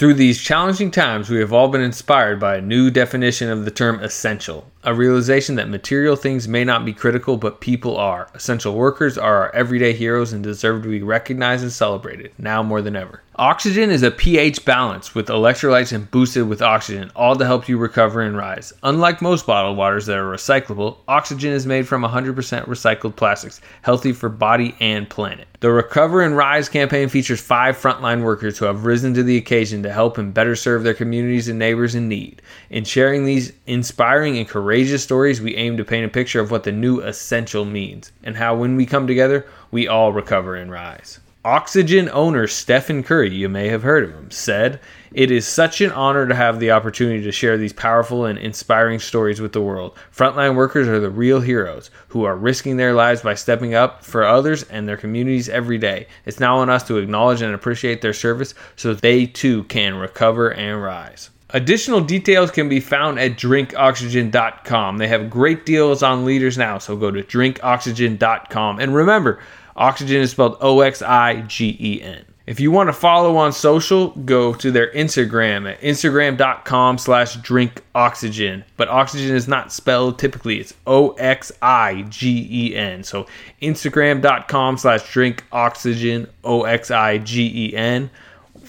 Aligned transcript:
Through 0.00 0.14
these 0.14 0.40
challenging 0.40 0.90
times, 0.90 1.28
we 1.28 1.40
have 1.40 1.52
all 1.52 1.68
been 1.68 1.82
inspired 1.82 2.40
by 2.40 2.56
a 2.56 2.62
new 2.62 2.90
definition 2.90 3.50
of 3.50 3.66
the 3.66 3.70
term 3.70 4.00
essential, 4.00 4.64
a 4.82 4.94
realization 4.94 5.56
that 5.56 5.68
material 5.68 6.16
things 6.16 6.48
may 6.48 6.64
not 6.64 6.84
be 6.84 6.92
critical, 6.92 7.36
but 7.36 7.60
people 7.60 7.96
are. 7.96 8.28
Essential 8.34 8.74
workers 8.74 9.18
are 9.18 9.36
our 9.36 9.54
everyday 9.54 9.92
heroes 9.92 10.32
and 10.32 10.42
deserve 10.42 10.82
to 10.82 10.88
be 10.88 11.02
recognized 11.02 11.62
and 11.62 11.72
celebrated, 11.72 12.32
now 12.38 12.62
more 12.62 12.80
than 12.80 12.96
ever. 12.96 13.22
Oxigen 13.38 13.88
is 13.88 14.02
a 14.02 14.10
pH 14.10 14.64
balance 14.64 15.14
with 15.14 15.28
electrolytes 15.28 15.92
and 15.92 16.10
boosted 16.10 16.46
with 16.46 16.60
oxygen, 16.60 17.10
all 17.16 17.36
to 17.36 17.46
help 17.46 17.68
you 17.68 17.78
recover 17.78 18.20
and 18.20 18.36
rise. 18.36 18.72
Unlike 18.82 19.22
most 19.22 19.46
bottled 19.46 19.78
waters 19.78 20.06
that 20.06 20.18
are 20.18 20.30
recyclable, 20.30 20.96
oxigen 21.08 21.52
is 21.52 21.66
made 21.66 21.88
from 21.88 22.02
100% 22.02 22.34
recycled 22.66 23.16
plastics, 23.16 23.60
healthy 23.82 24.12
for 24.12 24.28
body 24.28 24.74
and 24.80 25.08
planet. 25.08 25.46
The 25.60 25.70
Recover 25.70 26.22
and 26.22 26.36
Rise 26.36 26.70
campaign 26.70 27.10
features 27.10 27.40
five 27.40 27.76
frontline 27.76 28.22
workers 28.22 28.58
who 28.58 28.64
have 28.64 28.86
risen 28.86 29.12
to 29.14 29.22
the 29.22 29.36
occasion 29.36 29.82
to 29.82 29.92
help 29.92 30.16
and 30.16 30.32
better 30.32 30.56
serve 30.56 30.82
their 30.82 30.94
communities 30.94 31.48
and 31.48 31.58
neighbors 31.58 31.94
in 31.94 32.08
need. 32.08 32.40
In 32.70 32.84
sharing 32.84 33.26
these 33.26 33.52
inspiring 33.66 34.38
and 34.38 34.48
courageous 34.48 34.69
stories, 35.02 35.40
we 35.40 35.56
aim 35.56 35.76
to 35.76 35.84
paint 35.84 36.06
a 36.06 36.08
picture 36.08 36.40
of 36.40 36.50
what 36.50 36.64
the 36.64 36.72
new 36.72 37.00
essential 37.00 37.64
means 37.64 38.12
and 38.22 38.36
how 38.36 38.54
when 38.54 38.76
we 38.76 38.86
come 38.86 39.06
together, 39.06 39.46
we 39.70 39.88
all 39.88 40.12
recover 40.12 40.54
and 40.54 40.70
rise. 40.70 41.20
Oxigen 41.44 42.10
owner 42.12 42.46
Stephen 42.46 43.02
Curry, 43.02 43.34
you 43.34 43.48
may 43.48 43.68
have 43.68 43.82
heard 43.82 44.04
of 44.04 44.10
him, 44.10 44.30
said, 44.30 44.78
It 45.10 45.30
is 45.30 45.48
such 45.48 45.80
an 45.80 45.90
honor 45.90 46.28
to 46.28 46.34
have 46.34 46.60
the 46.60 46.70
opportunity 46.70 47.22
to 47.22 47.32
share 47.32 47.56
these 47.56 47.72
powerful 47.72 48.26
and 48.26 48.38
inspiring 48.38 48.98
stories 48.98 49.40
with 49.40 49.54
the 49.54 49.62
world. 49.62 49.96
Frontline 50.14 50.54
workers 50.54 50.86
are 50.86 51.00
the 51.00 51.08
real 51.08 51.40
heroes 51.40 51.90
who 52.08 52.24
are 52.24 52.36
risking 52.36 52.76
their 52.76 52.92
lives 52.92 53.22
by 53.22 53.34
stepping 53.34 53.72
up 53.72 54.04
for 54.04 54.22
others 54.22 54.64
and 54.64 54.86
their 54.86 54.98
communities 54.98 55.48
every 55.48 55.78
day. 55.78 56.06
It's 56.26 56.40
now 56.40 56.58
on 56.58 56.68
us 56.68 56.86
to 56.88 56.98
acknowledge 56.98 57.40
and 57.40 57.54
appreciate 57.54 58.02
their 58.02 58.12
service 58.12 58.52
so 58.76 58.92
they 58.92 59.24
too 59.24 59.64
can 59.64 59.94
recover 59.94 60.52
and 60.52 60.82
rise. 60.82 61.30
Additional 61.52 62.00
details 62.00 62.50
can 62.50 62.68
be 62.68 62.80
found 62.80 63.18
at 63.18 63.32
drinkoxigen.com. 63.32 64.98
They 64.98 65.08
have 65.08 65.30
great 65.30 65.66
deals 65.66 66.02
on 66.02 66.24
liters 66.24 66.56
now, 66.56 66.78
so 66.78 66.96
go 66.96 67.10
to 67.10 67.22
drinkoxigen.com. 67.22 68.78
And 68.78 68.94
remember, 68.94 69.40
Oxigen 69.76 70.20
is 70.20 70.32
spelled 70.32 70.58
O 70.60 70.80
X 70.80 71.00
I 71.00 71.40
G 71.42 71.76
E 71.80 72.02
N. 72.02 72.24
If 72.46 72.58
you 72.58 72.70
want 72.70 72.88
to 72.88 72.92
follow 72.92 73.36
on 73.36 73.52
social, 73.52 74.08
go 74.08 74.52
to 74.54 74.70
their 74.70 74.92
Instagram 74.92 75.70
at 75.70 75.80
instagram.com 75.80 76.98
slash 76.98 77.36
drink 77.36 77.82
oxigen. 77.94 78.64
But 78.76 78.88
oxigen 78.88 79.30
is 79.30 79.46
not 79.46 79.72
spelled 79.72 80.18
typically, 80.18 80.58
it's 80.58 80.74
O 80.86 81.12
X 81.12 81.52
I 81.62 82.02
G 82.08 82.46
E 82.50 82.76
N. 82.76 83.04
So 83.04 83.26
instagram.com 83.62 84.78
slash 84.78 85.10
drink 85.12 85.44
oxigen, 85.52 86.28
O 86.44 86.64
X 86.64 86.90
I 86.90 87.18
G 87.18 87.50
E 87.54 87.76
N. 87.76 88.10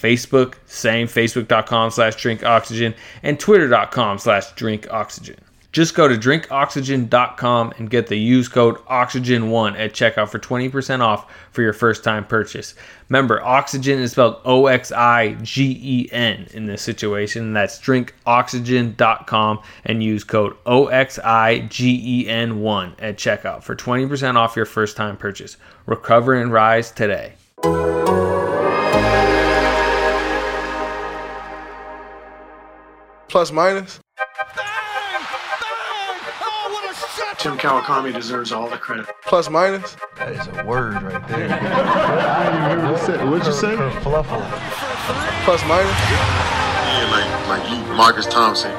Facebook, 0.01 0.55
same 0.65 1.07
facebook.com 1.07 1.91
slash 1.91 2.15
drink 2.15 2.41
oxigen, 2.41 2.95
and 3.23 3.39
twitter.com 3.39 4.17
slash 4.17 4.51
drink 4.53 4.87
oxigen. 4.87 5.37
Just 5.71 5.95
go 5.95 6.07
to 6.07 6.15
drinkoxigen.com 6.15 7.73
and 7.77 7.89
get 7.89 8.07
the 8.07 8.17
use 8.17 8.49
code 8.49 8.75
OXIGEN1 8.87 9.79
at 9.79 9.93
checkout 9.93 10.27
for 10.29 10.37
20% 10.37 10.99
off 10.99 11.31
for 11.51 11.61
your 11.61 11.71
first 11.71 12.03
time 12.03 12.25
purchase. 12.25 12.75
Remember, 13.07 13.39
oxigen 13.39 13.99
is 13.99 14.11
spelled 14.11 14.41
O 14.43 14.67
X 14.67 14.91
I 14.91 15.33
G 15.41 15.79
E 15.81 16.09
N 16.11 16.47
in 16.53 16.65
this 16.65 16.81
situation. 16.81 17.53
That's 17.53 17.79
drinkoxigen.com 17.79 19.61
and 19.85 20.03
use 20.03 20.25
code 20.25 20.57
O 20.65 20.87
X 20.87 21.19
I 21.19 21.59
G 21.59 22.01
E 22.03 22.29
N 22.29 22.59
1 22.59 22.95
at 22.99 23.15
checkout 23.15 23.63
for 23.63 23.75
20% 23.75 24.35
off 24.35 24.57
your 24.57 24.65
first 24.65 24.97
time 24.97 25.15
purchase. 25.15 25.55
Recover 25.85 26.33
and 26.33 26.51
rise 26.51 26.91
today. 26.91 27.35
Plus 33.31 33.49
minus? 33.53 33.99
Tim 37.37 37.57
Kawakami 37.57 38.13
deserves 38.13 38.51
all 38.51 38.69
the 38.69 38.77
credit. 38.77 39.07
Plus 39.25 39.49
minus? 39.49 39.95
That 40.17 40.33
is 40.33 40.47
a 40.47 40.65
word 40.65 41.01
right 41.01 41.25
there. 41.29 41.49
I 41.49 42.51
didn't 42.51 42.79
even 42.79 42.91
what 42.91 42.99
said. 42.99 43.27
What'd 43.29 43.47
you 43.47 43.53
say? 43.53 43.73
Kerfluffle. 43.75 44.43
Plus 45.45 45.63
minus? 45.65 45.95
Yeah, 46.11 47.07
like 47.09 47.47
like 47.47 47.69
you, 47.71 47.77
Marcus 47.95 48.25
Thompson. 48.27 48.71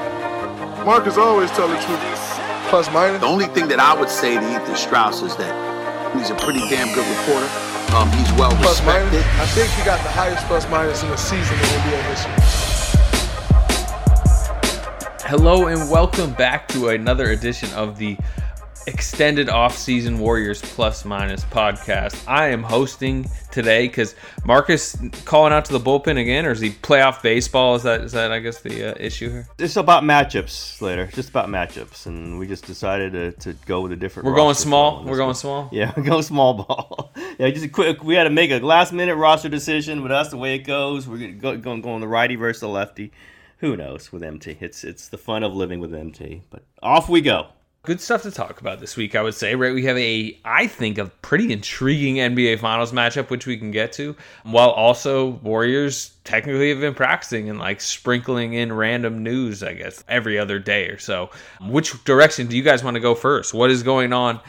Marcus 0.85 1.17
always 1.17 1.49
tell 1.51 1.67
the 1.67 1.75
truth. 1.81 1.99
Plus 2.69 2.89
minus? 2.93 3.19
The 3.21 3.27
only 3.27 3.47
thing 3.47 3.67
that 3.69 3.79
I 3.79 3.99
would 3.99 4.09
say 4.09 4.35
to 4.35 4.55
Ethan 4.55 4.75
Strauss 4.75 5.23
is 5.23 5.35
that 5.37 5.51
he's 6.15 6.29
a 6.29 6.35
pretty 6.35 6.59
damn 6.69 6.93
good 6.93 7.07
reporter. 7.09 7.49
Um, 7.97 8.09
he's 8.11 8.31
well 8.33 8.51
Plus 8.61 8.85
minus? 8.85 9.11
respected. 9.11 9.41
I 9.41 9.45
think 9.47 9.69
he 9.73 9.83
got 9.83 9.97
the 10.03 10.09
highest 10.13 10.45
plus 10.45 10.69
minus 10.69 11.01
in 11.03 11.09
the 11.09 11.17
season 11.17 11.57
in 11.57 11.65
NBA 11.65 12.01
history. 12.13 12.62
Hello 15.35 15.65
and 15.65 15.89
welcome 15.89 16.31
back 16.35 16.67
to 16.67 16.89
another 16.89 17.31
edition 17.31 17.67
of 17.73 17.97
the 17.97 18.15
extended 18.85 19.49
off-season 19.49 20.19
Warriors 20.19 20.61
plus 20.61 21.05
minus 21.05 21.43
podcast. 21.45 22.23
I 22.27 22.49
am 22.49 22.61
hosting 22.61 23.27
today 23.49 23.87
because 23.87 24.13
Marcus 24.45 24.95
calling 25.25 25.51
out 25.51 25.65
to 25.65 25.73
the 25.73 25.79
bullpen 25.79 26.21
again, 26.21 26.45
or 26.45 26.51
is 26.51 26.59
he 26.59 26.69
playoff 26.69 27.23
baseball? 27.23 27.73
Is 27.73 27.81
that 27.81 28.01
is 28.01 28.11
that 28.11 28.31
I 28.31 28.37
guess 28.37 28.61
the 28.61 28.91
uh, 28.91 28.95
issue 28.99 29.31
here? 29.31 29.47
It's 29.57 29.75
about 29.75 30.03
matchups 30.03 30.79
later, 30.83 31.07
just 31.07 31.29
about 31.29 31.47
matchups, 31.49 32.05
and 32.05 32.37
we 32.37 32.45
just 32.45 32.67
decided 32.67 33.13
to, 33.13 33.31
to 33.31 33.57
go 33.65 33.81
with 33.81 33.91
a 33.91 33.95
different. 33.95 34.27
We're 34.27 34.35
going 34.35 34.53
small. 34.53 35.03
We're 35.03 35.17
going 35.17 35.29
one. 35.29 35.35
small. 35.35 35.67
Yeah, 35.71 35.93
we're 35.97 36.03
going 36.03 36.21
small 36.21 36.53
ball. 36.53 37.11
yeah, 37.39 37.49
just 37.49 37.65
a 37.65 37.69
quick. 37.69 38.03
We 38.03 38.13
had 38.13 38.25
to 38.25 38.29
make 38.29 38.51
a 38.51 38.59
last 38.59 38.93
minute 38.93 39.15
roster 39.15 39.49
decision. 39.49 40.03
With 40.03 40.11
us, 40.11 40.29
the 40.29 40.37
way 40.37 40.53
it 40.53 40.59
goes, 40.59 41.07
we're 41.07 41.17
gonna 41.17 41.31
go 41.31 41.57
going 41.57 41.81
going 41.81 42.01
the 42.01 42.07
righty 42.07 42.35
versus 42.35 42.61
the 42.61 42.67
lefty. 42.67 43.11
Who 43.63 43.77
knows 43.77 44.11
with 44.11 44.23
MT? 44.23 44.57
It's 44.59 44.83
it's 44.83 45.07
the 45.07 45.17
fun 45.17 45.41
of 45.41 45.55
living 45.55 45.79
with 45.79 45.93
MT. 45.93 46.41
But 46.49 46.65
off 46.81 47.07
we 47.07 47.21
go. 47.21 47.47
Good 47.83 48.01
stuff 48.01 48.23
to 48.23 48.31
talk 48.31 48.59
about 48.59 48.81
this 48.81 48.97
week, 48.97 49.15
I 49.15 49.21
would 49.21 49.35
say. 49.35 49.55
Right, 49.55 49.73
we 49.73 49.85
have 49.85 49.97
a, 49.97 50.37
I 50.43 50.67
think, 50.67 50.97
a 50.97 51.05
pretty 51.21 51.53
intriguing 51.53 52.15
NBA 52.15 52.59
Finals 52.59 52.91
matchup, 52.91 53.29
which 53.29 53.47
we 53.47 53.55
can 53.55 53.71
get 53.71 53.93
to, 53.93 54.17
while 54.43 54.69
also 54.69 55.29
Warriors 55.29 56.11
technically 56.25 56.71
have 56.71 56.81
been 56.81 56.93
practicing 56.93 57.49
and 57.49 57.57
like 57.57 57.79
sprinkling 57.79 58.53
in 58.53 58.73
random 58.73 59.23
news, 59.23 59.63
I 59.63 59.75
guess, 59.75 60.03
every 60.09 60.37
other 60.37 60.59
day 60.59 60.87
or 60.87 60.97
so. 60.97 61.29
Which 61.61 62.03
direction 62.03 62.47
do 62.47 62.57
you 62.57 62.63
guys 62.63 62.83
want 62.83 62.95
to 62.95 63.01
go 63.01 63.15
first? 63.15 63.53
What 63.53 63.71
is 63.71 63.81
going 63.81 64.11
on 64.11 64.41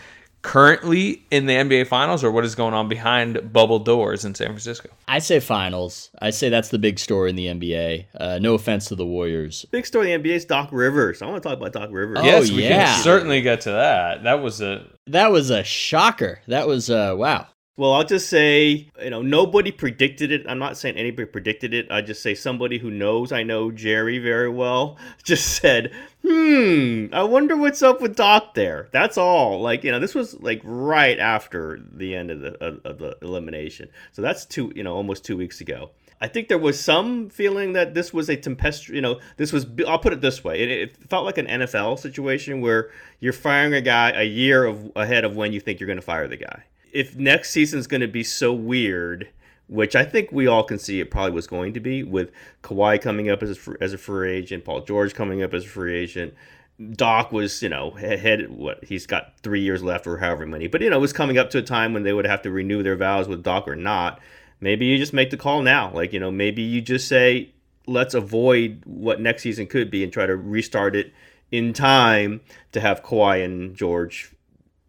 currently 0.45 1.25
in 1.31 1.47
the 1.47 1.55
NBA 1.55 1.87
Finals, 1.89 2.23
or 2.23 2.31
what 2.31 2.45
is 2.45 2.55
going 2.55 2.75
on 2.75 2.87
behind 2.89 3.53
bubble 3.53 3.79
doors 3.79 4.25
in 4.27 4.35
San 4.35 4.49
Francisco? 4.49 4.91
I 5.09 5.19
say 5.19 5.41
finals. 5.41 6.11
I 6.21 6.31
say 6.31 6.51
that's 6.51 6.69
the 6.69 6.79
big 6.79 6.99
story 6.99 7.31
in 7.31 7.37
the 7.37 7.47
NBA. 7.47 8.05
Uh, 8.15 8.39
no 8.41 8.55
offense 8.55 8.87
to 8.89 8.95
the 8.95 9.07
Warriors. 9.07 9.65
Big 9.73 9.87
story 9.87 10.13
in 10.13 10.23
the 10.23 10.29
NBA 10.29 10.35
is 10.35 10.45
Doc 10.45 10.69
Rivers. 10.71 11.23
I 11.23 11.27
want 11.27 11.43
to 11.43 11.49
talk 11.49 11.59
about 11.59 11.73
Doc 11.73 11.89
Rivers. 11.91 12.19
Oh, 12.21 12.25
yes, 12.25 12.51
we 12.51 12.65
yeah. 12.65 12.95
can 12.95 13.03
certainly 13.03 13.41
get 13.41 13.63
to 13.63 13.71
that. 13.71 14.23
That 14.25 14.43
was 14.43 14.61
a 14.61 14.87
That 15.07 15.33
was 15.33 15.49
a 15.49 15.65
shocker. 15.65 16.41
That 16.47 16.69
was 16.69 16.91
uh, 16.91 17.15
wow. 17.17 17.47
Well, 17.77 17.93
I'll 17.93 18.05
just 18.05 18.29
say, 18.29 18.89
you 19.03 19.11
know, 19.11 19.21
nobody 19.21 19.73
predicted 19.73 20.31
it. 20.31 20.47
I'm 20.49 20.61
not 20.61 20.77
saying 20.77 20.97
anybody 20.97 21.27
predicted 21.27 21.75
it. 21.75 21.91
I 21.91 22.03
just 22.03 22.23
say 22.23 22.37
somebody 22.37 22.79
who 22.79 22.89
knows 22.89 23.33
I 23.33 23.43
know 23.43 23.73
Jerry 23.73 24.21
very 24.21 24.49
well 24.49 24.97
just 25.25 25.57
said, 25.57 25.93
"Hmm, 26.25 27.07
I 27.13 27.25
wonder 27.25 27.57
what's 27.57 27.83
up 27.83 28.01
with 28.01 28.15
Doc 28.15 28.55
there." 28.55 28.89
That's 28.93 29.19
all. 29.19 29.61
Like, 29.61 29.83
you 29.83 29.91
know, 29.91 29.99
this 29.99 30.15
was 30.15 30.41
like 30.41 30.61
right 30.63 31.19
after 31.19 31.81
the 31.93 32.15
end 32.15 32.31
of 32.31 32.41
the 32.41 32.53
of, 32.65 32.99
the 32.99 33.17
elimination. 33.23 33.89
So 34.13 34.23
that's 34.23 34.45
two, 34.45 34.73
you 34.77 34.85
know, 34.85 34.95
almost 34.95 35.25
2 35.25 35.37
weeks 35.37 35.61
ago. 35.61 35.91
I 36.21 36.29
think 36.29 36.47
there 36.47 36.59
was 36.59 36.79
some 36.79 37.29
feeling 37.29 37.73
that 37.73 37.95
this 37.95 38.13
was 38.15 38.31
a 38.31 38.37
tempestuous, 38.37 38.95
you 38.95 39.03
know, 39.03 39.19
this 39.37 39.53
was, 39.53 39.67
I'll 39.87 39.99
put 39.99 40.13
it 40.13 40.21
this 40.21 40.45
way. 40.45 40.61
It, 40.63 40.71
it 40.71 41.11
felt 41.11 41.25
like 41.25 41.39
an 41.39 41.47
NFL 41.47 41.99
situation 41.99 42.61
where 42.61 42.93
you're 43.19 43.33
firing 43.33 43.75
a 43.75 43.81
guy 43.81 44.13
a 44.13 44.23
year 44.23 44.65
of, 44.65 44.93
ahead 44.95 45.25
of 45.25 45.37
when 45.37 45.53
you 45.53 45.61
think 45.61 45.81
you're 45.81 45.89
going 45.89 45.99
to 45.99 46.03
fire 46.03 46.29
the 46.29 46.37
guy. 46.37 46.63
If 46.95 47.17
next 47.17 47.51
season's 47.51 47.87
going 47.87 48.01
to 48.01 48.09
be 48.09 48.23
so 48.23 48.53
weird, 48.53 49.29
which 49.67 49.97
I 49.97 50.05
think 50.05 50.31
we 50.31 50.47
all 50.47 50.63
can 50.63 50.79
see 50.79 51.01
it 51.01 51.11
probably 51.11 51.33
was 51.33 51.47
going 51.47 51.75
to 51.75 51.81
be, 51.81 52.03
with 52.03 52.31
Kawhi 52.63 53.03
coming 53.03 53.29
up 53.29 53.43
as 53.43 53.59
a, 53.69 53.83
as 53.83 53.93
a 53.93 53.99
free 53.99 54.33
agent, 54.33 54.65
Paul 54.65 54.83
George 54.83 55.13
coming 55.13 55.43
up 55.43 55.53
as 55.53 55.65
a 55.65 55.69
free 55.69 55.97
agent, 55.97 56.35
Doc 56.93 57.33
was, 57.33 57.63
you 57.63 57.69
know, 57.69 57.91
head 57.91 58.49
what 58.51 58.85
he's 58.85 59.07
got 59.07 59.39
three 59.43 59.61
years 59.61 59.83
left 59.83 60.07
or 60.07 60.19
however 60.19 60.47
many, 60.47 60.67
but 60.67 60.81
you 60.81 60.91
know, 60.91 60.97
it 60.97 61.01
was 61.01 61.13
coming 61.13 61.39
up 61.39 61.51
to 61.51 61.59
a 61.59 61.63
time 61.63 61.93
when 61.93 62.03
they 62.03 62.13
would 62.13 62.27
have 62.27 62.43
to 62.43 62.51
renew 62.51 62.83
their 62.83 62.97
vows 62.97 63.29
with 63.29 63.43
Doc 63.43 63.69
or 63.69 63.77
not. 63.77 64.21
Maybe 64.61 64.87
you 64.87 64.99
just 64.99 65.13
make 65.13 65.31
the 65.31 65.37
call 65.37 65.63
now. 65.63 65.93
Like, 65.93 66.13
you 66.13 66.21
know, 66.21 66.31
maybe 66.31 66.63
you 66.63 66.81
just 66.81 67.07
say, 67.07 67.51
let's 67.87 68.15
avoid 68.15 68.83
what 68.87 69.21
next 69.21 69.43
season 69.43 69.67
could 69.67 69.91
be 69.91 70.03
and 70.03 70.13
try 70.13 70.27
to 70.27 70.37
restart 70.37 70.97
it 70.97 71.13
in 71.51 71.73
time 71.73 72.41
to 72.73 72.81
have 72.81 73.03
Kawhi 73.03 73.45
and 73.45 73.77
George 73.77 74.34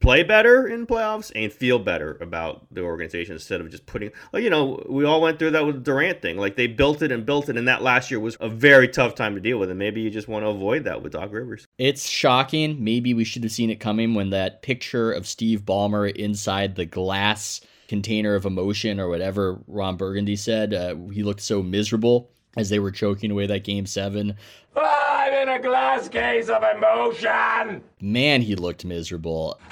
play 0.06 0.22
better 0.22 0.68
in 0.68 0.86
playoffs 0.86 1.31
and 1.34 1.52
feel 1.52 1.80
better 1.80 2.16
about 2.22 2.68
the 2.69 2.81
organization 2.81 3.34
instead 3.34 3.60
of 3.60 3.72
just 3.72 3.88
putting 3.88 4.12
you 4.36 4.52
know 4.52 4.86
we 4.88 5.04
all 5.04 5.19
went 5.19 5.40
through 5.40 5.50
that 5.50 5.66
with 5.66 5.84
Durant 5.84 6.22
thing 6.22 6.38
like 6.38 6.56
they 6.56 6.68
built 6.68 7.02
it 7.02 7.12
and 7.12 7.25
built 7.25 7.50
it 7.50 7.57
and 7.57 7.68
that 7.68 7.81
last 7.81 8.12
year 8.12 8.19
was 8.19 8.38
a 8.40 8.48
very 8.48 8.88
tough 8.88 9.16
time 9.16 9.34
to 9.34 9.42
deal 9.42 9.57
with 9.57 9.72
and 9.72 9.80
maybe 9.80 10.02
you 10.02 10.12
just 10.12 10.28
want 10.28 10.46
to 10.46 10.50
avoid 10.50 10.84
that 10.84 11.02
with 11.02 11.13
Doc 11.13 11.31
Rivers. 11.31 11.66
It's 11.80 12.07
shocking. 12.07 12.84
Maybe 12.84 13.16
we 13.16 13.24
should 13.24 13.42
have 13.42 13.52
seen 13.52 13.72
it 13.72 13.80
coming 13.80 14.13
when 14.13 14.30
that 14.30 14.62
picture 14.62 15.12
of 15.12 15.25
Steve 15.25 15.63
Ballmer 15.63 16.16
inside 16.16 16.75
the 16.75 16.86
glass 16.86 17.62
container 17.88 18.36
of 18.36 18.46
emotion 18.46 19.00
or 19.00 19.10
whatever 19.10 19.60
Ron 19.66 19.98
Burgundy 19.98 20.36
said. 20.36 20.74
Uh, 20.74 20.96
he 21.12 21.24
looked 21.24 21.42
so 21.42 21.63
miserable. 21.63 22.30
As 22.56 22.69
they 22.69 22.80
were 22.80 22.92
choking 22.92 23.31
away 23.31 23.48
that 23.48 23.63
game 23.63 23.86
seven. 23.86 24.36
I'm 24.75 25.34
in 25.34 25.50
a 25.50 25.60
glass 25.62 26.07
case 26.10 26.50
of 26.50 26.63
emotion. 26.63 27.81
Man, 28.02 28.42
he 28.42 28.56
looked 28.56 28.86
miserable. 28.86 29.60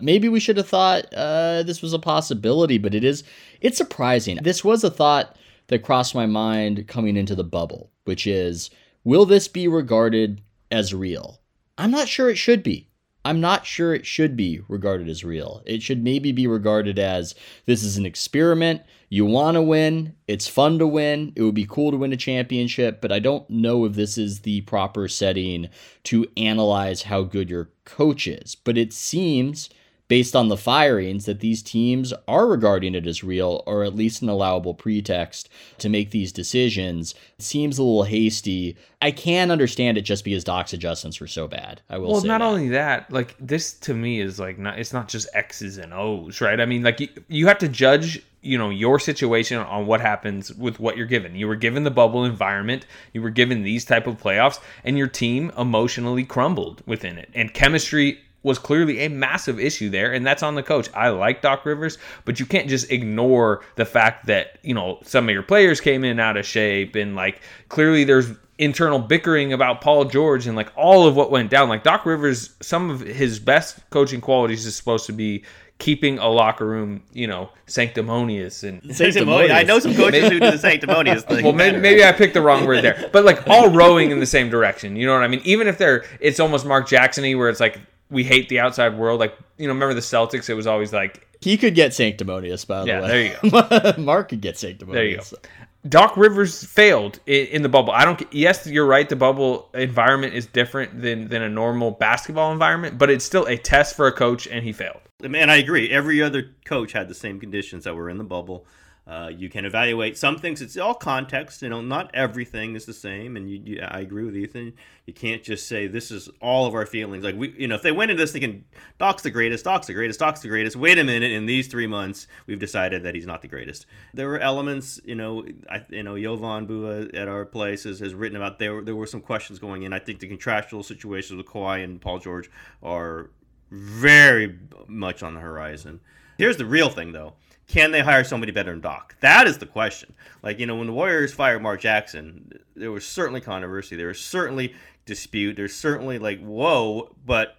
Maybe 0.00 0.28
we 0.28 0.38
should 0.38 0.56
have 0.56 0.68
thought 0.68 1.12
uh, 1.12 1.64
this 1.64 1.82
was 1.82 1.92
a 1.92 1.98
possibility, 1.98 2.78
but 2.78 2.94
it 2.94 3.02
is 3.02 3.24
it's 3.60 3.76
surprising. 3.76 4.38
This 4.42 4.64
was 4.64 4.84
a 4.84 4.90
thought 4.90 5.36
that 5.68 5.82
crossed 5.82 6.14
my 6.14 6.26
mind 6.26 6.86
coming 6.86 7.16
into 7.16 7.34
the 7.34 7.44
bubble, 7.44 7.90
which 8.04 8.26
is 8.26 8.70
will 9.04 9.26
this 9.26 9.48
be 9.48 9.66
regarded 9.66 10.40
as 10.70 10.94
real? 10.94 11.40
I'm 11.76 11.90
not 11.90 12.08
sure 12.08 12.30
it 12.30 12.36
should 12.36 12.62
be. 12.62 12.87
I'm 13.28 13.42
not 13.42 13.66
sure 13.66 13.92
it 13.92 14.06
should 14.06 14.38
be 14.38 14.62
regarded 14.68 15.06
as 15.06 15.22
real. 15.22 15.62
It 15.66 15.82
should 15.82 16.02
maybe 16.02 16.32
be 16.32 16.46
regarded 16.46 16.98
as 16.98 17.34
this 17.66 17.82
is 17.82 17.98
an 17.98 18.06
experiment. 18.06 18.80
You 19.10 19.26
want 19.26 19.56
to 19.56 19.62
win. 19.62 20.14
It's 20.26 20.48
fun 20.48 20.78
to 20.78 20.86
win. 20.86 21.34
It 21.36 21.42
would 21.42 21.54
be 21.54 21.66
cool 21.66 21.90
to 21.90 21.98
win 21.98 22.14
a 22.14 22.16
championship, 22.16 23.02
but 23.02 23.12
I 23.12 23.18
don't 23.18 23.48
know 23.50 23.84
if 23.84 23.92
this 23.92 24.16
is 24.16 24.40
the 24.40 24.62
proper 24.62 25.08
setting 25.08 25.68
to 26.04 26.26
analyze 26.38 27.02
how 27.02 27.20
good 27.20 27.50
your 27.50 27.68
coach 27.84 28.26
is. 28.26 28.54
But 28.54 28.78
it 28.78 28.94
seems 28.94 29.68
based 30.08 30.34
on 30.34 30.48
the 30.48 30.56
firings 30.56 31.26
that 31.26 31.40
these 31.40 31.62
teams 31.62 32.12
are 32.26 32.46
regarding 32.46 32.94
it 32.94 33.06
as 33.06 33.22
real 33.22 33.62
or 33.66 33.84
at 33.84 33.94
least 33.94 34.22
an 34.22 34.28
allowable 34.28 34.74
pretext 34.74 35.48
to 35.78 35.88
make 35.88 36.10
these 36.10 36.32
decisions. 36.32 37.14
It 37.38 37.44
seems 37.44 37.78
a 37.78 37.82
little 37.82 38.04
hasty. 38.04 38.76
I 39.00 39.10
can 39.10 39.50
understand 39.50 39.98
it 39.98 40.02
just 40.02 40.24
because 40.24 40.44
doc's 40.44 40.72
adjustments 40.72 41.20
were 41.20 41.26
so 41.26 41.46
bad. 41.46 41.82
I 41.88 41.98
will 41.98 42.08
say. 42.08 42.12
well 42.12 42.38
not 42.38 42.38
that. 42.38 42.44
only 42.44 42.68
that 42.70 43.12
like 43.12 43.36
this 43.38 43.74
to 43.74 43.94
me 43.94 44.20
is 44.20 44.40
like 44.40 44.58
not 44.58 44.78
it's 44.78 44.92
not 44.92 45.08
just 45.08 45.28
x's 45.34 45.78
and 45.78 45.92
o's 45.92 46.40
right? 46.40 46.60
I 46.60 46.66
mean 46.66 46.82
like 46.82 47.00
you, 47.00 47.08
you 47.28 47.46
have 47.46 47.58
to 47.58 47.68
judge 47.68 48.22
you 48.40 48.56
know 48.56 48.70
your 48.70 48.98
situation 48.98 49.58
on 49.58 49.86
what 49.86 50.00
happens 50.00 50.54
with 50.54 50.80
what 50.80 50.96
you're 50.96 51.06
given. 51.06 51.34
You 51.34 51.48
were 51.48 51.56
given 51.56 51.84
the 51.84 51.90
bubble 51.90 52.24
environment. 52.24 52.86
You 53.12 53.20
were 53.20 53.30
given 53.30 53.62
these 53.62 53.84
type 53.84 54.06
of 54.06 54.20
playoffs 54.20 54.58
and 54.84 54.96
your 54.96 55.08
team 55.08 55.52
emotionally 55.58 56.24
crumbled 56.24 56.82
within 56.86 57.18
it. 57.18 57.30
And 57.34 57.52
chemistry 57.52 58.20
was 58.42 58.58
clearly 58.58 59.00
a 59.00 59.08
massive 59.08 59.58
issue 59.58 59.90
there, 59.90 60.12
and 60.12 60.26
that's 60.26 60.42
on 60.42 60.54
the 60.54 60.62
coach. 60.62 60.88
I 60.94 61.08
like 61.08 61.42
Doc 61.42 61.66
Rivers, 61.66 61.98
but 62.24 62.38
you 62.38 62.46
can't 62.46 62.68
just 62.68 62.90
ignore 62.90 63.62
the 63.76 63.84
fact 63.84 64.26
that, 64.26 64.58
you 64.62 64.74
know, 64.74 65.00
some 65.02 65.28
of 65.28 65.32
your 65.32 65.42
players 65.42 65.80
came 65.80 66.04
in 66.04 66.20
out 66.20 66.36
of 66.36 66.46
shape 66.46 66.94
and 66.94 67.16
like 67.16 67.40
clearly 67.68 68.04
there's 68.04 68.30
internal 68.58 68.98
bickering 68.98 69.52
about 69.52 69.80
Paul 69.80 70.04
George 70.04 70.46
and 70.46 70.56
like 70.56 70.72
all 70.76 71.06
of 71.06 71.16
what 71.16 71.30
went 71.30 71.50
down. 71.50 71.68
Like 71.68 71.82
Doc 71.82 72.04
Rivers, 72.04 72.50
some 72.60 72.90
of 72.90 73.00
his 73.00 73.38
best 73.38 73.78
coaching 73.90 74.20
qualities 74.20 74.66
is 74.66 74.76
supposed 74.76 75.06
to 75.06 75.12
be 75.12 75.44
keeping 75.78 76.18
a 76.18 76.28
locker 76.28 76.66
room, 76.66 77.02
you 77.12 77.26
know, 77.26 77.50
sanctimonious 77.66 78.64
and 78.64 78.82
Sanctimonious. 78.96 79.52
I 79.52 79.62
know 79.62 79.78
some 79.78 79.94
coaches 79.94 80.24
who 80.24 80.40
do 80.40 80.50
the 80.50 80.58
sanctimonious 80.58 81.22
thing. 81.22 81.44
well, 81.44 81.52
maybe, 81.52 81.78
maybe 81.78 82.04
I 82.04 82.10
picked 82.12 82.34
the 82.34 82.40
wrong 82.40 82.66
word 82.66 82.82
there, 82.82 83.08
but 83.12 83.24
like 83.24 83.46
all 83.46 83.70
rowing 83.70 84.10
in 84.10 84.18
the 84.18 84.26
same 84.26 84.50
direction. 84.50 84.96
You 84.96 85.06
know 85.06 85.14
what 85.14 85.22
I 85.22 85.28
mean? 85.28 85.42
Even 85.44 85.68
if 85.68 85.78
they're, 85.78 86.04
it's 86.20 86.40
almost 86.40 86.66
Mark 86.66 86.88
Jackson-y 86.88 87.34
where 87.34 87.48
it's 87.48 87.60
like 87.60 87.80
we 88.10 88.24
hate 88.24 88.48
the 88.48 88.60
outside 88.60 88.96
world. 88.96 89.20
Like 89.20 89.36
you 89.56 89.66
know, 89.66 89.74
remember 89.74 89.94
the 89.94 90.00
Celtics? 90.00 90.48
It 90.48 90.54
was 90.54 90.66
always 90.66 90.92
like 90.92 91.26
he 91.40 91.56
could 91.56 91.74
get 91.74 91.94
sanctimonious. 91.94 92.64
By 92.64 92.80
the 92.80 92.86
Yeah, 92.86 93.00
way, 93.02 93.08
there 93.08 93.22
you 93.44 93.50
go. 93.50 93.94
Mark 94.02 94.30
could 94.30 94.40
get 94.40 94.58
sanctimonious. 94.58 94.94
there 94.94 95.18
sanctimonious. 95.18 95.32
you 95.32 95.38
go. 95.42 95.88
Doc 95.88 96.16
Rivers 96.16 96.64
failed 96.64 97.20
in, 97.26 97.46
in 97.46 97.62
the 97.62 97.68
bubble. 97.68 97.92
I 97.92 98.04
don't. 98.04 98.20
Yes, 98.32 98.66
you're 98.66 98.84
right. 98.86 99.08
The 99.08 99.16
bubble 99.16 99.68
environment 99.74 100.34
is 100.34 100.46
different 100.46 101.00
than 101.00 101.28
than 101.28 101.42
a 101.42 101.48
normal 101.48 101.92
basketball 101.92 102.52
environment, 102.52 102.98
but 102.98 103.10
it's 103.10 103.24
still 103.24 103.46
a 103.46 103.56
test 103.56 103.94
for 103.96 104.06
a 104.06 104.12
coach, 104.12 104.46
and 104.48 104.64
he 104.64 104.72
failed. 104.72 105.00
Man, 105.22 105.50
I 105.50 105.56
agree. 105.56 105.90
Every 105.90 106.22
other 106.22 106.50
coach 106.64 106.92
had 106.92 107.08
the 107.08 107.14
same 107.14 107.40
conditions 107.40 107.84
that 107.84 107.94
were 107.94 108.08
in 108.10 108.18
the 108.18 108.24
bubble. 108.24 108.66
Uh, 109.08 109.30
you 109.34 109.48
can 109.48 109.64
evaluate 109.64 110.18
some 110.18 110.36
things. 110.36 110.60
It's 110.60 110.76
all 110.76 110.92
context. 110.92 111.62
You 111.62 111.70
know, 111.70 111.80
not 111.80 112.10
everything 112.12 112.76
is 112.76 112.84
the 112.84 112.92
same. 112.92 113.38
And 113.38 113.50
you, 113.50 113.62
you, 113.64 113.80
I 113.80 114.00
agree 114.00 114.24
with 114.24 114.36
Ethan. 114.36 114.74
You 115.06 115.14
can't 115.14 115.42
just 115.42 115.66
say 115.66 115.86
this 115.86 116.10
is 116.10 116.28
all 116.42 116.66
of 116.66 116.74
our 116.74 116.84
feelings. 116.84 117.24
Like 117.24 117.34
we, 117.34 117.54
you 117.56 117.66
know, 117.66 117.74
if 117.74 117.80
they 117.80 117.90
went 117.90 118.10
into 118.10 118.22
this 118.22 118.32
thinking 118.32 118.66
Doc's 118.98 119.22
the 119.22 119.30
greatest, 119.30 119.64
Doc's 119.64 119.86
the 119.86 119.94
greatest, 119.94 120.20
Doc's 120.20 120.40
the 120.40 120.48
greatest. 120.48 120.76
Wait 120.76 120.98
a 120.98 121.04
minute. 121.04 121.32
In 121.32 121.46
these 121.46 121.68
three 121.68 121.86
months, 121.86 122.26
we've 122.46 122.58
decided 122.58 123.02
that 123.04 123.14
he's 123.14 123.24
not 123.24 123.40
the 123.40 123.48
greatest. 123.48 123.86
There 124.12 124.28
were 124.28 124.40
elements. 124.40 125.00
You 125.06 125.14
know, 125.14 125.46
I, 125.70 125.86
you 125.88 126.02
know, 126.02 126.20
Jovan 126.20 126.66
Buha 126.66 127.16
at 127.16 127.28
our 127.28 127.46
place 127.46 127.84
has, 127.84 128.00
has 128.00 128.12
written 128.12 128.36
about 128.36 128.58
there. 128.58 128.82
There 128.82 128.96
were 128.96 129.06
some 129.06 129.22
questions 129.22 129.58
going 129.58 129.84
in. 129.84 129.94
I 129.94 130.00
think 130.00 130.18
the 130.18 130.28
contractual 130.28 130.82
situations 130.82 131.38
with 131.38 131.46
Kawhi 131.46 131.82
and 131.82 131.98
Paul 131.98 132.18
George 132.18 132.50
are 132.82 133.30
very 133.70 134.58
much 134.86 135.22
on 135.22 135.32
the 135.32 135.40
horizon. 135.40 136.00
Here's 136.36 136.58
the 136.58 136.66
real 136.66 136.90
thing, 136.90 137.12
though 137.12 137.32
can 137.68 137.92
they 137.92 138.00
hire 138.00 138.24
somebody 138.24 138.50
better 138.50 138.70
than 138.70 138.80
Doc? 138.80 139.14
That 139.20 139.46
is 139.46 139.58
the 139.58 139.66
question. 139.66 140.14
Like, 140.42 140.58
you 140.58 140.66
know, 140.66 140.76
when 140.76 140.86
the 140.86 140.92
Warriors 140.92 141.34
fired 141.34 141.62
Mark 141.62 141.80
Jackson, 141.80 142.50
there 142.74 142.90
was 142.90 143.06
certainly 143.06 143.42
controversy. 143.42 143.94
There 143.94 144.08
was 144.08 144.20
certainly 144.20 144.74
dispute. 145.04 145.56
There's 145.56 145.74
certainly 145.74 146.18
like, 146.18 146.40
whoa, 146.40 147.14
but 147.26 147.56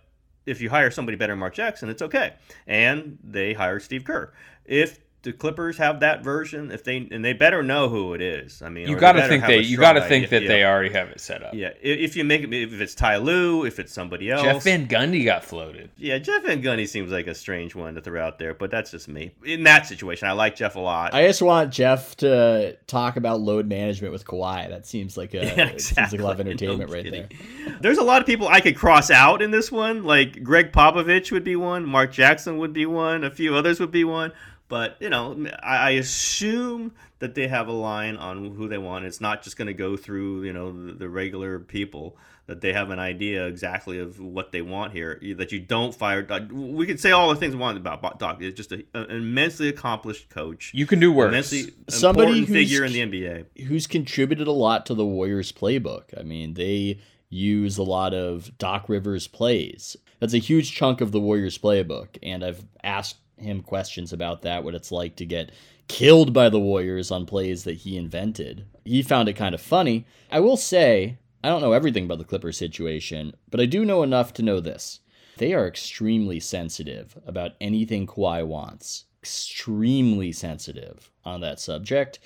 if 0.48 0.62
you 0.62 0.70
hire 0.70 0.90
somebody 0.90 1.16
better 1.16 1.34
than 1.34 1.40
Mark 1.40 1.54
Jackson, 1.54 1.90
it's 1.90 2.02
okay. 2.02 2.34
And 2.66 3.20
they 3.24 3.54
hired 3.54 3.84
Steve 3.84 4.04
Kerr. 4.04 4.34
If 4.66 5.00
the 5.22 5.34
Clippers 5.34 5.78
have 5.78 6.00
that 6.00 6.24
version, 6.24 6.72
if 6.72 6.84
they 6.86 7.08
and 7.12 7.26
they 7.26 7.34
better 7.34 7.62
know 7.62 7.90
who 7.90 8.14
it 8.14 8.22
is. 8.22 8.62
I 8.62 8.70
mean, 8.70 8.88
You 8.88 8.96
got 8.98 9.14
to 9.14 9.28
think 9.28 9.46
they. 9.46 9.60
You 9.60 9.76
got 9.78 9.94
to 9.94 10.02
think 10.08 10.30
that 10.30 10.44
yeah. 10.44 10.48
they 10.48 10.64
already 10.64 10.92
have 10.94 11.10
it 11.10 11.20
set 11.20 11.44
up. 11.44 11.54
Yeah, 11.54 11.68
I- 11.70 11.74
if 11.82 12.16
you 12.16 12.24
make 12.24 12.42
it, 12.44 12.54
if 12.54 12.80
it's 12.80 12.96
Ty 12.96 13.18
Lue, 13.18 13.66
if 13.66 13.80
it's 13.80 13.92
somebody 13.92 14.32
else, 14.32 14.44
Jeff 14.44 14.64
Van 14.64 14.88
Gundy 14.88 15.26
got 15.26 15.44
floated. 15.44 15.90
yeah, 15.98 16.18
Jeff 16.20 16.44
Van 16.44 16.62
Gundy 16.62 16.88
seems 16.88 17.12
like 17.12 17.28
a 17.28 17.36
strange 17.36 17.76
one 17.76 17.96
to 17.96 18.02
throw 18.02 18.26
out 18.26 18.40
there, 18.40 18.54
but 18.54 18.72
that's 18.72 18.92
just 18.92 19.10
me. 19.10 19.32
In 19.44 19.64
that 19.64 19.88
situation, 19.88 20.28
I 20.30 20.32
like 20.32 20.56
Jeff 20.56 20.76
a 20.76 20.80
lot. 20.80 21.14
I 21.14 21.28
just 21.28 21.42
want 21.42 21.74
Jeff 21.74 22.16
to 22.18 22.78
talk 22.88 23.18
about 23.18 23.42
load 23.42 23.68
management 23.68 24.14
with 24.14 24.24
Kawhi. 24.26 24.70
That 24.70 24.86
seems 24.86 25.18
like 25.18 25.34
a 25.34 25.38
Yeah, 25.60 25.68
it 25.68 25.82
seems 25.82 26.12
like 26.14 26.22
a 26.22 26.24
lot 26.24 26.40
of 26.40 26.48
exactly. 26.48 26.68
No 26.68 26.74
entertainment 26.84 26.92
right 26.92 27.04
kidding. 27.04 27.30
there. 27.68 27.78
There's 27.82 27.98
a 27.98 28.04
lot 28.04 28.22
of 28.22 28.26
people 28.28 28.48
I 28.48 28.62
could 28.62 28.78
cross 28.78 29.12
out 29.12 29.42
in 29.42 29.52
this 29.52 29.70
one. 29.72 30.04
Like 30.06 30.44
Gregg 30.44 30.72
Popovich 30.72 31.32
would 31.34 31.44
be 31.44 31.58
one, 31.58 31.86
Mark 31.86 32.12
Jackson 32.14 32.58
would 32.60 32.72
be 32.72 32.86
one, 32.86 33.26
a 33.26 33.32
few 33.32 33.56
others 33.56 33.80
would 33.82 33.92
be 33.92 34.06
one. 34.06 34.32
But 34.70 34.96
you 35.02 35.10
know, 35.10 35.48
I, 35.62 35.76
I 35.78 35.90
assume 35.92 36.94
that 37.20 37.36
they 37.36 37.48
have 37.48 37.68
a 37.68 37.74
line 37.74 38.16
on 38.16 38.56
who 38.56 38.70
they 38.70 38.78
want. 38.78 39.04
It's 39.04 39.20
not 39.20 39.44
just 39.44 39.58
going 39.58 39.68
to 39.68 39.74
go 39.74 39.98
through 39.98 40.44
you 40.44 40.54
know 40.54 40.72
the, 40.72 40.94
the 40.94 41.10
regular 41.10 41.60
people. 41.60 42.16
That 42.46 42.62
they 42.62 42.74
have 42.74 42.90
an 42.90 42.98
idea 42.98 43.46
exactly 43.46 44.00
of 44.00 44.20
what 44.20 44.52
they 44.52 44.64
want 44.64 44.92
here. 44.94 45.20
That 45.38 45.52
you 45.52 45.60
don't 45.60 45.94
fire. 45.94 46.24
Doc. 46.24 46.44
We 46.52 46.88
could 46.88 47.00
say 47.00 47.12
all 47.12 47.30
the 47.30 47.36
things 47.36 47.54
we 47.54 47.60
want 47.62 47.78
about 47.78 48.18
Doc. 48.18 48.42
It's 48.42 48.58
just 48.58 48.72
a, 48.72 48.84
an 48.96 49.12
immensely 49.12 49.70
accomplished 49.70 50.30
coach. 50.30 50.72
You 50.74 50.88
can 50.88 51.00
do 51.00 51.12
worse. 51.12 51.30
Immensely 51.30 51.74
Somebody 51.90 52.40
important 52.40 52.48
who's- 52.48 52.58
figure 52.70 52.86
in 52.86 52.94
the 52.94 53.02
NBA. 53.02 53.66
Who's 53.68 53.86
contributed 53.86 54.48
a 54.48 54.52
lot 54.52 54.88
to 54.88 54.96
the 54.96 55.06
Warriors 55.06 55.52
playbook. 55.52 56.06
I 56.20 56.24
mean, 56.24 56.56
they 56.56 57.00
use 57.30 57.78
a 57.78 57.84
lot 57.84 58.16
of 58.16 58.58
Doc 58.58 58.90
Rivers 58.90 59.28
plays. 59.28 59.96
That's 60.20 60.34
a 60.34 60.40
huge 60.40 60.72
chunk 60.74 61.02
of 61.02 61.12
the 61.12 61.20
Warriors 61.20 61.58
playbook, 61.60 62.18
and 62.24 62.44
I've 62.44 62.66
asked 62.84 63.18
him 63.42 63.62
questions 63.62 64.14
about 64.14 64.42
that, 64.44 64.64
what 64.64 64.76
it's 64.76 64.92
like 64.92 65.16
to 65.18 65.26
get 65.26 65.52
killed 65.88 66.34
by 66.34 66.50
the 66.50 66.60
Warriors 66.60 67.12
on 67.12 67.26
plays 67.26 67.64
that 67.64 67.80
he 67.80 67.98
invented. 67.98 68.66
He 68.86 69.02
found 69.02 69.28
it 69.28 69.34
kind 69.34 69.56
of 69.56 69.62
funny. 69.62 70.06
I 70.32 70.40
will 70.40 70.58
say, 70.58 71.18
I 71.44 71.50
don't 71.50 71.62
know 71.62 71.74
everything 71.74 72.06
about 72.06 72.20
the 72.20 72.26
Clippers 72.26 72.58
situation, 72.58 73.34
but 73.50 73.60
I 73.60 73.66
do 73.66 73.84
know 73.84 74.04
enough 74.04 74.34
to 74.34 74.44
know 74.44 74.60
this. 74.60 75.00
They 75.38 75.54
are 75.54 75.68
extremely 75.68 76.40
sensitive 76.40 77.18
about 77.26 77.54
anything 77.62 78.06
Kawhi 78.06 78.46
wants. 78.46 79.06
Extremely 79.22 80.32
sensitive 80.32 81.12
on 81.26 81.42
that 81.42 81.60
subject. 81.60 82.20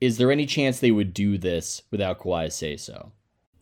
Is 0.00 0.18
there 0.18 0.32
any 0.32 0.46
chance 0.46 0.78
they 0.78 0.90
would 0.90 1.14
do 1.14 1.38
this 1.38 1.82
without 1.90 2.18
Kawhi 2.18 2.50
say 2.50 2.76
so? 2.76 3.12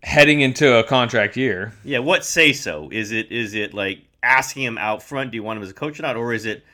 Heading 0.03 0.41
into 0.43 0.79
a 0.79 0.85
contract 0.85 1.37
year. 1.37 1.73
Yeah, 1.85 2.01
what 2.01 2.25
say 2.25 2.53
so? 2.53 2.89
Is 2.91 3.11
it 3.11 3.33
is 3.33 3.55
it 3.55 3.75
like 3.75 4.03
asking 4.23 4.63
him 4.63 4.79
out 4.79 5.03
front, 5.03 5.31
do 5.31 5.37
you 5.37 5.43
want 5.43 5.57
him 5.57 5.63
as 5.63 5.71
a 5.71 5.75
coach 5.75 5.99
or 5.99 6.03
not? 6.03 6.17
Or 6.17 6.33
is 6.33 6.47
it 6.47 6.65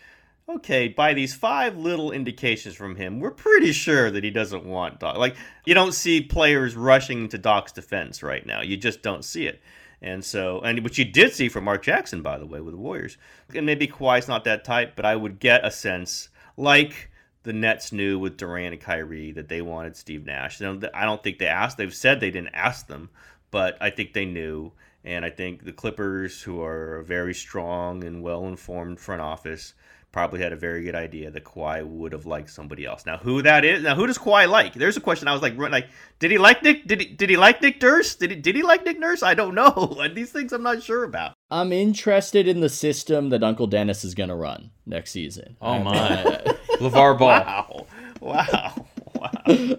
okay, 0.57 0.89
by 0.89 1.15
these 1.15 1.35
five 1.35 1.77
little 1.77 2.11
indications 2.13 2.75
from 2.75 2.97
him, 2.97 3.21
we're 3.21 3.31
pretty 3.31 3.73
sure 3.73 4.11
that 4.11 4.25
he 4.25 4.31
doesn't 4.31 4.65
want 4.65 5.01
Doc. 5.01 5.17
Like 5.17 5.37
you 5.65 5.75
don't 5.75 5.93
see 5.93 6.21
players 6.21 6.77
rushing 6.77 7.29
to 7.29 7.39
Doc's 7.39 7.73
defense 7.73 8.23
right 8.23 8.45
now. 8.45 8.61
You 8.61 8.77
just 8.77 9.03
don't 9.03 9.25
see 9.25 9.47
it. 9.47 9.61
And 10.03 10.25
so, 10.25 10.61
and 10.61 10.83
which 10.83 10.99
you 10.99 11.05
did 11.05 11.35
see 11.35 11.49
from 11.49 11.65
Mark 11.65 11.83
Jackson, 11.83 12.23
by 12.23 12.39
the 12.39 12.47
way, 12.47 12.61
with 12.61 12.75
the 12.75 12.81
Warriors. 12.81 13.19
And 13.55 13.67
maybe 13.67 13.87
Kawhi's 13.87 14.29
not 14.29 14.45
that 14.45 14.65
type, 14.65 14.97
but 14.97 15.05
I 15.05 15.15
would 15.15 15.39
get 15.39 15.65
a 15.65 15.71
sense, 15.71 16.31
like 16.57 17.11
the 17.43 17.53
Nets 17.53 17.93
knew 17.93 18.19
with 18.19 18.37
Durant 18.37 18.75
and 18.75 18.83
Kyrie, 18.83 19.33
that 19.33 19.49
they 19.49 19.61
wanted 19.61 19.97
Steve 19.97 20.25
Nash. 20.25 20.61
You 20.61 20.75
know, 20.75 20.89
I 20.95 21.05
don't 21.05 21.23
think 21.23 21.39
they 21.39 21.47
asked. 21.47 21.77
They've 21.77 21.95
said 21.95 22.21
they 22.21 22.31
didn't 22.31 22.55
ask 22.55 22.87
them, 22.87 23.11
but 23.51 23.77
I 23.81 23.91
think 23.91 24.13
they 24.13 24.25
knew. 24.25 24.73
And 25.05 25.25
I 25.25 25.31
think 25.31 25.65
the 25.65 25.73
Clippers, 25.73 26.43
who 26.43 26.63
are 26.63 26.97
a 26.97 27.05
very 27.05 27.35
strong 27.35 28.05
and 28.05 28.23
well 28.23 28.47
informed 28.47 29.01
front 29.01 29.23
office, 29.23 29.75
probably 30.13 30.41
had 30.41 30.53
a 30.53 30.57
very 30.57 30.85
good 30.85 30.95
idea 30.95 31.31
that 31.31 31.45
Kawhi 31.45 31.87
would 31.87 32.13
have 32.13 32.27
liked 32.27 32.51
somebody 32.51 32.85
else. 32.85 33.07
Now, 33.07 33.17
who 33.17 33.43
that 33.43 33.65
is? 33.65 33.83
Now, 33.83 33.95
who 33.95 34.07
does 34.07 34.19
Kawhi 34.19 34.49
like? 34.49 34.75
There's 34.75 34.97
a 34.97 35.01
question. 35.01 35.29
I 35.29 35.33
was 35.33 35.43
like, 35.43 35.57
like, 35.57 35.89
did 36.19 36.31
he 36.31 36.39
like 36.39 36.63
Nick? 36.63 36.87
Did 36.87 37.01
he 37.01 37.07
did 37.07 37.31
he 37.31 37.37
like 37.37 37.63
Nick 37.63 37.81
Nurse? 37.81 38.15
Did 38.15 38.31
he 38.31 38.37
did 38.37 38.57
he 38.57 38.63
like 38.63 38.85
Nick 38.85 38.99
Nurse? 38.99 39.23
I 39.23 39.35
don't 39.35 39.55
know. 39.55 39.97
And 40.01 40.17
these 40.17 40.33
things 40.33 40.53
I'm 40.53 40.63
not 40.63 40.83
sure 40.83 41.05
about. 41.05 41.35
I'm 41.51 41.73
interested 41.73 42.49
in 42.49 42.61
the 42.61 42.69
system 42.69 43.29
that 43.31 43.43
Uncle 43.43 43.67
Dennis 43.67 44.03
is 44.03 44.15
going 44.15 44.31
to 44.31 44.35
run 44.35 44.71
next 44.87 45.11
season. 45.11 45.57
Oh 45.61 45.79
my, 45.79 46.25
LaVar 46.81 47.19
Ball. 47.19 47.29
Wow, 47.29 47.87
wow. 48.21 48.87
Wow. 49.15 49.31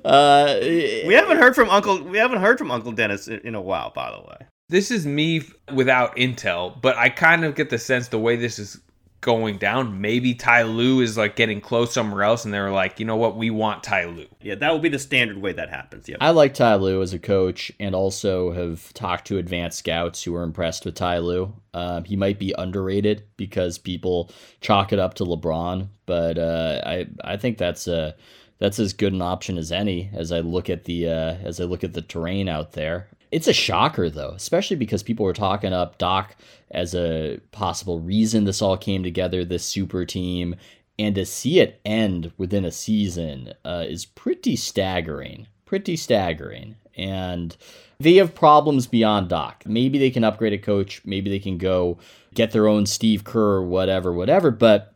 Uh, 0.05 0.57
we 0.61 1.13
haven't 1.13 1.37
heard 1.37 1.55
from 1.55 1.69
Uncle. 1.69 2.03
We 2.03 2.17
haven't 2.17 2.41
heard 2.41 2.57
from 2.59 2.69
Uncle 2.69 2.91
Dennis 2.91 3.27
in, 3.27 3.39
in 3.39 3.55
a 3.55 3.61
while, 3.61 3.91
by 3.95 4.11
the 4.11 4.19
way. 4.19 4.47
This 4.69 4.91
is 4.91 5.05
me 5.05 5.43
without 5.73 6.15
intel, 6.15 6.79
but 6.81 6.95
I 6.95 7.09
kind 7.09 7.43
of 7.43 7.55
get 7.55 7.69
the 7.69 7.77
sense 7.77 8.07
the 8.07 8.19
way 8.19 8.35
this 8.35 8.59
is 8.59 8.79
going 9.21 9.57
down. 9.57 10.01
Maybe 10.01 10.33
Ty 10.33 10.63
Lue 10.63 10.99
is 11.01 11.17
like 11.17 11.35
getting 11.35 11.61
close 11.61 11.93
somewhere 11.93 12.23
else, 12.23 12.43
and 12.43 12.53
they're 12.53 12.71
like, 12.71 12.99
you 12.99 13.05
know 13.05 13.15
what, 13.15 13.37
we 13.37 13.49
want 13.49 13.83
Ty 13.83 14.05
Lue. 14.05 14.27
Yeah, 14.41 14.55
that 14.55 14.71
will 14.71 14.79
be 14.79 14.89
the 14.89 14.99
standard 14.99 15.37
way 15.37 15.53
that 15.53 15.69
happens. 15.69 16.09
Yeah, 16.09 16.17
I 16.19 16.31
like 16.31 16.53
Ty 16.53 16.75
Lue 16.75 17.01
as 17.01 17.13
a 17.13 17.19
coach, 17.19 17.71
and 17.79 17.95
also 17.95 18.51
have 18.51 18.93
talked 18.93 19.27
to 19.27 19.37
advanced 19.37 19.79
scouts 19.79 20.23
who 20.23 20.35
are 20.35 20.43
impressed 20.43 20.83
with 20.85 20.95
Ty 20.95 21.19
Lue. 21.19 21.53
Um, 21.73 22.03
he 22.03 22.15
might 22.15 22.39
be 22.39 22.53
underrated 22.57 23.23
because 23.37 23.77
people 23.77 24.31
chalk 24.59 24.91
it 24.91 24.99
up 24.99 25.13
to 25.15 25.23
LeBron, 25.23 25.87
but 26.05 26.37
uh, 26.37 26.81
I 26.85 27.07
I 27.23 27.37
think 27.37 27.57
that's 27.57 27.87
a 27.87 28.15
that's 28.57 28.79
as 28.79 28.93
good 28.93 29.13
an 29.13 29.21
option 29.21 29.57
as 29.57 29.71
any 29.71 30.09
as 30.13 30.31
I 30.31 30.39
look 30.39 30.69
at 30.69 30.83
the 30.85 31.07
uh, 31.07 31.35
as 31.43 31.61
I 31.61 31.63
look 31.65 31.83
at 31.83 31.93
the 31.93 32.01
terrain 32.01 32.49
out 32.49 32.73
there. 32.73 33.07
It's 33.31 33.47
a 33.47 33.53
shocker 33.53 34.09
though, 34.09 34.33
especially 34.35 34.75
because 34.75 35.03
people 35.03 35.25
were 35.25 35.33
talking 35.33 35.73
up 35.73 35.97
Doc 35.97 36.35
as 36.69 36.93
a 36.93 37.39
possible 37.51 37.99
reason 37.99 38.43
this 38.43 38.61
all 38.61 38.77
came 38.77 39.03
together, 39.03 39.45
this 39.45 39.63
super 39.63 40.05
team, 40.05 40.55
and 40.99 41.15
to 41.15 41.25
see 41.25 41.59
it 41.59 41.79
end 41.85 42.31
within 42.37 42.65
a 42.65 42.71
season 42.71 43.53
uh, 43.65 43.85
is 43.87 44.05
pretty 44.05 44.55
staggering. 44.55 45.47
Pretty 45.65 45.95
staggering, 45.95 46.75
and 46.97 47.55
they 47.97 48.15
have 48.15 48.35
problems 48.35 48.87
beyond 48.87 49.29
Doc. 49.29 49.63
Maybe 49.65 49.97
they 49.97 50.09
can 50.09 50.25
upgrade 50.25 50.51
a 50.51 50.57
coach. 50.57 51.01
Maybe 51.05 51.29
they 51.29 51.39
can 51.39 51.57
go 51.57 51.97
get 52.33 52.51
their 52.51 52.67
own 52.67 52.85
Steve 52.85 53.23
Kerr 53.23 53.53
or 53.53 53.63
whatever, 53.63 54.11
whatever. 54.11 54.51
But 54.51 54.93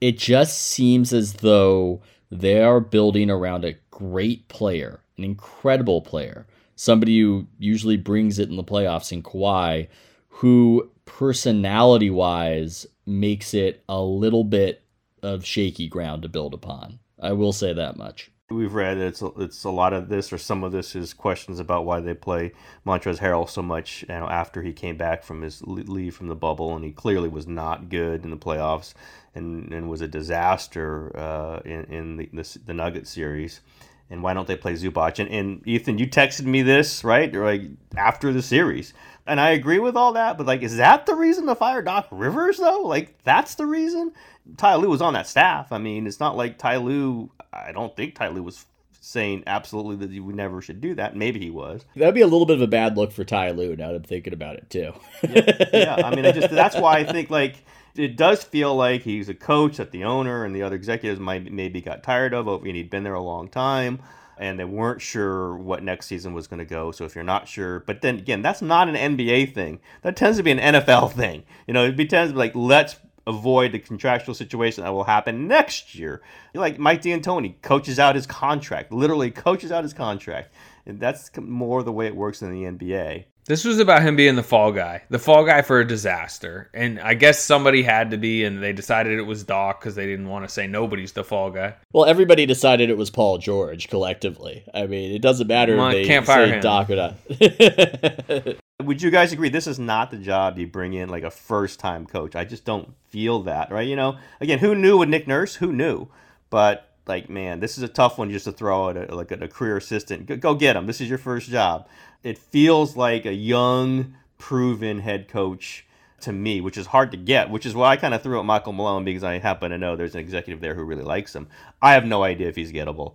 it 0.00 0.18
just 0.18 0.58
seems 0.58 1.12
as 1.12 1.34
though 1.34 2.02
they 2.30 2.60
are 2.60 2.80
building 2.80 3.30
around 3.30 3.64
a 3.64 3.76
great 3.92 4.48
player, 4.48 5.00
an 5.16 5.22
incredible 5.22 6.02
player, 6.02 6.46
somebody 6.76 7.18
who 7.20 7.46
usually 7.58 7.96
brings 7.96 8.38
it 8.38 8.48
in 8.48 8.56
the 8.56 8.64
playoffs 8.64 9.10
in 9.10 9.22
Kawhi, 9.22 9.88
who 10.28 10.90
personality 11.06 12.10
wise 12.10 12.86
makes 13.06 13.54
it 13.54 13.82
a 13.88 14.00
little 14.00 14.44
bit 14.44 14.82
of 15.22 15.44
shaky 15.44 15.88
ground 15.88 16.22
to 16.22 16.28
build 16.28 16.54
upon. 16.54 16.98
I 17.20 17.32
will 17.32 17.52
say 17.52 17.72
that 17.72 17.96
much. 17.96 18.30
We've 18.48 18.74
read 18.74 18.98
it's 18.98 19.22
a, 19.22 19.26
it's 19.38 19.64
a 19.64 19.70
lot 19.70 19.92
of 19.92 20.08
this, 20.08 20.32
or 20.32 20.38
some 20.38 20.62
of 20.62 20.70
this 20.70 20.94
is 20.94 21.12
questions 21.12 21.58
about 21.58 21.84
why 21.84 21.98
they 21.98 22.14
play 22.14 22.52
Montrezl 22.86 23.18
Harrell 23.18 23.48
so 23.48 23.60
much. 23.60 24.02
You 24.02 24.14
know, 24.14 24.28
after 24.28 24.62
he 24.62 24.72
came 24.72 24.96
back 24.96 25.24
from 25.24 25.42
his 25.42 25.62
leave 25.64 26.14
from 26.14 26.28
the 26.28 26.36
bubble, 26.36 26.76
and 26.76 26.84
he 26.84 26.92
clearly 26.92 27.28
was 27.28 27.48
not 27.48 27.88
good 27.88 28.22
in 28.22 28.30
the 28.30 28.36
playoffs, 28.36 28.94
and, 29.34 29.72
and 29.72 29.90
was 29.90 30.00
a 30.00 30.06
disaster 30.06 31.16
uh, 31.18 31.60
in 31.64 31.84
in 31.86 32.16
the, 32.18 32.30
the 32.32 32.58
the 32.66 32.74
Nugget 32.74 33.08
series. 33.08 33.62
And 34.08 34.22
why 34.22 34.34
don't 34.34 34.46
they 34.46 34.56
play 34.56 34.74
Zubac? 34.74 35.18
And, 35.18 35.28
and 35.30 35.66
Ethan, 35.66 35.98
you 35.98 36.06
texted 36.06 36.44
me 36.44 36.62
this 36.62 37.02
right, 37.02 37.32
like 37.32 37.62
after 37.96 38.32
the 38.32 38.42
series, 38.42 38.94
and 39.26 39.40
I 39.40 39.50
agree 39.50 39.80
with 39.80 39.96
all 39.96 40.12
that. 40.12 40.38
But 40.38 40.46
like, 40.46 40.62
is 40.62 40.76
that 40.76 41.06
the 41.06 41.14
reason 41.14 41.46
to 41.46 41.54
fire 41.54 41.82
Doc 41.82 42.06
Rivers 42.10 42.58
though? 42.58 42.82
Like, 42.82 43.22
that's 43.24 43.56
the 43.56 43.66
reason. 43.66 44.12
Ty 44.56 44.76
Lue 44.76 44.90
was 44.90 45.02
on 45.02 45.14
that 45.14 45.26
staff. 45.26 45.72
I 45.72 45.78
mean, 45.78 46.06
it's 46.06 46.20
not 46.20 46.36
like 46.36 46.58
Ty 46.58 46.76
Lue. 46.76 47.30
I 47.52 47.72
don't 47.72 47.96
think 47.96 48.14
Ty 48.14 48.28
Lue 48.28 48.44
was 48.44 48.64
saying 49.06 49.44
absolutely 49.46 49.96
that 49.96 50.22
we 50.22 50.32
never 50.32 50.60
should 50.60 50.80
do 50.80 50.94
that. 50.94 51.16
Maybe 51.16 51.38
he 51.38 51.50
was. 51.50 51.84
That'd 51.94 52.14
be 52.14 52.22
a 52.22 52.26
little 52.26 52.46
bit 52.46 52.56
of 52.56 52.62
a 52.62 52.66
bad 52.66 52.96
look 52.96 53.12
for 53.12 53.24
Ty 53.24 53.52
Lue. 53.52 53.76
Now 53.76 53.88
that 53.88 53.96
I'm 53.96 54.02
thinking 54.02 54.32
about 54.32 54.56
it 54.56 54.68
too. 54.70 54.92
yeah, 55.28 55.64
yeah, 55.72 55.94
I 56.04 56.14
mean, 56.14 56.26
I 56.26 56.32
just 56.32 56.50
that's 56.50 56.76
why 56.76 56.98
I 56.98 57.04
think 57.04 57.30
like 57.30 57.64
it 57.98 58.16
does 58.16 58.42
feel 58.44 58.74
like 58.74 59.02
he's 59.02 59.28
a 59.28 59.34
coach 59.34 59.76
that 59.76 59.90
the 59.90 60.04
owner 60.04 60.44
and 60.44 60.54
the 60.54 60.62
other 60.62 60.76
executives 60.76 61.20
might 61.20 61.50
maybe 61.52 61.80
got 61.80 62.02
tired 62.02 62.34
of. 62.34 62.46
And 62.46 62.76
he'd 62.76 62.90
been 62.90 63.04
there 63.04 63.14
a 63.14 63.22
long 63.22 63.48
time, 63.48 64.00
and 64.38 64.58
they 64.58 64.64
weren't 64.64 65.00
sure 65.00 65.56
what 65.56 65.82
next 65.82 66.06
season 66.06 66.34
was 66.34 66.46
going 66.46 66.58
to 66.58 66.64
go. 66.64 66.92
So 66.92 67.04
if 67.04 67.14
you're 67.14 67.24
not 67.24 67.48
sure, 67.48 67.80
but 67.80 68.02
then 68.02 68.18
again, 68.18 68.42
that's 68.42 68.62
not 68.62 68.88
an 68.88 69.16
NBA 69.16 69.54
thing. 69.54 69.80
That 70.02 70.16
tends 70.16 70.36
to 70.38 70.42
be 70.42 70.50
an 70.50 70.58
NFL 70.58 71.12
thing. 71.12 71.44
You 71.66 71.74
know, 71.74 71.84
it 71.84 71.96
tends 72.08 72.30
to 72.30 72.34
be 72.34 72.38
like 72.38 72.54
let's 72.54 72.96
avoid 73.26 73.72
the 73.72 73.78
contractual 73.78 74.34
situation 74.34 74.84
that 74.84 74.92
will 74.92 75.04
happen 75.04 75.48
next 75.48 75.94
year. 75.94 76.22
Like 76.54 76.78
Mike 76.78 77.02
D'Antoni 77.02 77.60
coaches 77.60 77.98
out 77.98 78.14
his 78.14 78.26
contract, 78.26 78.92
literally 78.92 79.30
coaches 79.30 79.72
out 79.72 79.82
his 79.82 79.92
contract. 79.92 80.52
And 80.86 81.00
that's 81.00 81.30
more 81.36 81.82
the 81.82 81.92
way 81.92 82.06
it 82.06 82.14
works 82.14 82.42
in 82.42 82.52
the 82.52 82.62
NBA. 82.62 83.24
This 83.46 83.64
was 83.64 83.78
about 83.78 84.02
him 84.02 84.16
being 84.16 84.34
the 84.34 84.42
fall 84.42 84.72
guy, 84.72 85.02
the 85.08 85.20
fall 85.20 85.44
guy 85.44 85.62
for 85.62 85.78
a 85.78 85.86
disaster. 85.86 86.68
And 86.74 86.98
I 87.00 87.14
guess 87.14 87.38
somebody 87.38 87.82
had 87.84 88.10
to 88.10 88.16
be, 88.16 88.44
and 88.44 88.60
they 88.60 88.72
decided 88.72 89.18
it 89.18 89.22
was 89.22 89.44
Doc 89.44 89.80
because 89.80 89.94
they 89.94 90.06
didn't 90.06 90.28
want 90.28 90.44
to 90.46 90.52
say 90.52 90.66
nobody's 90.66 91.12
the 91.12 91.22
fall 91.22 91.52
guy. 91.52 91.74
Well, 91.92 92.06
everybody 92.06 92.44
decided 92.44 92.90
it 92.90 92.96
was 92.96 93.10
Paul 93.10 93.38
George 93.38 93.88
collectively. 93.88 94.64
I 94.74 94.86
mean, 94.86 95.12
it 95.12 95.22
doesn't 95.22 95.46
matter 95.46 95.76
Well, 95.76 95.88
if 95.88 95.92
they 95.92 96.04
can't 96.04 96.26
fire 96.26 96.48
say 96.48 96.54
him. 96.56 96.60
Doc 96.60 96.90
or 96.90 96.96
not. 96.96 98.56
Would 98.82 99.00
you 99.00 99.10
guys 99.10 99.32
agree 99.32 99.48
this 99.48 99.66
is 99.68 99.78
not 99.78 100.10
the 100.10 100.18
job 100.18 100.58
you 100.58 100.66
bring 100.66 100.92
in 100.92 101.08
like 101.08 101.22
a 101.22 101.30
first 101.30 101.78
time 101.78 102.04
coach? 102.04 102.34
I 102.34 102.44
just 102.44 102.64
don't 102.64 102.94
feel 103.08 103.42
that, 103.44 103.70
right? 103.70 103.86
You 103.86 103.96
know, 103.96 104.18
again, 104.40 104.58
who 104.58 104.74
knew 104.74 104.98
with 104.98 105.08
Nick 105.08 105.28
Nurse? 105.28 105.54
Who 105.56 105.72
knew? 105.72 106.08
But 106.50 106.88
like, 107.06 107.30
man, 107.30 107.60
this 107.60 107.76
is 107.76 107.84
a 107.84 107.88
tough 107.88 108.18
one 108.18 108.30
just 108.30 108.44
to 108.44 108.52
throw 108.52 108.90
at 108.90 109.10
a, 109.10 109.14
like 109.14 109.30
a, 109.30 109.48
career 109.48 109.76
assistant. 109.76 110.26
Go, 110.26 110.36
go 110.36 110.54
get 110.54 110.76
him. 110.76 110.86
This 110.86 111.00
is 111.00 111.08
your 111.08 111.18
first 111.18 111.48
job. 111.48 111.88
It 112.22 112.38
feels 112.38 112.96
like 112.96 113.26
a 113.26 113.32
young, 113.32 114.14
proven 114.38 115.00
head 115.00 115.28
coach 115.28 115.86
to 116.20 116.32
me, 116.32 116.60
which 116.60 116.76
is 116.76 116.86
hard 116.86 117.10
to 117.12 117.16
get, 117.16 117.50
which 117.50 117.66
is 117.66 117.74
why 117.74 117.90
I 117.90 117.96
kind 117.96 118.14
of 118.14 118.22
threw 118.22 118.38
at 118.38 118.44
Michael 118.44 118.72
Malone 118.72 119.04
because 119.04 119.22
I 119.22 119.38
happen 119.38 119.70
to 119.70 119.78
know 119.78 119.96
there's 119.96 120.14
an 120.14 120.20
executive 120.20 120.60
there 120.60 120.74
who 120.74 120.82
really 120.82 121.04
likes 121.04 121.34
him. 121.34 121.48
I 121.80 121.92
have 121.92 122.04
no 122.04 122.22
idea 122.22 122.48
if 122.48 122.56
he's 122.56 122.72
gettable. 122.72 123.14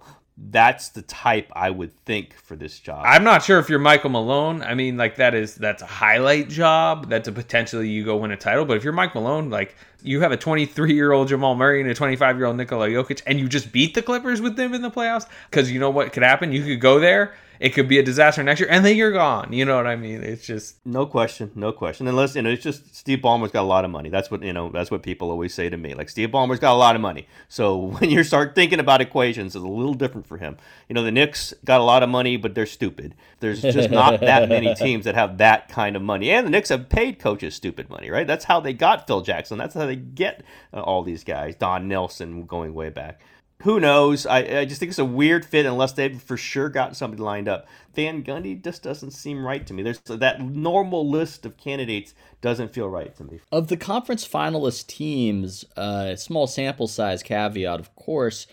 That's 0.49 0.89
the 0.89 1.03
type 1.03 1.51
I 1.55 1.69
would 1.69 1.93
think 2.05 2.33
for 2.33 2.55
this 2.55 2.79
job. 2.79 3.05
I'm 3.05 3.23
not 3.23 3.43
sure 3.43 3.59
if 3.59 3.69
you're 3.69 3.79
Michael 3.79 4.09
Malone. 4.09 4.63
I 4.63 4.73
mean, 4.73 4.97
like 4.97 5.17
that 5.17 5.35
is 5.35 5.55
that's 5.55 5.83
a 5.83 5.85
highlight 5.85 6.49
job. 6.49 7.09
That's 7.09 7.27
a 7.27 7.31
potentially 7.31 7.89
you 7.89 8.03
go 8.03 8.17
win 8.17 8.31
a 8.31 8.37
title. 8.37 8.65
But 8.65 8.77
if 8.77 8.83
you're 8.83 8.93
Mike 8.93 9.13
Malone, 9.13 9.49
like 9.49 9.75
you 10.01 10.21
have 10.21 10.31
a 10.31 10.37
23 10.37 10.93
year 10.93 11.11
old 11.11 11.27
Jamal 11.27 11.55
Murray 11.55 11.79
and 11.79 11.89
a 11.89 11.93
25 11.93 12.37
year 12.37 12.47
old 12.47 12.57
Nikola 12.57 12.87
Jokic, 12.87 13.21
and 13.27 13.39
you 13.39 13.47
just 13.47 13.71
beat 13.71 13.93
the 13.93 14.01
Clippers 14.01 14.41
with 14.41 14.55
them 14.55 14.73
in 14.73 14.81
the 14.81 14.91
playoffs, 14.91 15.27
because 15.49 15.71
you 15.71 15.79
know 15.79 15.91
what 15.91 16.11
could 16.11 16.23
happen? 16.23 16.51
You 16.51 16.63
could 16.63 16.81
go 16.81 16.99
there. 16.99 17.33
It 17.61 17.75
could 17.75 17.87
be 17.87 17.99
a 17.99 18.03
disaster 18.03 18.41
next 18.41 18.59
year, 18.59 18.69
and 18.71 18.83
then 18.83 18.97
you're 18.97 19.11
gone. 19.11 19.53
You 19.53 19.65
know 19.65 19.75
what 19.77 19.85
I 19.85 19.95
mean? 19.95 20.23
It's 20.23 20.43
just 20.43 20.83
No 20.83 21.05
question, 21.05 21.51
no 21.53 21.71
question. 21.71 22.07
Unless 22.07 22.35
you 22.35 22.41
know, 22.41 22.49
it's 22.49 22.63
just 22.63 22.95
Steve 22.95 23.19
Ballmer's 23.19 23.51
got 23.51 23.61
a 23.61 23.69
lot 23.69 23.85
of 23.85 23.91
money. 23.91 24.09
That's 24.09 24.31
what 24.31 24.41
you 24.41 24.51
know. 24.51 24.69
That's 24.69 24.89
what 24.89 25.03
people 25.03 25.29
always 25.29 25.53
say 25.53 25.69
to 25.69 25.77
me. 25.77 25.93
Like 25.93 26.09
Steve 26.09 26.29
Ballmer's 26.29 26.57
got 26.57 26.73
a 26.73 26.81
lot 26.81 26.95
of 26.95 27.01
money. 27.01 27.27
So 27.49 27.77
when 27.99 28.09
you 28.09 28.23
start 28.23 28.55
thinking 28.55 28.79
about 28.79 28.99
equations, 28.99 29.55
it's 29.55 29.63
a 29.63 29.67
little 29.67 29.93
different 29.93 30.25
for 30.25 30.39
him. 30.39 30.57
You 30.89 30.95
know, 30.95 31.03
the 31.03 31.11
Knicks 31.11 31.53
got 31.63 31.79
a 31.81 31.83
lot 31.83 32.01
of 32.01 32.09
money, 32.09 32.35
but 32.35 32.55
they're 32.55 32.65
stupid. 32.65 33.13
There's 33.41 33.61
just 33.61 33.91
not 34.01 34.21
that 34.21 34.49
many 34.49 34.73
teams 34.73 35.05
that 35.05 35.13
have 35.13 35.37
that 35.37 35.69
kind 35.69 35.95
of 35.95 36.01
money, 36.01 36.31
and 36.31 36.47
the 36.47 36.51
Knicks 36.51 36.69
have 36.69 36.89
paid 36.89 37.19
coaches 37.19 37.53
stupid 37.53 37.91
money, 37.91 38.09
right? 38.09 38.25
That's 38.25 38.45
how 38.45 38.59
they 38.59 38.73
got 38.73 39.05
Phil 39.05 39.21
Jackson. 39.21 39.59
That's 39.59 39.75
how 39.75 39.85
they 39.85 39.97
get 39.97 40.41
uh, 40.73 40.81
all 40.81 41.03
these 41.03 41.23
guys. 41.23 41.53
Don 41.55 41.87
Nelson 41.87 42.47
going 42.47 42.73
way 42.73 42.89
back. 42.89 43.21
Who 43.63 43.79
knows? 43.79 44.25
I, 44.25 44.39
I 44.59 44.65
just 44.65 44.79
think 44.79 44.89
it's 44.89 44.99
a 44.99 45.05
weird 45.05 45.45
fit 45.45 45.65
unless 45.65 45.93
they've 45.93 46.21
for 46.21 46.37
sure 46.37 46.69
got 46.69 46.95
somebody 46.95 47.21
lined 47.21 47.47
up. 47.47 47.67
Van 47.93 48.23
Gundy 48.23 48.61
just 48.61 48.81
doesn't 48.81 49.11
seem 49.11 49.45
right 49.45 49.65
to 49.67 49.73
me. 49.73 49.83
There's 49.83 49.99
that 49.99 50.41
normal 50.41 51.09
list 51.09 51.45
of 51.45 51.57
candidates 51.57 52.13
doesn't 52.41 52.73
feel 52.73 52.89
right 52.89 53.15
to 53.17 53.23
me. 53.23 53.39
Of 53.51 53.67
the 53.67 53.77
conference 53.77 54.27
finalist 54.27 54.87
teams, 54.87 55.65
uh, 55.77 56.15
small 56.15 56.47
sample 56.47 56.87
size 56.87 57.21
caveat, 57.21 57.79
of 57.79 57.95
course, 57.95 58.47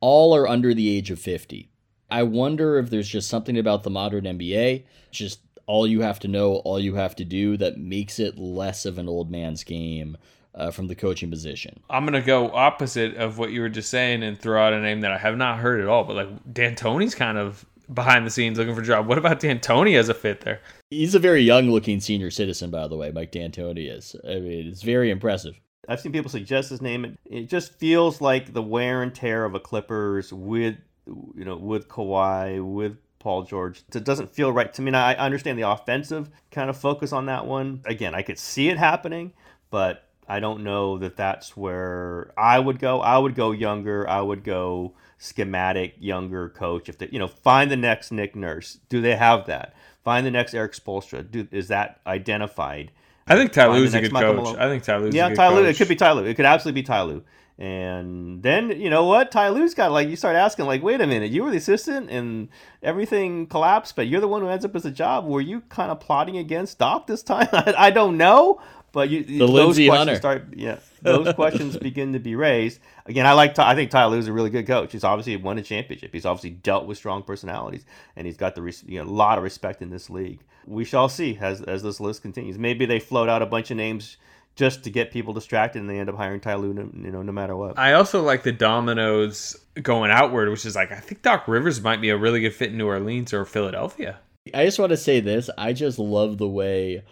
all 0.00 0.34
are 0.34 0.48
under 0.48 0.74
the 0.74 0.96
age 0.96 1.10
of 1.10 1.18
50. 1.20 1.70
I 2.10 2.22
wonder 2.22 2.78
if 2.78 2.90
there's 2.90 3.08
just 3.08 3.28
something 3.28 3.58
about 3.58 3.82
the 3.82 3.90
modern 3.90 4.24
NBA, 4.24 4.84
just 5.10 5.40
all 5.66 5.86
you 5.86 6.00
have 6.00 6.18
to 6.20 6.28
know, 6.28 6.56
all 6.56 6.80
you 6.80 6.94
have 6.94 7.14
to 7.16 7.24
do, 7.24 7.56
that 7.58 7.78
makes 7.78 8.18
it 8.18 8.38
less 8.38 8.86
of 8.86 8.98
an 8.98 9.08
old 9.08 9.30
man's 9.30 9.62
game 9.62 10.16
uh, 10.58 10.70
from 10.70 10.88
the 10.88 10.94
coaching 10.94 11.30
position. 11.30 11.80
I'm 11.88 12.04
gonna 12.04 12.20
go 12.20 12.50
opposite 12.50 13.16
of 13.16 13.38
what 13.38 13.52
you 13.52 13.60
were 13.60 13.68
just 13.68 13.88
saying 13.88 14.22
and 14.22 14.38
throw 14.38 14.62
out 14.62 14.72
a 14.72 14.80
name 14.80 15.00
that 15.00 15.12
I 15.12 15.18
have 15.18 15.36
not 15.36 15.58
heard 15.58 15.80
at 15.80 15.86
all. 15.86 16.04
But 16.04 16.16
like 16.16 16.52
D'Antoni's 16.52 17.14
kind 17.14 17.38
of 17.38 17.64
behind 17.94 18.26
the 18.26 18.30
scenes 18.30 18.58
looking 18.58 18.74
for 18.74 18.82
a 18.82 18.84
job. 18.84 19.06
What 19.06 19.16
about 19.16 19.40
D'Antoni 19.40 19.96
as 19.96 20.08
a 20.08 20.14
fit 20.14 20.42
there? 20.42 20.60
He's 20.90 21.14
a 21.14 21.18
very 21.18 21.42
young 21.42 21.70
looking 21.70 22.00
senior 22.00 22.30
citizen, 22.30 22.70
by 22.70 22.88
the 22.88 22.96
way, 22.96 23.10
Mike 23.10 23.32
D'Antoni 23.32 23.90
is. 23.90 24.14
I 24.24 24.40
mean, 24.40 24.66
it's 24.66 24.82
very 24.82 25.10
impressive. 25.10 25.58
I've 25.88 26.00
seen 26.00 26.12
people 26.12 26.30
suggest 26.30 26.68
his 26.68 26.82
name. 26.82 27.04
It, 27.06 27.18
it 27.24 27.48
just 27.48 27.78
feels 27.78 28.20
like 28.20 28.52
the 28.52 28.62
wear 28.62 29.02
and 29.02 29.14
tear 29.14 29.44
of 29.44 29.54
a 29.54 29.60
Clippers 29.60 30.32
with, 30.32 30.76
you 31.06 31.44
know, 31.44 31.56
with 31.56 31.88
Kawhi, 31.88 32.62
with 32.62 32.98
Paul 33.20 33.44
George. 33.44 33.82
It 33.94 34.04
doesn't 34.04 34.30
feel 34.30 34.52
right 34.52 34.72
to 34.74 34.82
me. 34.82 34.90
Now, 34.90 35.06
I 35.06 35.14
understand 35.14 35.58
the 35.58 35.70
offensive 35.70 36.28
kind 36.50 36.68
of 36.68 36.76
focus 36.76 37.12
on 37.12 37.26
that 37.26 37.46
one. 37.46 37.80
Again, 37.86 38.14
I 38.14 38.20
could 38.20 38.38
see 38.38 38.68
it 38.68 38.76
happening, 38.76 39.32
but 39.70 40.07
I 40.28 40.40
don't 40.40 40.62
know 40.62 40.98
that 40.98 41.16
that's 41.16 41.56
where 41.56 42.32
I 42.36 42.58
would 42.58 42.78
go. 42.78 43.00
I 43.00 43.16
would 43.16 43.34
go 43.34 43.50
younger. 43.52 44.06
I 44.08 44.20
would 44.20 44.44
go 44.44 44.92
schematic, 45.16 45.94
younger 45.98 46.50
coach. 46.50 46.88
If 46.88 46.98
they, 46.98 47.08
you 47.10 47.18
know, 47.18 47.28
find 47.28 47.70
the 47.70 47.76
next 47.76 48.12
Nick 48.12 48.36
Nurse. 48.36 48.78
Do 48.90 49.00
they 49.00 49.16
have 49.16 49.46
that? 49.46 49.74
Find 50.04 50.26
the 50.26 50.30
next 50.30 50.54
Erik 50.54 50.72
Spoelstra. 50.72 51.28
Do, 51.28 51.48
is 51.50 51.68
that 51.68 52.00
identified? 52.06 52.92
I 53.26 53.36
think 53.36 53.52
Ty 53.52 53.66
Find 53.66 53.74
the 53.74 53.80
Lue's 53.80 53.94
a 53.94 54.00
good 54.00 54.12
Michael 54.12 54.34
coach. 54.34 54.42
Malone. 54.44 54.58
I 54.58 54.68
think 54.68 54.82
Ty 54.82 54.96
Lue's 54.98 55.14
yeah, 55.14 55.26
a 55.26 55.28
good 55.30 55.36
Ty 55.36 55.48
coach. 55.48 55.66
It 55.66 55.78
could 55.78 55.88
be 55.88 55.96
Ty 55.96 56.12
Lue. 56.12 56.24
It 56.24 56.34
could 56.34 56.46
absolutely 56.46 56.82
be 56.82 56.86
Ty 56.86 57.02
Lue. 57.02 57.24
And 57.58 58.40
then 58.40 58.80
you 58.80 58.88
know 58.88 59.04
what? 59.06 59.32
Ty 59.32 59.48
Lue's 59.48 59.74
got 59.74 59.90
like 59.90 60.08
you 60.08 60.14
start 60.14 60.36
asking 60.36 60.66
like, 60.66 60.80
wait 60.80 61.00
a 61.00 61.06
minute, 61.08 61.32
you 61.32 61.42
were 61.42 61.50
the 61.50 61.56
assistant 61.56 62.08
and 62.08 62.48
everything 62.84 63.48
collapsed, 63.48 63.96
but 63.96 64.06
you're 64.06 64.20
the 64.20 64.28
one 64.28 64.42
who 64.42 64.48
ends 64.48 64.64
up 64.64 64.76
as 64.76 64.86
a 64.86 64.92
job. 64.92 65.26
Were 65.26 65.40
you 65.40 65.62
kind 65.62 65.90
of 65.90 65.98
plotting 65.98 66.38
against 66.38 66.78
Doc 66.78 67.08
this 67.08 67.22
time? 67.24 67.48
I, 67.52 67.74
I 67.76 67.90
don't 67.90 68.16
know, 68.16 68.60
but 68.92 69.10
you 69.10 69.22
The 69.24 69.38
those 69.38 69.50
Lindsey 69.50 69.88
questions 69.88 70.08
Hunter. 70.08 70.16
start 70.16 70.54
yeah 70.56 70.78
those 71.02 71.32
questions 71.34 71.76
begin 71.88 72.12
to 72.14 72.18
be 72.18 72.34
raised 72.34 72.80
again. 73.06 73.26
I 73.26 73.32
like 73.32 73.54
Ty, 73.54 73.70
I 73.70 73.74
think 73.74 73.90
Ty 73.90 74.06
Lue's 74.06 74.26
a 74.28 74.32
really 74.32 74.50
good 74.50 74.66
coach. 74.66 74.92
He's 74.92 75.04
obviously 75.04 75.36
won 75.36 75.58
a 75.58 75.62
championship. 75.62 76.12
He's 76.12 76.26
obviously 76.26 76.50
dealt 76.50 76.86
with 76.86 76.98
strong 76.98 77.22
personalities, 77.22 77.84
and 78.16 78.26
he's 78.26 78.36
got 78.36 78.54
the 78.54 78.62
you 78.86 78.98
know, 78.98 79.08
a 79.08 79.12
lot 79.12 79.38
of 79.38 79.44
respect 79.44 79.80
in 79.82 79.90
this 79.90 80.10
league. 80.10 80.40
We 80.66 80.84
shall 80.84 81.08
see 81.08 81.38
as 81.40 81.62
as 81.62 81.82
this 81.82 82.00
list 82.00 82.22
continues. 82.22 82.58
Maybe 82.58 82.84
they 82.86 82.98
float 83.00 83.28
out 83.28 83.42
a 83.42 83.46
bunch 83.46 83.70
of 83.70 83.76
names 83.76 84.16
just 84.56 84.82
to 84.84 84.90
get 84.90 85.12
people 85.12 85.32
distracted, 85.32 85.78
and 85.78 85.88
they 85.88 86.00
end 86.00 86.08
up 86.08 86.16
hiring 86.16 86.40
Ty 86.40 86.56
Lue, 86.56 86.74
no- 86.74 86.90
you 86.92 87.12
know, 87.12 87.22
no 87.22 87.30
matter 87.30 87.54
what. 87.54 87.78
I 87.78 87.92
also 87.92 88.22
like 88.22 88.42
the 88.42 88.50
dominoes 88.52 89.56
going 89.80 90.10
outward, 90.10 90.48
which 90.50 90.66
is 90.66 90.74
like 90.74 90.90
I 90.90 90.98
think 90.98 91.22
Doc 91.22 91.46
Rivers 91.46 91.80
might 91.80 92.00
be 92.00 92.10
a 92.10 92.16
really 92.16 92.40
good 92.40 92.54
fit 92.54 92.70
in 92.72 92.78
New 92.78 92.86
Orleans 92.88 93.32
or 93.32 93.44
Philadelphia. 93.44 94.18
I 94.54 94.64
just 94.64 94.78
want 94.78 94.90
to 94.90 94.96
say 94.96 95.20
this. 95.20 95.48
I 95.58 95.72
just 95.72 95.98
love 95.98 96.38
the 96.38 96.48
way 96.48 97.04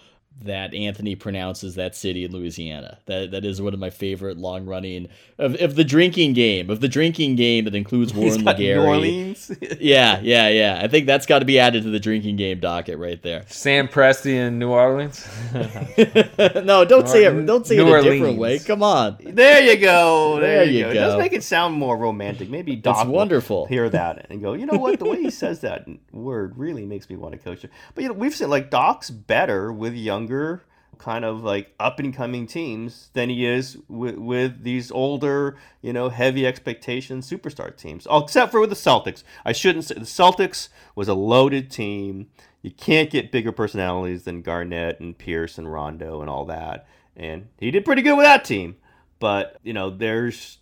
that 0.43 0.75
Anthony 0.75 1.15
pronounces 1.15 1.77
that 1.77 1.97
city 1.97 2.25
in 2.25 2.33
Louisiana. 2.33 2.99
That 3.07 3.31
that 3.31 3.45
is 3.45 3.61
one 3.63 3.73
of 3.73 3.81
my 3.81 3.91
favorite 3.91 4.37
long 4.37 4.67
running 4.67 5.09
of, 5.39 5.61
of 5.61 5.77
the 5.77 5.85
drinking 5.85 6.35
game 6.35 6.69
of 6.71 6.81
the 6.81 6.89
drinking 6.89 7.37
game 7.37 7.65
that 7.65 7.75
includes 7.75 8.13
He's 8.17 8.21
Warren 8.23 8.45
got 8.45 8.59
New 8.59 8.81
Orleans. 8.83 9.51
Yeah, 9.81 10.21
yeah, 10.23 10.49
yeah. 10.49 10.81
I 10.83 10.89
think 10.89 11.07
that's 11.07 11.27
got 11.27 11.41
to 11.41 11.45
be 11.45 11.59
added 11.59 11.83
to 11.85 11.91
the 11.91 12.01
drinking 12.01 12.37
game 12.37 12.61
docket 12.61 12.99
right 12.99 13.21
there. 13.23 13.45
Sam 13.49 13.89
Presti 13.89 14.35
in 14.35 14.59
New 14.59 14.71
Orleans. 14.71 15.27
no, 16.65 16.85
don't 16.85 17.09
say 17.09 17.25
it. 17.25 17.47
Don't 17.47 17.67
say 17.67 17.77
New 17.77 17.95
it 17.95 18.01
a 18.01 18.03
different 18.03 18.39
way. 18.39 18.59
Come 18.59 18.83
on. 18.83 19.17
There 19.21 19.63
you 19.63 19.77
go. 19.77 20.39
There, 20.41 20.59
There 20.59 20.65
you 20.65 20.79
you 20.79 20.85
go. 20.85 20.91
It 20.91 20.95
does 20.95 21.19
make 21.19 21.33
it 21.33 21.43
sound 21.43 21.75
more 21.75 21.97
romantic. 21.97 22.49
Maybe 22.49 22.77
Doc 22.77 23.07
will 23.07 23.15
wonderful. 23.15 23.67
hear 23.67 23.89
that 23.91 24.27
and 24.31 24.41
go, 24.41 24.55
you 24.55 24.67
know 24.67 24.79
what? 24.79 24.99
The 24.99 25.05
way 25.05 25.23
he 25.23 25.31
says 25.31 25.61
that 25.61 25.87
word 26.13 26.57
really 26.57 26.85
makes 26.87 27.09
me 27.09 27.17
want 27.17 27.33
to 27.33 27.39
coach 27.39 27.65
it. 27.65 27.71
But 27.95 28.03
you 28.03 28.09
know, 28.09 28.15
we've 28.15 28.35
seen 28.35 28.51
like 28.51 28.71
Doc's 28.71 29.11
better 29.11 29.73
with 29.73 29.95
younger, 30.27 30.63
kind 30.99 31.25
of 31.25 31.43
like 31.43 31.75
up 31.79 31.99
and 31.99 32.15
coming 32.15 32.47
teams 32.47 33.11
than 33.13 33.29
he 33.29 33.45
is 33.45 33.77
with, 33.89 34.17
with 34.17 34.63
these 34.63 34.91
older, 34.91 35.57
you 35.83 35.93
know, 35.93 36.09
heavy 36.09 36.47
expectation 36.47 37.21
superstar 37.21 37.77
teams. 37.77 38.07
Oh, 38.09 38.25
except 38.25 38.51
for 38.51 38.61
with 38.61 38.71
the 38.71 38.77
Celtics. 38.77 39.23
I 39.45 39.53
shouldn't 39.53 39.85
say 39.85 39.95
the 39.95 40.01
Celtics 40.01 40.69
was 40.95 41.09
a 41.09 41.15
loaded 41.15 41.71
team. 41.71 42.29
You 42.63 42.71
can't 42.71 43.11
get 43.11 43.31
bigger 43.31 43.53
personalities 43.53 44.25
than 44.25 44.43
Garnett 44.43 45.01
and 45.01 45.17
Pierce 45.17 45.59
and 45.59 45.71
Rondo 45.71 46.21
and 46.21 46.31
all 46.31 46.47
that. 46.47 46.89
And 47.17 47.49
he 47.59 47.71
did 47.71 47.85
pretty 47.85 48.03
good 48.03 48.17
with 48.17 48.25
that 48.25 48.45
team. 48.45 48.77
But, 49.19 49.59
you 49.63 49.73
know, 49.73 49.91
there's 49.91 50.59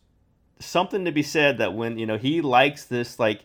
something 0.59 1.05
to 1.05 1.13
be 1.13 1.23
said 1.23 1.59
that 1.59 1.75
when, 1.75 1.99
you 1.99 2.07
know, 2.07 2.19
he 2.19 2.41
likes 2.41 2.85
this 2.85 3.19
like 3.19 3.45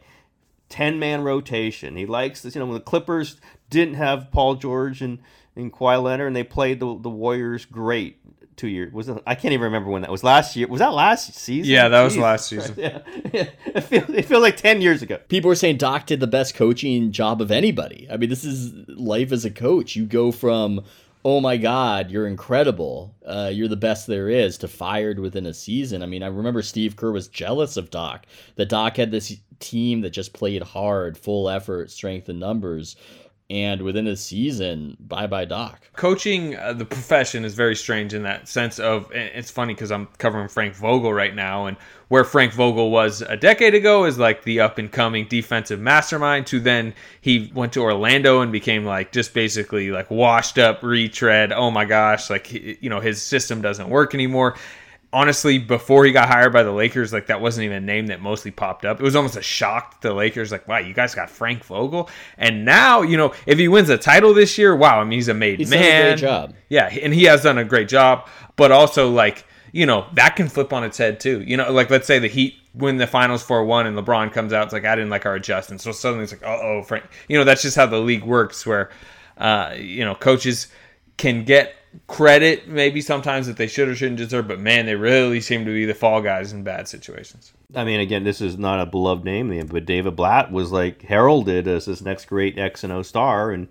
10 0.70 1.00
man 1.00 1.24
rotation. 1.24 1.96
He 1.96 2.06
likes 2.06 2.42
this, 2.42 2.56
you 2.56 2.60
know, 2.60 2.66
when 2.66 2.76
the 2.76 2.82
Clippers 2.82 3.38
didn't 3.70 3.96
have 3.96 4.32
Paul 4.32 4.56
George 4.56 5.02
and, 5.02 5.20
and 5.56 5.72
Kawhi 5.72 6.02
Leonard 6.02 6.28
and 6.28 6.36
they 6.36 6.44
played 6.44 6.80
the, 6.80 6.98
the 7.00 7.10
Warriors 7.10 7.66
great 7.66 8.20
two 8.60 8.68
years. 8.68 8.94
Was 8.94 9.10
it, 9.10 9.24
I 9.26 9.36
can't 9.36 9.54
even 9.54 9.64
remember 9.64 9.90
when 9.90 10.02
that 10.02 10.12
was 10.12 10.24
last 10.24 10.56
year. 10.56 10.68
Was 10.68 10.80
that 10.80 10.94
last 10.94 11.34
season? 11.34 11.72
Yeah, 11.72 11.88
that 11.88 12.04
was 12.04 12.18
last 12.18 12.50
season. 12.50 12.76
Yeah. 12.78 13.00
yeah. 13.34 13.50
It, 13.66 13.82
feels, 13.82 14.10
it 14.10 14.26
feels 14.26 14.42
like 14.42 14.58
10 14.58 14.82
years 14.82 15.02
ago. 15.02 15.18
People 15.30 15.48
were 15.48 15.56
saying 15.56 15.78
Doc 15.78 16.06
did 16.06 16.20
the 16.20 16.28
best 16.28 16.56
coaching 16.56 17.12
job 17.12 17.42
of 17.42 17.52
anybody. 17.52 18.08
I 18.12 18.18
mean, 18.18 18.30
this 18.30 18.44
is 18.44 18.74
life 18.90 19.32
as 19.32 19.46
a 19.46 19.50
coach. 19.50 19.96
You 19.96 20.06
go 20.06 20.32
from, 20.32 20.84
oh 21.24 21.40
my 21.40 21.56
God, 21.56 22.12
you're 22.12 22.28
incredible, 22.28 23.16
uh, 23.26 23.50
you're 23.52 23.70
the 23.70 23.78
best 23.78 24.08
there 24.08 24.30
is, 24.30 24.58
to 24.60 24.68
fired 24.68 25.20
within 25.20 25.46
a 25.46 25.54
season. 25.54 26.04
I 26.04 26.06
mean, 26.06 26.22
I 26.22 26.28
remember 26.28 26.62
Steve 26.62 26.98
Kerr 26.98 27.14
was 27.14 27.30
jealous 27.30 27.78
of 27.78 27.90
Doc. 27.90 28.26
That 28.56 28.70
Doc 28.70 28.98
had 28.98 29.12
this 29.12 29.38
team 29.60 30.02
that 30.02 30.12
just 30.12 30.34
played 30.34 30.64
hard, 30.64 31.18
full 31.18 31.50
effort, 31.50 31.92
strength 31.92 32.28
and 32.28 32.40
numbers. 32.40 32.98
And 33.52 33.82
within 33.82 34.06
a 34.06 34.16
season, 34.16 34.96
bye 35.00 35.26
bye 35.26 35.46
Doc. 35.46 35.82
Coaching 35.94 36.56
uh, 36.56 36.74
the 36.74 36.86
profession 36.86 37.44
is 37.44 37.56
very 37.56 37.76
strange 37.76 38.14
in 38.14 38.22
that 38.24 38.48
sense 38.48 38.78
of 38.78 39.10
it's 39.12 39.50
funny 39.50 39.74
because 39.74 39.92
I'm 39.92 40.06
covering 40.20 40.48
Frank 40.48 40.76
Vogel 40.76 41.12
right 41.12 41.34
now 41.34 41.66
and 41.66 41.76
where 42.10 42.24
Frank 42.24 42.54
Vogel 42.54 42.92
was 42.92 43.22
a 43.24 43.36
decade 43.36 43.74
ago 43.74 44.06
is 44.06 44.20
like 44.20 44.44
the 44.44 44.60
up 44.60 44.78
and 44.78 44.92
coming 44.92 45.28
defensive 45.28 45.80
mastermind 45.80 46.46
to 46.48 46.60
then 46.60 46.94
he 47.22 47.52
went 47.56 47.74
to 47.74 47.82
Orlando 47.82 48.42
and 48.42 48.52
became 48.52 48.86
like 48.86 49.12
just 49.12 49.34
basically 49.34 49.90
like 49.90 50.12
washed 50.12 50.60
up 50.60 50.84
retread 50.84 51.52
oh 51.52 51.72
my 51.72 51.86
gosh 51.86 52.30
like 52.30 52.54
you 52.54 52.90
know 52.90 53.00
his 53.00 53.20
system 53.20 53.64
doesn't 53.64 53.90
work 53.90 54.14
anymore 54.14 54.56
honestly, 55.12 55.58
before 55.58 56.06
he 56.06 56.12
got 56.12 56.28
hired 56.28 56.54
by 56.54 56.64
the 56.64 56.72
Lakers, 56.72 57.12
like 57.12 57.28
that 57.28 57.42
wasn't 57.42 57.66
even 57.66 57.78
a 57.78 57.86
name 57.86 58.08
that 58.08 58.22
mostly 58.22 58.52
popped 58.52 58.86
up. 58.86 59.00
It 59.00 59.04
was 59.04 59.16
almost 59.16 59.36
a 59.36 59.42
shock 59.42 60.02
to 60.02 60.10
the 60.10 60.14
Lakers, 60.14 60.52
like, 60.52 60.68
wow, 60.68 60.78
you 60.78 60.94
guys 60.94 61.16
got 61.16 61.30
Frank 61.30 61.64
Vogel. 61.66 62.10
And 62.38 62.66
now, 62.66 63.02
you 63.02 63.18
know, 63.18 63.34
if 63.46 63.58
he 63.58 63.68
wins 63.68 63.90
a 63.90 63.98
title 63.98 64.34
this 64.34 64.58
year, 64.58 64.76
wow, 64.76 65.00
I 65.00 65.04
mean, 65.04 65.18
he's 65.18 65.28
a 65.28 65.34
made 65.34 65.60
He's 65.60 65.70
done 65.70 65.80
man. 65.80 66.06
a 66.06 66.10
great 66.12 66.20
job. 66.20 66.54
Yeah, 66.70 66.88
and 67.02 67.14
he 67.14 67.24
has 67.24 67.44
done 67.44 67.58
a 67.58 67.66
great 67.66 67.88
job, 67.90 68.28
but 68.56 68.72
also 68.72 69.10
like, 69.10 69.46
you 69.72 69.86
know, 69.86 70.06
that 70.14 70.36
can 70.36 70.48
flip 70.48 70.74
on 70.74 70.84
its 70.84 70.98
head 70.98 71.20
too. 71.20 71.42
You 71.42 71.58
know, 71.58 71.72
like 71.72 71.90
let's 71.90 72.08
say 72.08 72.20
the 72.20 72.28
Heat 72.28 72.56
win 72.76 72.98
the 72.98 73.08
finals 73.08 73.44
4-1 73.46 73.88
and 73.88 73.98
LeBron 73.98 74.32
comes 74.32 74.54
out, 74.54 74.64
it's 74.66 74.74
like 74.74 74.86
I 74.86 74.96
didn't 74.96 75.10
like 75.10 75.26
our 75.26 75.36
adjustments. 75.36 75.84
So 75.84 75.92
suddenly 75.92 76.24
it's 76.24 76.34
like, 76.34 76.44
uh-oh, 76.44 76.84
Frank. 76.84 77.06
You 77.28 77.38
know, 77.38 77.44
that's 77.44 77.62
just 77.62 77.76
how 77.76 77.86
the 77.86 78.00
league 78.00 78.24
works 78.24 78.66
where 78.66 78.90
uh, 79.40 79.76
you 79.78 80.04
know, 80.06 80.16
coaches 80.16 80.68
can 81.18 81.44
get 81.46 81.74
credit 82.08 82.68
maybe 82.68 83.02
sometimes 83.02 83.48
that 83.48 83.58
they 83.58 83.68
should 83.68 83.88
or 83.88 83.96
shouldn't 83.96 84.18
deserve, 84.18 84.48
but 84.48 84.60
man, 84.60 84.86
they 84.86 84.96
really 84.96 85.42
seem 85.42 85.66
to 85.66 85.72
be 85.72 85.86
the 85.86 85.94
fall 85.94 86.22
guys 86.22 86.54
in 86.54 86.64
bad 86.64 86.88
situations. 86.88 87.54
I 87.76 87.84
mean, 87.84 88.00
again, 88.00 88.24
this 88.24 88.42
is 88.42 88.58
not 88.58 88.80
a 88.80 88.86
beloved 88.86 89.26
name, 89.26 89.68
but 89.68 89.86
David 89.86 90.16
Blatt 90.16 90.52
was 90.52 90.72
like 90.72 91.02
heralded 91.04 91.68
as 91.68 91.86
this 91.86 92.02
next 92.02 92.26
great 92.26 92.58
X 92.58 92.84
and 92.84 92.94
O 92.94 93.02
star, 93.02 93.52
and 93.52 93.68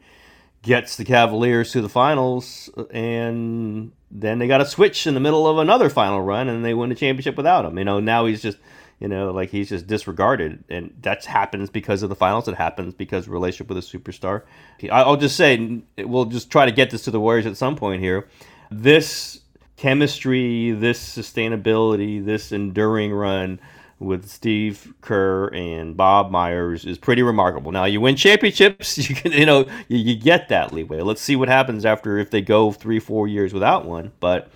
gets 0.63 0.97
the 0.97 1.05
Cavaliers 1.05 1.71
to 1.73 1.81
the 1.81 1.89
finals, 1.89 2.69
and 2.91 3.93
then 4.11 4.39
they 4.39 4.49
got 4.49 4.61
a 4.61 4.67
switch 4.67 5.07
in 5.07 5.15
the 5.15 5.21
middle 5.21 5.47
of 5.47 5.59
another 5.59 5.89
final 5.89 6.21
run, 6.21 6.49
and 6.49 6.65
they 6.65 6.75
win 6.75 6.89
the 6.89 6.95
championship 6.97 7.37
without 7.37 7.65
him. 7.65 7.79
You 7.79 7.85
know, 7.85 8.01
now 8.01 8.27
he's 8.27 8.43
just, 8.43 8.59
you 9.01 9.09
know, 9.09 9.31
like 9.31 9.51
he's 9.51 9.69
just 9.69 9.87
disregarded, 9.87 10.65
and 10.69 10.93
that 11.03 11.25
happens 11.25 11.71
because 11.71 12.03
of 12.03 12.09
the 12.09 12.17
finals. 12.17 12.49
It 12.49 12.57
happens 12.57 12.95
because 12.95 13.29
relationship 13.29 13.69
with 13.69 13.79
a 13.79 13.81
superstar. 13.81 14.43
I'll 14.91 15.17
just 15.17 15.37
say, 15.37 15.81
we'll 15.99 16.25
just 16.25 16.51
try 16.51 16.67
to 16.67 16.73
get 16.73 16.91
this 16.91 17.03
to 17.05 17.11
the 17.11 17.21
Warriors 17.21 17.47
at 17.47 17.57
some 17.57 17.77
point 17.77 18.03
here. 18.03 18.29
This 18.71 19.41
chemistry, 19.77 20.73
this 20.73 21.01
sustainability, 21.17 22.25
this 22.25 22.51
enduring 22.51 23.13
run 23.13 23.61
with 24.01 24.29
Steve 24.29 24.95
Kerr 25.01 25.49
and 25.49 25.97
Bob 25.97 26.31
Myers 26.31 26.85
is 26.85 26.99
pretty 26.99 27.23
remarkable. 27.23 27.73
Now 27.73 27.85
you 27.85 28.01
win 28.01 28.17
championships, 28.17 28.99
you 29.09 29.15
can 29.15 29.33
you 29.33 29.47
know 29.47 29.67
you, 29.89 29.99
you 29.99 30.17
get 30.17 30.49
that 30.49 30.73
leeway. 30.73 31.01
Let's 31.01 31.23
see 31.23 31.37
what 31.37 31.49
happens 31.49 31.85
after 31.85 32.19
if 32.19 32.31
they 32.31 32.41
go 32.41 32.73
three 32.73 33.01
four 33.01 33.29
years 33.29 33.53
without 33.53 33.85
one. 33.85 34.13
But 34.21 34.51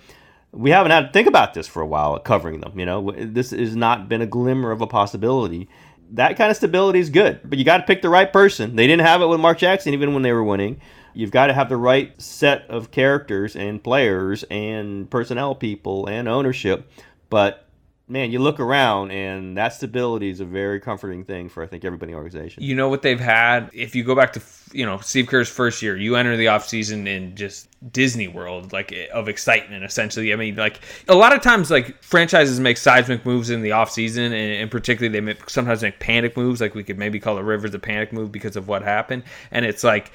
we 0.53 0.69
haven't 0.69 0.91
had 0.91 1.07
to 1.07 1.11
think 1.11 1.27
about 1.27 1.53
this 1.53 1.67
for 1.67 1.81
a 1.81 1.87
while, 1.87 2.17
covering 2.19 2.61
them. 2.61 2.77
You 2.79 2.85
know, 2.85 3.11
this 3.11 3.51
has 3.51 3.75
not 3.75 4.07
been 4.07 4.21
a 4.21 4.27
glimmer 4.27 4.71
of 4.71 4.81
a 4.81 4.87
possibility. 4.87 5.67
That 6.11 6.37
kind 6.37 6.51
of 6.51 6.57
stability 6.57 6.99
is 6.99 7.09
good, 7.09 7.41
but 7.43 7.57
you 7.57 7.65
got 7.65 7.77
to 7.77 7.83
pick 7.83 8.03
the 8.03 8.09
right 8.09 8.31
person. 8.31 8.75
They 8.75 8.85
didn't 8.85 9.05
have 9.05 9.21
it 9.21 9.25
with 9.25 9.39
Mark 9.39 9.57
Jackson, 9.57 9.93
even 9.93 10.13
when 10.13 10.21
they 10.21 10.31
were 10.31 10.43
winning. 10.43 10.79
You've 11.15 11.31
got 11.31 11.47
to 11.47 11.53
have 11.53 11.69
the 11.69 11.77
right 11.77 12.19
set 12.21 12.69
of 12.69 12.91
characters 12.91 13.55
and 13.55 13.83
players 13.83 14.43
and 14.43 15.09
personnel 15.09 15.55
people 15.55 16.05
and 16.05 16.27
ownership. 16.27 16.89
But 17.29 17.67
man, 18.07 18.31
you 18.31 18.39
look 18.39 18.59
around 18.59 19.11
and 19.11 19.57
that 19.57 19.73
stability 19.73 20.29
is 20.29 20.39
a 20.39 20.45
very 20.45 20.79
comforting 20.79 21.23
thing 21.23 21.47
for 21.47 21.63
I 21.63 21.67
think 21.67 21.85
everybody 21.85 22.11
in 22.11 22.17
the 22.17 22.21
organization. 22.21 22.61
You 22.61 22.75
know 22.75 22.89
what 22.89 23.01
they've 23.01 23.19
had? 23.19 23.69
If 23.73 23.95
you 23.95 24.03
go 24.03 24.13
back 24.13 24.33
to, 24.33 24.41
you 24.73 24.85
know, 24.85 24.97
Steve 24.99 25.27
Kerr's 25.27 25.49
first 25.49 25.81
year, 25.81 25.95
you 25.95 26.15
enter 26.15 26.35
the 26.35 26.47
offseason 26.47 27.07
in 27.07 27.35
just 27.35 27.69
Disney 27.91 28.27
World, 28.27 28.73
like 28.73 28.93
of 29.13 29.29
excitement, 29.29 29.83
essentially. 29.83 30.33
I 30.33 30.35
mean, 30.35 30.55
like 30.55 30.81
a 31.07 31.15
lot 31.15 31.33
of 31.33 31.41
times, 31.41 31.71
like 31.71 32.01
franchises 32.03 32.59
make 32.59 32.77
seismic 32.77 33.25
moves 33.25 33.49
in 33.49 33.61
the 33.61 33.69
offseason, 33.69 34.25
and, 34.25 34.33
and 34.33 34.71
particularly 34.71 35.11
they 35.11 35.21
make, 35.21 35.49
sometimes 35.49 35.81
make 35.81 35.99
panic 35.99 36.35
moves. 36.35 36.59
Like 36.59 36.75
we 36.75 36.83
could 36.83 36.97
maybe 36.97 37.19
call 37.19 37.35
the 37.35 37.43
Rivers 37.43 37.73
a 37.73 37.79
panic 37.79 38.11
move 38.11 38.31
because 38.31 38.55
of 38.55 38.67
what 38.67 38.83
happened. 38.83 39.23
And 39.51 39.65
it's 39.65 39.83
like, 39.83 40.11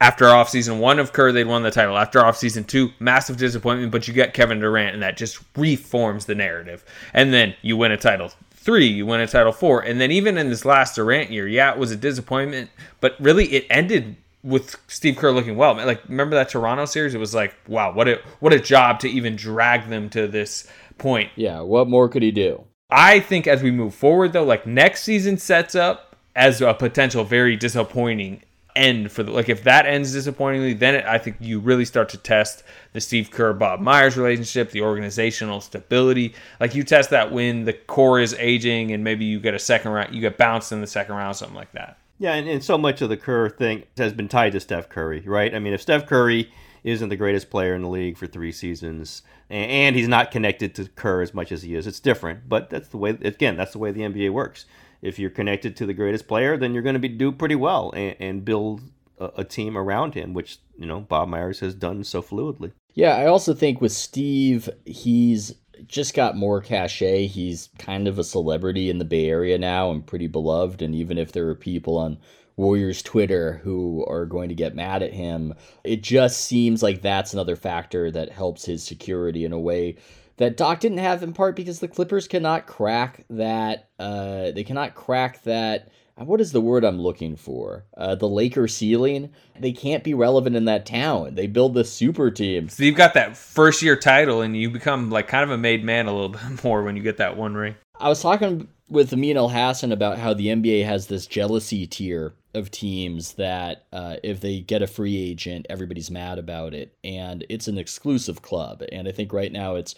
after 0.00 0.26
offseason 0.26 0.80
one 0.80 0.98
of 0.98 1.12
Kerr, 1.12 1.32
they'd 1.32 1.44
won 1.44 1.62
the 1.62 1.70
title. 1.70 1.96
After 1.96 2.20
offseason 2.20 2.66
two, 2.66 2.90
massive 2.98 3.36
disappointment, 3.36 3.92
but 3.92 4.06
you 4.08 4.14
get 4.14 4.34
Kevin 4.34 4.60
Durant, 4.60 4.94
and 4.94 5.02
that 5.02 5.16
just 5.16 5.40
reforms 5.56 6.26
the 6.26 6.34
narrative. 6.34 6.84
And 7.12 7.32
then 7.32 7.54
you 7.62 7.76
win 7.76 7.92
a 7.92 7.96
title 7.96 8.32
three, 8.52 8.86
you 8.86 9.06
win 9.06 9.20
a 9.20 9.26
title 9.26 9.52
four. 9.52 9.80
And 9.80 10.00
then 10.00 10.10
even 10.10 10.38
in 10.38 10.48
this 10.48 10.64
last 10.64 10.96
Durant 10.96 11.30
year, 11.30 11.46
yeah, 11.46 11.72
it 11.72 11.78
was 11.78 11.90
a 11.90 11.96
disappointment, 11.96 12.70
but 13.00 13.14
really 13.20 13.46
it 13.46 13.66
ended 13.70 14.16
with 14.42 14.76
Steve 14.88 15.16
Kerr 15.16 15.32
looking 15.32 15.56
well. 15.56 15.74
Like 15.74 16.02
remember 16.08 16.36
that 16.36 16.48
Toronto 16.50 16.84
series? 16.84 17.14
It 17.14 17.18
was 17.18 17.34
like, 17.34 17.54
wow, 17.66 17.92
what 17.92 18.08
a 18.08 18.20
what 18.40 18.52
a 18.52 18.60
job 18.60 19.00
to 19.00 19.08
even 19.08 19.36
drag 19.36 19.88
them 19.88 20.08
to 20.10 20.26
this 20.26 20.66
point. 20.98 21.30
Yeah, 21.36 21.60
what 21.60 21.88
more 21.88 22.08
could 22.08 22.22
he 22.22 22.30
do? 22.30 22.64
I 22.90 23.20
think 23.20 23.46
as 23.46 23.62
we 23.62 23.70
move 23.70 23.94
forward 23.94 24.32
though, 24.32 24.44
like 24.44 24.66
next 24.66 25.02
season 25.02 25.38
sets 25.38 25.74
up 25.74 26.16
as 26.36 26.60
a 26.60 26.74
potential 26.74 27.24
very 27.24 27.56
disappointing 27.56 28.42
end 28.76 29.12
for 29.12 29.22
the 29.22 29.30
like 29.30 29.48
if 29.48 29.64
that 29.64 29.86
ends 29.86 30.12
disappointingly, 30.12 30.74
then 30.74 30.96
it, 30.96 31.04
I 31.04 31.18
think 31.18 31.36
you 31.40 31.60
really 31.60 31.84
start 31.84 32.08
to 32.10 32.18
test 32.18 32.62
the 32.92 33.00
Steve 33.00 33.30
Kerr 33.30 33.52
Bob 33.52 33.80
Myers 33.80 34.16
relationship, 34.16 34.70
the 34.70 34.82
organizational 34.82 35.60
stability. 35.60 36.34
Like 36.60 36.74
you 36.74 36.82
test 36.82 37.10
that 37.10 37.32
when 37.32 37.64
the 37.64 37.72
core 37.72 38.20
is 38.20 38.34
aging 38.38 38.92
and 38.92 39.04
maybe 39.04 39.24
you 39.24 39.40
get 39.40 39.54
a 39.54 39.58
second 39.58 39.92
round, 39.92 40.14
you 40.14 40.20
get 40.20 40.36
bounced 40.36 40.72
in 40.72 40.80
the 40.80 40.86
second 40.86 41.14
round, 41.14 41.36
something 41.36 41.56
like 41.56 41.72
that. 41.72 41.98
Yeah, 42.18 42.34
and, 42.34 42.48
and 42.48 42.62
so 42.62 42.78
much 42.78 43.02
of 43.02 43.08
the 43.08 43.16
Kerr 43.16 43.48
thing 43.48 43.84
has 43.96 44.12
been 44.12 44.28
tied 44.28 44.52
to 44.52 44.60
Steph 44.60 44.88
Curry, 44.88 45.20
right? 45.26 45.54
I 45.54 45.58
mean, 45.58 45.72
if 45.72 45.82
Steph 45.82 46.06
Curry 46.06 46.52
isn't 46.84 47.08
the 47.08 47.16
greatest 47.16 47.50
player 47.50 47.74
in 47.74 47.82
the 47.82 47.88
league 47.88 48.16
for 48.16 48.26
three 48.26 48.52
seasons, 48.52 49.22
and, 49.50 49.70
and 49.70 49.96
he's 49.96 50.08
not 50.08 50.30
connected 50.30 50.74
to 50.76 50.88
Kerr 50.90 51.22
as 51.22 51.34
much 51.34 51.50
as 51.50 51.62
he 51.62 51.74
is, 51.74 51.86
it's 51.86 52.00
different. 52.00 52.48
But 52.48 52.70
that's 52.70 52.88
the 52.88 52.98
way. 52.98 53.10
Again, 53.10 53.56
that's 53.56 53.72
the 53.72 53.78
way 53.78 53.90
the 53.90 54.02
NBA 54.02 54.30
works. 54.30 54.66
If 55.04 55.18
you're 55.18 55.30
connected 55.30 55.76
to 55.76 55.86
the 55.86 55.94
greatest 55.94 56.26
player, 56.26 56.56
then 56.56 56.72
you're 56.72 56.82
going 56.82 56.94
to 56.94 56.98
be 56.98 57.08
do 57.08 57.30
pretty 57.30 57.54
well 57.54 57.92
and, 57.94 58.16
and 58.18 58.44
build 58.44 58.80
a, 59.18 59.30
a 59.38 59.44
team 59.44 59.76
around 59.76 60.14
him, 60.14 60.32
which 60.32 60.58
you 60.78 60.86
know 60.86 61.00
Bob 61.00 61.28
Myers 61.28 61.60
has 61.60 61.74
done 61.74 62.02
so 62.04 62.22
fluidly. 62.22 62.72
Yeah, 62.94 63.16
I 63.16 63.26
also 63.26 63.54
think 63.54 63.80
with 63.80 63.92
Steve, 63.92 64.68
he's 64.84 65.54
just 65.86 66.14
got 66.14 66.36
more 66.36 66.60
cachet. 66.60 67.26
He's 67.26 67.68
kind 67.78 68.08
of 68.08 68.18
a 68.18 68.24
celebrity 68.24 68.90
in 68.90 68.98
the 68.98 69.04
Bay 69.04 69.28
Area 69.28 69.58
now 69.58 69.90
and 69.90 70.06
pretty 70.06 70.26
beloved. 70.26 70.82
And 70.82 70.94
even 70.94 71.18
if 71.18 71.32
there 71.32 71.48
are 71.48 71.54
people 71.54 71.98
on 71.98 72.18
Warriors 72.56 73.02
Twitter 73.02 73.60
who 73.64 74.04
are 74.06 74.26
going 74.26 74.48
to 74.48 74.54
get 74.54 74.74
mad 74.74 75.02
at 75.02 75.12
him, 75.12 75.54
it 75.82 76.02
just 76.02 76.40
seems 76.40 76.82
like 76.82 77.02
that's 77.02 77.32
another 77.32 77.56
factor 77.56 78.10
that 78.10 78.30
helps 78.30 78.64
his 78.64 78.84
security 78.84 79.44
in 79.44 79.52
a 79.52 79.58
way 79.58 79.96
that 80.36 80.56
Doc 80.56 80.80
didn't 80.80 80.98
have 80.98 81.22
in 81.22 81.32
part 81.32 81.56
because 81.56 81.80
the 81.80 81.88
Clippers 81.88 82.26
cannot 82.26 82.66
crack 82.66 83.24
that. 83.30 83.88
Uh, 83.98 84.50
they 84.50 84.64
cannot 84.64 84.94
crack 84.94 85.42
that 85.44 85.88
what 86.16 86.40
is 86.40 86.52
the 86.52 86.60
word 86.60 86.84
I'm 86.84 87.00
looking 87.00 87.34
for? 87.36 87.84
Uh, 87.96 88.14
the 88.14 88.28
Laker 88.28 88.68
ceiling. 88.68 89.30
They 89.58 89.72
can't 89.72 90.04
be 90.04 90.14
relevant 90.14 90.54
in 90.54 90.64
that 90.66 90.86
town. 90.86 91.34
They 91.34 91.48
build 91.48 91.74
the 91.74 91.84
super 91.84 92.30
team. 92.30 92.68
So 92.68 92.84
you've 92.84 92.96
got 92.96 93.14
that 93.14 93.36
first 93.36 93.82
year 93.82 93.96
title, 93.96 94.40
and 94.40 94.56
you 94.56 94.70
become 94.70 95.10
like 95.10 95.26
kind 95.26 95.42
of 95.42 95.50
a 95.50 95.58
made 95.58 95.84
man 95.84 96.06
a 96.06 96.12
little 96.12 96.28
bit 96.50 96.62
more 96.64 96.82
when 96.82 96.96
you 96.96 97.02
get 97.02 97.16
that 97.16 97.36
one 97.36 97.54
ring. 97.54 97.74
I 97.98 98.08
was 98.08 98.22
talking 98.22 98.68
with 98.88 99.12
Amin 99.12 99.36
Elhassan 99.36 99.92
about 99.92 100.18
how 100.18 100.34
the 100.34 100.48
NBA 100.48 100.84
has 100.84 101.08
this 101.08 101.26
jealousy 101.26 101.86
tier 101.86 102.32
of 102.54 102.70
teams 102.70 103.34
that 103.34 103.86
uh, 103.92 104.16
if 104.22 104.40
they 104.40 104.60
get 104.60 104.82
a 104.82 104.86
free 104.86 105.16
agent, 105.16 105.66
everybody's 105.68 106.10
mad 106.10 106.38
about 106.38 106.74
it, 106.74 106.96
and 107.02 107.44
it's 107.48 107.68
an 107.68 107.78
exclusive 107.78 108.42
club. 108.42 108.82
And 108.92 109.08
I 109.08 109.12
think 109.12 109.32
right 109.32 109.52
now 109.52 109.74
it's 109.74 109.94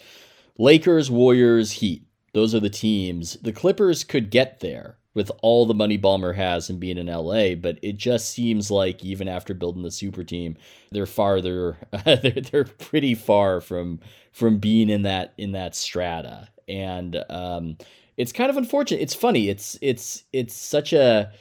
Lakers, 0.57 1.11
Warriors, 1.11 1.71
Heat. 1.73 2.07
Those 2.33 2.53
are 2.53 2.59
the 2.59 2.69
teams. 2.69 3.33
The 3.41 3.53
Clippers 3.53 4.03
could 4.03 4.29
get 4.29 4.59
there 4.59 4.97
with 5.17 5.31
all 5.41 5.65
the 5.65 5.73
money 5.73 5.97
Ballmer 5.97 6.35
has 6.35 6.69
and 6.69 6.79
being 6.79 6.99
in 6.99 7.07
LA, 7.07 7.55
but 7.55 7.79
it 7.81 7.97
just 7.97 8.29
seems 8.29 8.69
like 8.69 9.03
even 9.03 9.27
after 9.27 9.55
building 9.55 9.81
the 9.81 9.89
super 9.89 10.23
team, 10.23 10.55
they're 10.91 11.07
farther 11.07 11.77
they're, 12.05 12.17
they're 12.51 12.65
pretty 12.65 13.15
far 13.15 13.59
from 13.59 13.99
from 14.31 14.59
being 14.59 14.91
in 14.91 15.01
that 15.01 15.33
in 15.39 15.53
that 15.53 15.75
strata. 15.75 16.49
And 16.67 17.23
um 17.31 17.77
it's 18.15 18.31
kind 18.31 18.51
of 18.51 18.57
unfortunate. 18.57 19.01
It's 19.01 19.15
funny. 19.15 19.49
It's 19.49 19.77
it's 19.81 20.23
it's 20.33 20.55
such 20.55 20.93
a 20.93 21.31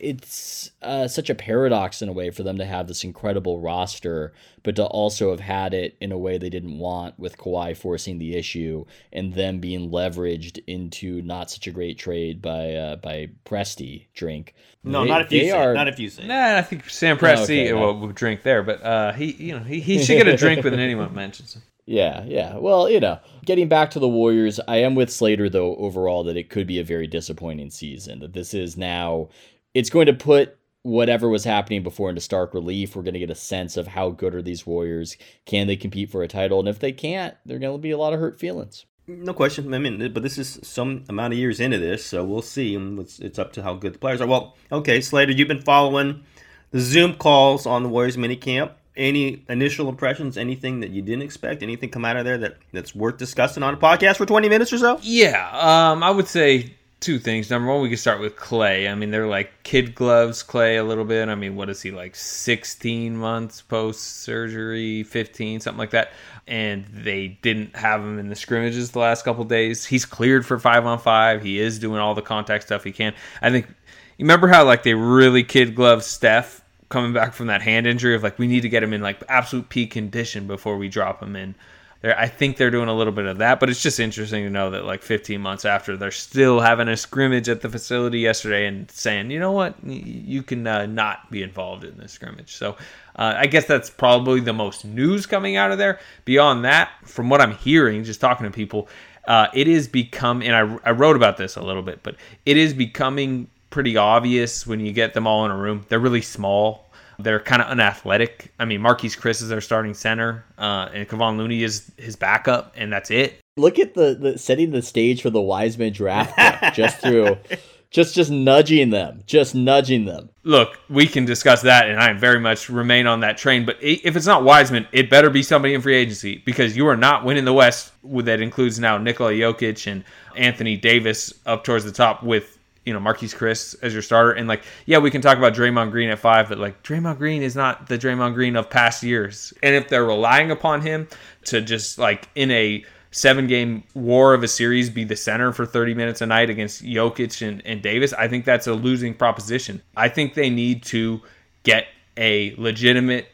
it's 0.00 0.70
uh, 0.82 1.08
such 1.08 1.30
a 1.30 1.34
paradox 1.34 2.02
in 2.02 2.08
a 2.08 2.12
way 2.12 2.30
for 2.30 2.42
them 2.42 2.58
to 2.58 2.64
have 2.64 2.86
this 2.88 3.04
incredible 3.04 3.60
roster, 3.60 4.32
but 4.62 4.76
to 4.76 4.84
also 4.84 5.30
have 5.30 5.40
had 5.40 5.74
it 5.74 5.96
in 6.00 6.12
a 6.12 6.18
way 6.18 6.38
they 6.38 6.50
didn't 6.50 6.78
want 6.78 7.18
with 7.18 7.38
Kawhi 7.38 7.76
forcing 7.76 8.18
the 8.18 8.36
issue 8.36 8.84
and 9.12 9.34
them 9.34 9.60
being 9.60 9.90
leveraged 9.90 10.62
into 10.66 11.22
not 11.22 11.50
such 11.50 11.66
a 11.66 11.70
great 11.70 11.98
trade 11.98 12.40
by 12.42 12.74
uh, 12.74 12.96
by 12.96 13.30
Presti 13.44 14.06
drink. 14.14 14.54
No, 14.84 15.04
they, 15.04 15.10
not 15.10 15.22
if 15.22 15.32
you 15.32 15.40
say. 15.42 15.50
Are, 15.50 15.74
not 15.74 15.88
if 15.88 15.98
you 15.98 16.08
say. 16.08 16.26
Nah, 16.26 16.56
I 16.56 16.62
think 16.62 16.88
Sam 16.88 17.18
Presti 17.18 17.64
okay, 17.64 17.72
will, 17.72 17.98
will 17.98 18.08
drink 18.08 18.42
there, 18.42 18.62
but 18.62 18.82
uh, 18.82 19.12
he 19.12 19.32
you 19.32 19.58
know 19.58 19.64
he, 19.64 19.80
he 19.80 20.02
should 20.02 20.16
get 20.16 20.28
a 20.28 20.36
drink 20.36 20.64
with 20.64 20.74
anyone 20.74 21.14
mentions 21.14 21.54
him. 21.54 21.62
Yeah, 21.88 22.22
yeah. 22.26 22.58
Well, 22.58 22.90
you 22.90 23.00
know, 23.00 23.18
getting 23.46 23.66
back 23.66 23.90
to 23.92 23.98
the 23.98 24.06
Warriors, 24.06 24.60
I 24.68 24.76
am 24.76 24.94
with 24.94 25.10
Slater 25.10 25.48
though 25.48 25.74
overall 25.76 26.22
that 26.24 26.36
it 26.36 26.50
could 26.50 26.66
be 26.66 26.78
a 26.78 26.84
very 26.84 27.06
disappointing 27.06 27.70
season. 27.70 28.18
That 28.18 28.34
this 28.34 28.52
is 28.52 28.76
now 28.76 29.30
it's 29.72 29.88
going 29.88 30.04
to 30.04 30.12
put 30.12 30.58
whatever 30.82 31.30
was 31.30 31.44
happening 31.44 31.82
before 31.82 32.10
into 32.10 32.20
stark 32.20 32.52
relief. 32.52 32.94
We're 32.94 33.04
going 33.04 33.14
to 33.14 33.20
get 33.20 33.30
a 33.30 33.34
sense 33.34 33.78
of 33.78 33.86
how 33.86 34.10
good 34.10 34.34
are 34.34 34.42
these 34.42 34.66
Warriors? 34.66 35.16
Can 35.46 35.66
they 35.66 35.76
compete 35.76 36.10
for 36.10 36.22
a 36.22 36.28
title? 36.28 36.58
And 36.58 36.68
if 36.68 36.78
they 36.78 36.92
can't, 36.92 37.34
there're 37.46 37.58
going 37.58 37.78
to 37.78 37.82
be 37.82 37.90
a 37.90 37.98
lot 37.98 38.12
of 38.12 38.20
hurt 38.20 38.38
feelings. 38.38 38.84
No 39.06 39.32
question. 39.32 39.72
I 39.72 39.78
mean, 39.78 40.12
but 40.12 40.22
this 40.22 40.36
is 40.36 40.60
some 40.62 41.04
amount 41.08 41.32
of 41.32 41.38
years 41.38 41.58
into 41.58 41.78
this, 41.78 42.04
so 42.04 42.22
we'll 42.22 42.42
see. 42.42 42.76
It's, 42.76 43.18
it's 43.18 43.38
up 43.38 43.54
to 43.54 43.62
how 43.62 43.72
good 43.72 43.94
the 43.94 43.98
players 43.98 44.20
are. 44.20 44.26
Well, 44.26 44.58
okay, 44.70 45.00
Slater, 45.00 45.32
you've 45.32 45.48
been 45.48 45.62
following 45.62 46.22
the 46.70 46.80
Zoom 46.80 47.14
calls 47.14 47.64
on 47.64 47.82
the 47.82 47.88
Warriors 47.88 48.18
minicamp. 48.18 48.72
Any 48.98 49.44
initial 49.48 49.88
impressions? 49.88 50.36
Anything 50.36 50.80
that 50.80 50.90
you 50.90 51.02
didn't 51.02 51.22
expect? 51.22 51.62
Anything 51.62 51.88
come 51.88 52.04
out 52.04 52.16
of 52.16 52.24
there 52.24 52.36
that, 52.38 52.56
that's 52.72 52.94
worth 52.94 53.16
discussing 53.16 53.62
on 53.62 53.74
a 53.74 53.76
podcast 53.76 54.16
for 54.16 54.26
20 54.26 54.48
minutes 54.48 54.72
or 54.72 54.78
so? 54.78 54.98
Yeah, 55.02 55.48
um, 55.52 56.02
I 56.02 56.10
would 56.10 56.26
say 56.26 56.74
two 57.00 57.18
things. 57.18 57.48
Number 57.48 57.72
one, 57.72 57.80
we 57.80 57.90
could 57.90 57.98
start 57.98 58.20
with 58.20 58.36
clay 58.36 58.88
I 58.88 58.94
mean, 58.94 59.10
they're 59.10 59.28
like 59.28 59.62
kid 59.62 59.94
gloves, 59.94 60.42
clay 60.42 60.76
a 60.76 60.84
little 60.84 61.04
bit. 61.04 61.28
I 61.28 61.34
mean, 61.34 61.54
what 61.54 61.70
is 61.70 61.80
he 61.80 61.90
like, 61.90 62.16
16 62.16 63.16
months 63.16 63.62
post 63.62 64.22
surgery, 64.22 65.04
15, 65.04 65.60
something 65.60 65.78
like 65.78 65.90
that. 65.90 66.10
And 66.46 66.86
they 66.86 67.28
didn't 67.28 67.76
have 67.76 68.00
him 68.00 68.18
in 68.18 68.28
the 68.28 68.34
scrimmages 68.36 68.90
the 68.90 68.98
last 68.98 69.24
couple 69.24 69.44
days. 69.44 69.84
He's 69.84 70.04
cleared 70.04 70.44
for 70.44 70.58
five 70.58 70.86
on 70.86 70.98
five. 70.98 71.42
He 71.42 71.60
is 71.60 71.78
doing 71.78 72.00
all 72.00 72.14
the 72.14 72.22
contact 72.22 72.64
stuff 72.64 72.84
he 72.84 72.92
can. 72.92 73.14
I 73.40 73.50
think, 73.50 73.68
you 74.16 74.24
remember 74.24 74.48
how 74.48 74.64
like 74.64 74.82
they 74.82 74.94
really 74.94 75.44
kid 75.44 75.74
glove 75.74 76.02
Steph 76.02 76.62
coming 76.88 77.12
back 77.12 77.32
from 77.32 77.48
that 77.48 77.62
hand 77.62 77.86
injury 77.86 78.14
of 78.14 78.22
like, 78.22 78.38
we 78.38 78.46
need 78.46 78.62
to 78.62 78.68
get 78.68 78.82
him 78.82 78.92
in 78.92 79.00
like 79.00 79.22
absolute 79.28 79.68
peak 79.68 79.90
condition 79.90 80.46
before 80.46 80.76
we 80.76 80.88
drop 80.88 81.22
him 81.22 81.36
in 81.36 81.54
they're, 82.00 82.18
I 82.18 82.28
think 82.28 82.56
they're 82.56 82.70
doing 82.70 82.88
a 82.88 82.94
little 82.94 83.12
bit 83.12 83.26
of 83.26 83.38
that, 83.38 83.58
but 83.60 83.68
it's 83.68 83.82
just 83.82 83.98
interesting 83.98 84.44
to 84.44 84.50
know 84.50 84.70
that 84.70 84.84
like 84.84 85.02
15 85.02 85.40
months 85.40 85.64
after, 85.64 85.96
they're 85.96 86.10
still 86.10 86.60
having 86.60 86.88
a 86.88 86.96
scrimmage 86.96 87.48
at 87.48 87.60
the 87.60 87.68
facility 87.68 88.20
yesterday 88.20 88.66
and 88.66 88.90
saying, 88.90 89.30
you 89.30 89.40
know 89.40 89.52
what, 89.52 89.74
you 89.84 90.42
can 90.42 90.66
uh, 90.66 90.86
not 90.86 91.30
be 91.30 91.42
involved 91.42 91.84
in 91.84 91.96
this 91.96 92.12
scrimmage. 92.12 92.54
So 92.54 92.76
uh, 93.16 93.34
I 93.36 93.46
guess 93.46 93.64
that's 93.64 93.90
probably 93.90 94.40
the 94.40 94.52
most 94.52 94.84
news 94.84 95.26
coming 95.26 95.56
out 95.56 95.72
of 95.72 95.78
there. 95.78 95.98
Beyond 96.24 96.64
that, 96.64 96.90
from 97.04 97.28
what 97.28 97.40
I'm 97.40 97.52
hearing, 97.52 98.04
just 98.04 98.20
talking 98.20 98.44
to 98.44 98.52
people, 98.52 98.88
uh, 99.26 99.48
it 99.52 99.66
is 99.66 99.88
become, 99.88 100.40
and 100.40 100.54
I, 100.54 100.88
I 100.88 100.92
wrote 100.92 101.16
about 101.16 101.36
this 101.36 101.56
a 101.56 101.62
little 101.62 101.82
bit, 101.82 102.02
but 102.02 102.14
it 102.46 102.56
is 102.56 102.72
becoming 102.72 103.48
pretty 103.70 103.96
obvious 103.96 104.66
when 104.66 104.80
you 104.80 104.92
get 104.92 105.14
them 105.14 105.26
all 105.26 105.44
in 105.44 105.50
a 105.50 105.56
room. 105.56 105.84
They're 105.88 105.98
really 105.98 106.22
small 106.22 106.88
they're 107.18 107.40
kind 107.40 107.60
of 107.60 107.68
unathletic. 107.68 108.52
I 108.58 108.64
mean, 108.64 108.80
Marquese 108.80 109.18
Chriss 109.18 109.42
is 109.42 109.48
their 109.48 109.60
starting 109.60 109.94
center, 109.94 110.44
uh, 110.56 110.88
and 110.92 111.08
Kevon 111.08 111.36
Looney 111.36 111.62
is 111.62 111.90
his 111.96 112.16
backup, 112.16 112.72
and 112.76 112.92
that's 112.92 113.10
it. 113.10 113.40
Look 113.56 113.78
at 113.78 113.94
the, 113.94 114.14
the 114.14 114.38
setting 114.38 114.70
the 114.70 114.82
stage 114.82 115.22
for 115.22 115.30
the 115.30 115.40
Wiseman 115.40 115.92
draft 115.92 116.76
just 116.76 116.98
through, 116.98 117.36
just 117.90 118.14
just 118.14 118.30
nudging 118.30 118.90
them, 118.90 119.24
just 119.26 119.56
nudging 119.56 120.04
them. 120.04 120.30
Look, 120.44 120.78
we 120.88 121.08
can 121.08 121.24
discuss 121.24 121.62
that, 121.62 121.90
and 121.90 121.98
I 121.98 122.12
very 122.12 122.38
much 122.38 122.70
remain 122.70 123.08
on 123.08 123.20
that 123.20 123.36
train. 123.36 123.66
But 123.66 123.78
if 123.80 124.14
it's 124.14 124.26
not 124.26 124.44
Wiseman, 124.44 124.86
it 124.92 125.10
better 125.10 125.28
be 125.28 125.42
somebody 125.42 125.74
in 125.74 125.80
free 125.80 125.96
agency 125.96 126.40
because 126.46 126.76
you 126.76 126.86
are 126.86 126.96
not 126.96 127.24
winning 127.24 127.44
the 127.44 127.52
West. 127.52 127.92
That 128.04 128.40
includes 128.40 128.78
now 128.78 128.96
Nikola 128.96 129.32
Jokic 129.32 129.90
and 129.90 130.04
Anthony 130.36 130.76
Davis 130.76 131.34
up 131.46 131.64
towards 131.64 131.84
the 131.84 131.92
top 131.92 132.22
with 132.22 132.57
you 132.88 132.94
know 132.94 133.00
Marquese 133.00 133.36
Chriss 133.36 133.76
as 133.82 133.92
your 133.92 134.00
starter, 134.00 134.32
and 134.32 134.48
like 134.48 134.62
yeah, 134.86 134.96
we 134.96 135.10
can 135.10 135.20
talk 135.20 135.36
about 135.36 135.54
Draymond 135.54 135.90
Green 135.90 136.08
at 136.08 136.18
five, 136.18 136.48
but 136.48 136.58
like 136.58 136.82
Draymond 136.82 137.18
Green 137.18 137.42
is 137.42 137.54
not 137.54 137.86
the 137.86 137.98
Draymond 137.98 138.32
Green 138.32 138.56
of 138.56 138.70
past 138.70 139.02
years, 139.02 139.52
and 139.62 139.74
if 139.74 139.88
they're 139.88 140.06
relying 140.06 140.50
upon 140.50 140.80
him 140.80 141.06
to 141.44 141.60
just 141.60 141.98
like 141.98 142.28
in 142.34 142.50
a 142.50 142.82
seven 143.10 143.46
game 143.46 143.84
war 143.94 144.32
of 144.32 144.42
a 144.42 144.48
series 144.48 144.88
be 144.88 145.04
the 145.04 145.16
center 145.16 145.52
for 145.52 145.66
30 145.66 145.94
minutes 145.94 146.20
a 146.20 146.26
night 146.26 146.50
against 146.50 146.82
Jokic 146.82 147.46
and, 147.46 147.62
and 147.66 147.82
Davis, 147.82 148.12
I 148.12 148.28
think 148.28 148.44
that's 148.44 148.66
a 148.66 148.74
losing 148.74 149.14
proposition. 149.14 149.82
I 149.96 150.08
think 150.08 150.34
they 150.34 150.50
need 150.50 150.82
to 150.84 151.20
get 151.62 151.86
a 152.16 152.54
legitimate 152.56 153.28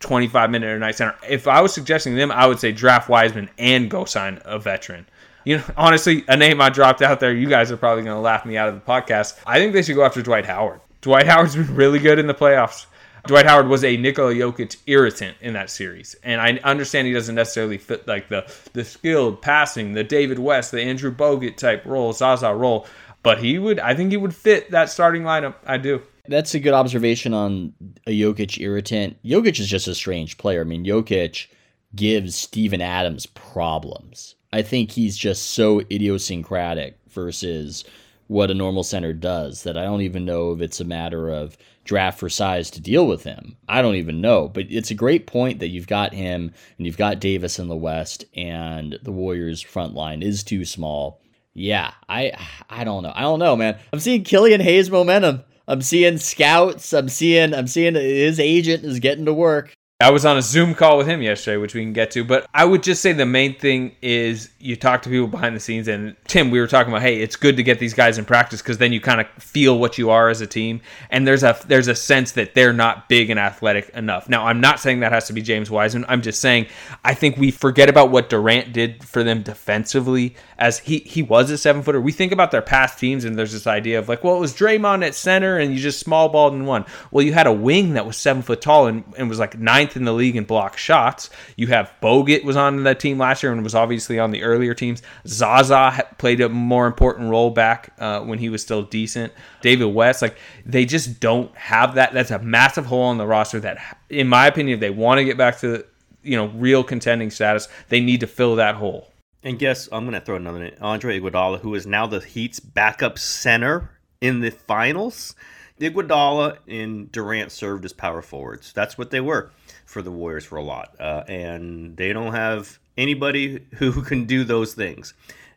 25 0.00 0.50
minute 0.50 0.74
a 0.74 0.78
night 0.78 0.96
center. 0.96 1.14
If 1.28 1.48
I 1.48 1.60
was 1.60 1.72
suggesting 1.72 2.16
them, 2.16 2.30
I 2.30 2.46
would 2.46 2.58
say 2.58 2.72
draft 2.72 3.08
Wiseman 3.08 3.48
and 3.58 3.90
go 3.90 4.04
sign 4.04 4.40
a 4.44 4.58
veteran 4.58 5.06
you 5.44 5.58
know, 5.58 5.64
honestly, 5.76 6.24
a 6.28 6.36
name 6.36 6.60
I 6.60 6.68
dropped 6.70 7.02
out 7.02 7.20
there, 7.20 7.34
you 7.34 7.48
guys 7.48 7.70
are 7.70 7.76
probably 7.76 8.04
going 8.04 8.16
to 8.16 8.20
laugh 8.20 8.44
me 8.44 8.56
out 8.56 8.68
of 8.68 8.74
the 8.74 8.80
podcast. 8.80 9.38
I 9.46 9.58
think 9.58 9.72
they 9.72 9.82
should 9.82 9.96
go 9.96 10.04
after 10.04 10.22
Dwight 10.22 10.46
Howard. 10.46 10.80
Dwight 11.00 11.26
Howard's 11.26 11.56
been 11.56 11.74
really 11.74 11.98
good 11.98 12.18
in 12.18 12.26
the 12.26 12.34
playoffs. 12.34 12.86
Dwight 13.26 13.46
Howard 13.46 13.68
was 13.68 13.84
a 13.84 13.96
Nikola 13.96 14.34
Jokic 14.34 14.78
irritant 14.86 15.36
in 15.40 15.52
that 15.52 15.70
series, 15.70 16.16
and 16.24 16.40
I 16.40 16.58
understand 16.64 17.06
he 17.06 17.12
doesn't 17.12 17.36
necessarily 17.36 17.78
fit 17.78 18.08
like 18.08 18.28
the 18.28 18.52
the 18.72 18.84
skilled 18.84 19.40
passing, 19.40 19.92
the 19.92 20.02
David 20.02 20.40
West, 20.40 20.72
the 20.72 20.80
Andrew 20.82 21.14
Bogut 21.14 21.56
type 21.56 21.84
role, 21.84 22.12
Zaza 22.12 22.52
role. 22.52 22.84
but 23.22 23.38
he 23.38 23.60
would. 23.60 23.78
I 23.78 23.94
think 23.94 24.10
he 24.10 24.16
would 24.16 24.34
fit 24.34 24.72
that 24.72 24.90
starting 24.90 25.22
lineup. 25.22 25.54
I 25.64 25.76
do. 25.76 26.02
That's 26.26 26.54
a 26.54 26.58
good 26.58 26.74
observation 26.74 27.32
on 27.32 27.74
a 28.08 28.10
Jokic 28.10 28.60
irritant. 28.60 29.22
Jokic 29.22 29.60
is 29.60 29.68
just 29.68 29.86
a 29.86 29.94
strange 29.94 30.36
player. 30.36 30.62
I 30.62 30.64
mean, 30.64 30.84
Jokic 30.84 31.46
gives 31.94 32.34
Steven 32.34 32.80
Adams 32.80 33.26
problems. 33.26 34.34
I 34.52 34.62
think 34.62 34.90
he's 34.90 35.16
just 35.16 35.50
so 35.50 35.80
idiosyncratic 35.90 36.98
versus 37.08 37.84
what 38.28 38.50
a 38.50 38.54
normal 38.54 38.82
center 38.82 39.12
does 39.12 39.62
that 39.62 39.76
I 39.76 39.84
don't 39.84 40.02
even 40.02 40.24
know 40.24 40.52
if 40.52 40.60
it's 40.60 40.80
a 40.80 40.84
matter 40.84 41.30
of 41.30 41.56
draft 41.84 42.18
for 42.18 42.28
size 42.28 42.70
to 42.70 42.80
deal 42.80 43.06
with 43.06 43.24
him. 43.24 43.56
I 43.68 43.82
don't 43.82 43.96
even 43.96 44.20
know, 44.20 44.48
but 44.48 44.66
it's 44.70 44.90
a 44.90 44.94
great 44.94 45.26
point 45.26 45.58
that 45.58 45.68
you've 45.68 45.86
got 45.86 46.14
him 46.14 46.52
and 46.78 46.86
you've 46.86 46.96
got 46.96 47.20
Davis 47.20 47.58
in 47.58 47.68
the 47.68 47.76
West 47.76 48.24
and 48.34 48.98
the 49.02 49.12
Warriors 49.12 49.60
front 49.60 49.94
line 49.94 50.22
is 50.22 50.42
too 50.42 50.64
small. 50.64 51.20
Yeah, 51.54 51.92
I 52.08 52.32
I 52.70 52.84
don't 52.84 53.02
know. 53.02 53.12
I 53.14 53.22
don't 53.22 53.38
know, 53.38 53.56
man. 53.56 53.78
I'm 53.92 54.00
seeing 54.00 54.24
Killian 54.24 54.60
Hayes 54.60 54.90
momentum. 54.90 55.42
I'm 55.68 55.82
seeing 55.82 56.16
scouts. 56.18 56.92
I'm 56.92 57.08
seeing 57.08 57.52
I'm 57.52 57.66
seeing 57.66 57.94
his 57.94 58.40
agent 58.40 58.84
is 58.84 59.00
getting 59.00 59.26
to 59.26 59.34
work. 59.34 59.74
I 60.02 60.10
was 60.10 60.24
on 60.24 60.36
a 60.36 60.42
Zoom 60.42 60.74
call 60.74 60.98
with 60.98 61.06
him 61.06 61.22
yesterday, 61.22 61.56
which 61.56 61.74
we 61.74 61.82
can 61.82 61.92
get 61.92 62.10
to. 62.12 62.24
But 62.24 62.46
I 62.52 62.64
would 62.64 62.82
just 62.82 63.02
say 63.02 63.12
the 63.12 63.26
main 63.26 63.54
thing 63.54 63.94
is 64.02 64.50
you 64.58 64.74
talk 64.76 65.02
to 65.02 65.10
people 65.10 65.28
behind 65.28 65.54
the 65.54 65.60
scenes. 65.60 65.88
And 65.88 66.16
Tim, 66.26 66.50
we 66.50 66.60
were 66.60 66.66
talking 66.66 66.92
about, 66.92 67.02
hey, 67.02 67.20
it's 67.20 67.36
good 67.36 67.56
to 67.56 67.62
get 67.62 67.78
these 67.78 67.94
guys 67.94 68.18
in 68.18 68.24
practice 68.24 68.60
because 68.60 68.78
then 68.78 68.92
you 68.92 69.00
kind 69.00 69.20
of 69.20 69.28
feel 69.42 69.78
what 69.78 69.98
you 69.98 70.10
are 70.10 70.28
as 70.28 70.40
a 70.40 70.46
team. 70.46 70.80
And 71.10 71.26
there's 71.26 71.42
a 71.42 71.58
there's 71.66 71.88
a 71.88 71.94
sense 71.94 72.32
that 72.32 72.54
they're 72.54 72.72
not 72.72 73.08
big 73.08 73.30
and 73.30 73.38
athletic 73.38 73.90
enough. 73.90 74.28
Now, 74.28 74.46
I'm 74.46 74.60
not 74.60 74.80
saying 74.80 75.00
that 75.00 75.12
has 75.12 75.26
to 75.28 75.32
be 75.32 75.42
James 75.42 75.70
Wiseman. 75.70 76.04
I'm 76.08 76.22
just 76.22 76.40
saying 76.40 76.66
I 77.04 77.14
think 77.14 77.36
we 77.36 77.50
forget 77.50 77.88
about 77.88 78.10
what 78.10 78.28
Durant 78.28 78.72
did 78.72 79.04
for 79.04 79.22
them 79.22 79.42
defensively, 79.42 80.34
as 80.58 80.78
he 80.80 80.98
he 80.98 81.22
was 81.22 81.50
a 81.50 81.58
seven 81.58 81.82
footer. 81.82 82.00
We 82.00 82.12
think 82.12 82.32
about 82.32 82.50
their 82.50 82.62
past 82.62 82.98
teams, 82.98 83.24
and 83.24 83.38
there's 83.38 83.52
this 83.52 83.66
idea 83.66 83.98
of 83.98 84.08
like, 84.08 84.24
well, 84.24 84.36
it 84.36 84.40
was 84.40 84.54
Draymond 84.54 85.06
at 85.06 85.14
center, 85.14 85.58
and 85.58 85.72
you 85.72 85.80
just 85.80 86.00
small 86.00 86.28
balled 86.28 86.54
and 86.54 86.66
won. 86.66 86.86
Well, 87.10 87.24
you 87.24 87.32
had 87.32 87.46
a 87.46 87.52
wing 87.52 87.94
that 87.94 88.06
was 88.06 88.16
seven 88.16 88.42
foot 88.42 88.60
tall 88.60 88.86
and, 88.86 89.04
and 89.16 89.28
was 89.28 89.38
like 89.38 89.58
ninth 89.58 89.91
in 89.96 90.04
the 90.04 90.12
league 90.12 90.36
in 90.36 90.44
block 90.44 90.76
shots. 90.76 91.30
You 91.56 91.68
have 91.68 91.92
Bogut 92.02 92.44
was 92.44 92.56
on 92.56 92.82
that 92.84 93.00
team 93.00 93.18
last 93.18 93.42
year 93.42 93.52
and 93.52 93.62
was 93.62 93.74
obviously 93.74 94.18
on 94.18 94.30
the 94.30 94.42
earlier 94.42 94.74
teams. 94.74 95.02
Zaza 95.26 96.06
played 96.18 96.40
a 96.40 96.48
more 96.48 96.86
important 96.86 97.30
role 97.30 97.50
back 97.50 97.92
uh, 97.98 98.20
when 98.20 98.38
he 98.38 98.48
was 98.48 98.62
still 98.62 98.82
decent. 98.82 99.32
David 99.60 99.86
West, 99.86 100.22
like 100.22 100.36
they 100.64 100.84
just 100.84 101.20
don't 101.20 101.54
have 101.56 101.94
that. 101.94 102.12
That's 102.12 102.30
a 102.30 102.38
massive 102.38 102.86
hole 102.86 103.10
in 103.10 103.18
the 103.18 103.26
roster 103.26 103.60
that, 103.60 103.98
in 104.08 104.28
my 104.28 104.46
opinion, 104.46 104.74
if 104.74 104.80
they 104.80 104.90
want 104.90 105.18
to 105.18 105.24
get 105.24 105.36
back 105.36 105.58
to 105.60 105.84
you 106.22 106.36
know 106.36 106.48
real 106.48 106.84
contending 106.84 107.30
status, 107.30 107.68
they 107.88 108.00
need 108.00 108.20
to 108.20 108.26
fill 108.26 108.56
that 108.56 108.76
hole. 108.76 109.12
And 109.44 109.58
guess 109.58 109.88
I'm 109.90 110.04
going 110.04 110.18
to 110.18 110.24
throw 110.24 110.36
another 110.36 110.60
name, 110.60 110.74
Andre 110.80 111.18
Iguodala, 111.18 111.60
who 111.60 111.74
is 111.74 111.84
now 111.84 112.06
the 112.06 112.20
Heat's 112.20 112.60
backup 112.60 113.18
center 113.18 113.90
in 114.20 114.40
the 114.40 114.50
finals. 114.50 115.34
Iguodala 115.82 116.58
and 116.68 117.10
Durant 117.10 117.52
served 117.52 117.84
as 117.84 117.92
power 117.92 118.22
forwards. 118.22 118.72
That's 118.72 118.96
what 118.96 119.10
they 119.10 119.20
were 119.20 119.50
for 119.84 120.00
the 120.00 120.10
Warriors 120.10 120.44
for 120.44 120.56
a 120.56 120.62
lot, 120.62 120.94
uh, 121.00 121.24
and 121.28 121.96
they 121.96 122.12
don't 122.12 122.32
have 122.32 122.78
anybody 122.96 123.66
who 123.74 124.02
can 124.02 124.24
do 124.24 124.44
those 124.44 124.74
things. 124.74 125.14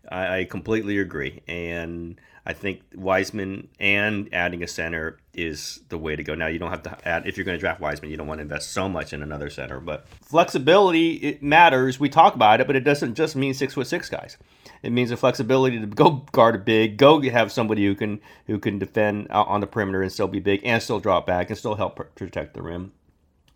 I, 0.10 0.40
I 0.40 0.44
completely 0.46 1.00
agree, 1.00 1.42
and 1.48 2.20
I 2.46 2.54
think 2.54 2.82
Wiseman 2.94 3.70
and 3.80 4.30
adding 4.32 4.62
a 4.62 4.68
center 4.68 5.18
is 5.34 5.80
the 5.90 5.98
way 5.98 6.16
to 6.16 6.24
go. 6.24 6.36
Now 6.36 6.46
you 6.46 6.60
don't 6.60 6.70
have 6.70 6.84
to 6.84 7.08
add 7.08 7.26
if 7.26 7.38
you're 7.38 7.46
going 7.46 7.58
to 7.58 7.60
draft 7.60 7.82
Wiseman, 7.82 8.12
you 8.12 8.18
don't 8.18 8.28
want 8.28 8.38
to 8.38 8.44
invest 8.44 8.72
so 8.72 8.88
much 8.88 9.14
in 9.14 9.24
another 9.24 9.50
center, 9.50 9.80
but 9.80 10.08
flexibility 10.22 11.14
it 11.16 11.42
matters. 11.42 12.00
We 12.00 12.08
talk 12.08 12.36
about 12.36 12.62
it, 12.62 12.68
but 12.68 12.76
it 12.76 12.84
doesn't 12.84 13.16
just 13.16 13.36
mean 13.36 13.56
six 13.56 13.74
foot 13.74 13.88
six 13.88 14.10
guys. 14.10 14.38
It 14.84 14.92
means 14.92 15.10
the 15.10 15.18
flexibility 15.18 15.80
to 15.80 15.88
go 15.88 16.24
guard 16.32 16.56
a 16.56 16.60
big, 16.60 16.98
go 16.98 17.20
have 17.22 17.52
somebody 17.52 17.84
who 17.86 17.96
can 17.96 18.22
who 18.46 18.60
can 18.60 18.78
defend 18.78 19.28
on 19.30 19.62
the 19.62 19.68
perimeter 19.68 20.04
and 20.04 20.12
still 20.12 20.28
be 20.28 20.40
big 20.40 20.62
and 20.64 20.82
still 20.84 21.00
drop 21.00 21.26
back 21.26 21.50
and 21.50 21.58
still 21.58 21.76
help 21.76 22.16
protect 22.16 22.54
the 22.54 22.62
rim. 22.62 22.92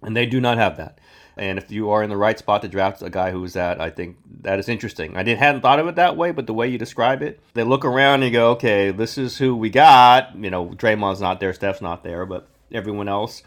And 0.02 0.18
they 0.18 0.26
do 0.26 0.42
not 0.42 0.58
have 0.58 0.78
that. 0.78 1.00
And 1.40 1.58
if 1.58 1.72
you 1.72 1.90
are 1.92 2.04
in 2.04 2.10
the 2.10 2.18
right 2.18 2.38
spot 2.38 2.64
to 2.64 2.68
draft 2.68 3.02
a 3.02 3.10
guy 3.10 3.32
who's 3.32 3.54
that, 3.54 3.80
I 3.80 3.92
think 3.92 4.18
that 4.42 4.60
is 4.60 4.68
interesting. 4.68 5.16
I 5.16 5.24
didn't 5.24 5.40
hadn't 5.40 5.62
thought 5.62 5.80
of 5.80 5.88
it 5.88 5.96
that 5.96 6.18
way, 6.18 6.32
but 6.32 6.48
the 6.48 6.54
way 6.54 6.68
you 6.68 6.78
describe 6.78 7.22
it, 7.22 7.40
they 7.54 7.64
look 7.64 7.86
around 7.86 8.24
and 8.24 8.34
go, 8.34 8.52
okay, 8.52 8.92
this 8.92 9.18
is 9.18 9.38
who 9.38 9.56
we 9.56 9.70
got. 9.70 10.36
You 10.36 10.50
know, 10.50 10.68
Draymond's 10.68 11.22
not 11.22 11.40
there, 11.40 11.54
Steph's 11.54 11.82
not 11.82 12.04
there, 12.04 12.26
but 12.26 12.50
everyone 12.74 13.08
else, 13.08 13.42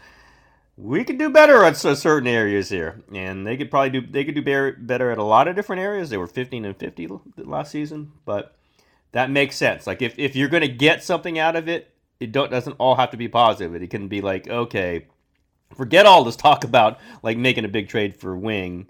we 0.75 1.03
could 1.03 1.19
do 1.19 1.29
better 1.29 1.63
at 1.63 1.77
certain 1.77 2.27
areas 2.27 2.69
here, 2.69 3.03
and 3.13 3.45
they 3.45 3.57
could 3.57 3.69
probably 3.69 3.91
do 3.91 4.01
they 4.01 4.23
could 4.23 4.33
do 4.33 4.73
better 4.75 5.11
at 5.11 5.19
a 5.19 5.23
lot 5.23 5.47
of 5.47 5.55
different 5.55 5.83
areas. 5.83 6.09
They 6.09 6.17
were 6.17 6.25
15 6.25 6.65
and 6.65 6.75
50 6.75 7.09
last 7.37 7.69
season, 7.69 8.11
but 8.25 8.55
that 9.11 9.29
makes 9.29 9.55
sense. 9.55 9.85
Like 9.85 10.01
if, 10.01 10.17
if 10.17 10.35
you're 10.35 10.49
going 10.49 10.61
to 10.61 10.67
get 10.67 11.03
something 11.03 11.37
out 11.37 11.55
of 11.55 11.69
it, 11.69 11.93
it 12.19 12.31
don't 12.31 12.49
doesn't 12.49 12.73
all 12.79 12.95
have 12.95 13.11
to 13.11 13.17
be 13.17 13.27
positive. 13.27 13.79
It 13.79 13.91
can 13.91 14.07
be 14.07 14.21
like, 14.21 14.47
okay, 14.47 15.05
forget 15.75 16.05
all 16.05 16.23
this 16.23 16.35
talk 16.35 16.63
about 16.63 16.99
like 17.21 17.37
making 17.37 17.65
a 17.65 17.69
big 17.69 17.89
trade 17.89 18.17
for 18.17 18.35
wing 18.37 18.87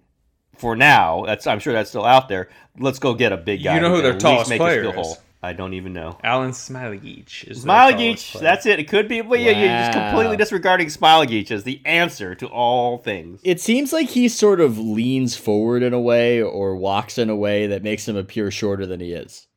for 0.55 0.75
now. 0.75 1.23
That's 1.25 1.47
I'm 1.47 1.59
sure 1.59 1.73
that's 1.73 1.89
still 1.89 2.05
out 2.05 2.29
there. 2.29 2.49
Let's 2.77 2.99
go 2.99 3.13
get 3.13 3.31
a 3.31 3.37
big 3.37 3.63
guy. 3.63 3.75
You 3.75 3.81
know 3.81 3.95
who 3.95 4.01
their 4.01 4.17
tallest 4.17 4.51
player 4.51 4.83
is? 4.83 4.95
Whole. 4.95 5.17
I 5.43 5.51
don't 5.51 5.73
even 5.73 5.91
know. 5.91 6.17
Alen 6.23 6.51
Smailagic 6.51 7.49
is 7.49 7.65
Smailagic. 7.65 8.39
That's 8.39 8.65
it. 8.65 8.79
It 8.79 8.87
could 8.87 9.09
be, 9.09 9.19
but 9.19 9.31
wow. 9.31 9.35
yeah, 9.35 9.51
you're 9.51 9.67
just 9.67 9.91
completely 9.91 10.37
disregarding 10.37 10.87
Smailagic 10.87 11.51
as 11.51 11.65
the 11.65 11.81
answer 11.83 12.33
to 12.35 12.47
all 12.47 12.99
things. 12.99 13.41
It 13.43 13.59
seems 13.59 13.91
like 13.91 14.07
he 14.07 14.29
sort 14.29 14.61
of 14.61 14.79
leans 14.79 15.35
forward 15.35 15.83
in 15.83 15.91
a 15.91 15.99
way 15.99 16.41
or 16.41 16.77
walks 16.77 17.17
in 17.17 17.29
a 17.29 17.35
way 17.35 17.67
that 17.67 17.83
makes 17.83 18.07
him 18.07 18.15
appear 18.15 18.51
shorter 18.51 18.85
than 18.85 19.01
he 19.01 19.11
is. 19.11 19.47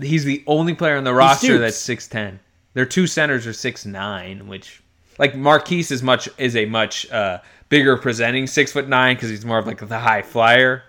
He's 0.00 0.24
the 0.24 0.42
only 0.46 0.74
player 0.74 0.96
on 0.96 1.04
the 1.04 1.12
roster 1.12 1.58
that's 1.58 1.76
six 1.76 2.08
ten. 2.08 2.40
Their 2.72 2.86
two 2.86 3.06
centers 3.06 3.46
are 3.46 3.52
six 3.52 3.84
nine, 3.84 4.48
which 4.48 4.82
like 5.18 5.34
Marquese 5.34 5.90
is 5.90 6.02
much 6.02 6.28
is 6.38 6.56
a 6.56 6.66
much 6.66 7.10
uh, 7.10 7.40
bigger 7.68 7.96
presenting 7.96 8.46
six 8.46 8.72
foot 8.72 8.88
nine 8.88 9.16
because 9.16 9.30
he's 9.30 9.44
more 9.44 9.58
of 9.58 9.66
like 9.66 9.86
the 9.86 9.98
high 9.98 10.22
flyer. 10.22 10.82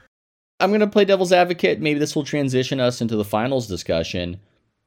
I'm 0.59 0.71
gonna 0.71 0.87
play 0.87 1.05
devil's 1.05 1.33
advocate. 1.33 1.79
Maybe 1.79 1.99
this 1.99 2.15
will 2.15 2.23
transition 2.23 2.79
us 2.79 3.01
into 3.01 3.15
the 3.15 3.25
finals 3.25 3.67
discussion. 3.67 4.39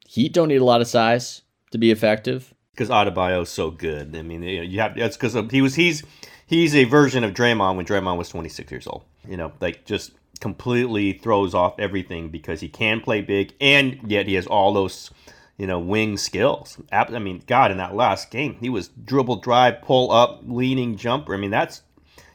Heat 0.07 0.33
don't 0.33 0.47
need 0.47 0.61
a 0.61 0.65
lot 0.65 0.81
of 0.81 0.87
size 0.87 1.43
to 1.71 1.77
be 1.77 1.91
effective 1.91 2.53
because 2.73 2.89
Adebayo's 2.89 3.49
so 3.49 3.71
good. 3.71 4.15
I 4.15 4.21
mean, 4.21 4.41
you 4.41 4.79
have 4.79 4.95
that's 4.95 5.17
because 5.17 5.51
he 5.51 5.61
was 5.61 5.75
he's 5.75 6.03
he's 6.47 6.75
a 6.75 6.85
version 6.85 7.23
of 7.23 7.33
Draymond 7.33 7.75
when 7.75 7.85
Draymond 7.85 8.17
was 8.17 8.29
26 8.29 8.71
years 8.71 8.87
old. 8.87 9.03
You 9.27 9.37
know, 9.37 9.51
like 9.59 9.85
just 9.85 10.11
completely 10.39 11.13
throws 11.13 11.53
off 11.53 11.77
everything 11.79 12.29
because 12.29 12.61
he 12.61 12.69
can 12.69 13.01
play 13.01 13.21
big 13.21 13.53
and 13.59 13.99
yet 14.05 14.25
he 14.25 14.35
has 14.35 14.47
all 14.47 14.73
those 14.73 15.11
you 15.59 15.67
know, 15.67 15.77
wing 15.77 16.17
skills. 16.17 16.77
I 16.91 17.19
mean, 17.19 17.43
God, 17.45 17.69
in 17.69 17.77
that 17.77 17.93
last 17.93 18.31
game, 18.31 18.55
he 18.61 18.69
was 18.69 18.87
dribble, 18.87 19.41
drive, 19.41 19.81
pull 19.81 20.09
up, 20.09 20.39
leaning 20.47 20.95
jumper. 20.95 21.33
I 21.33 21.37
mean, 21.37 21.51
that's 21.51 21.81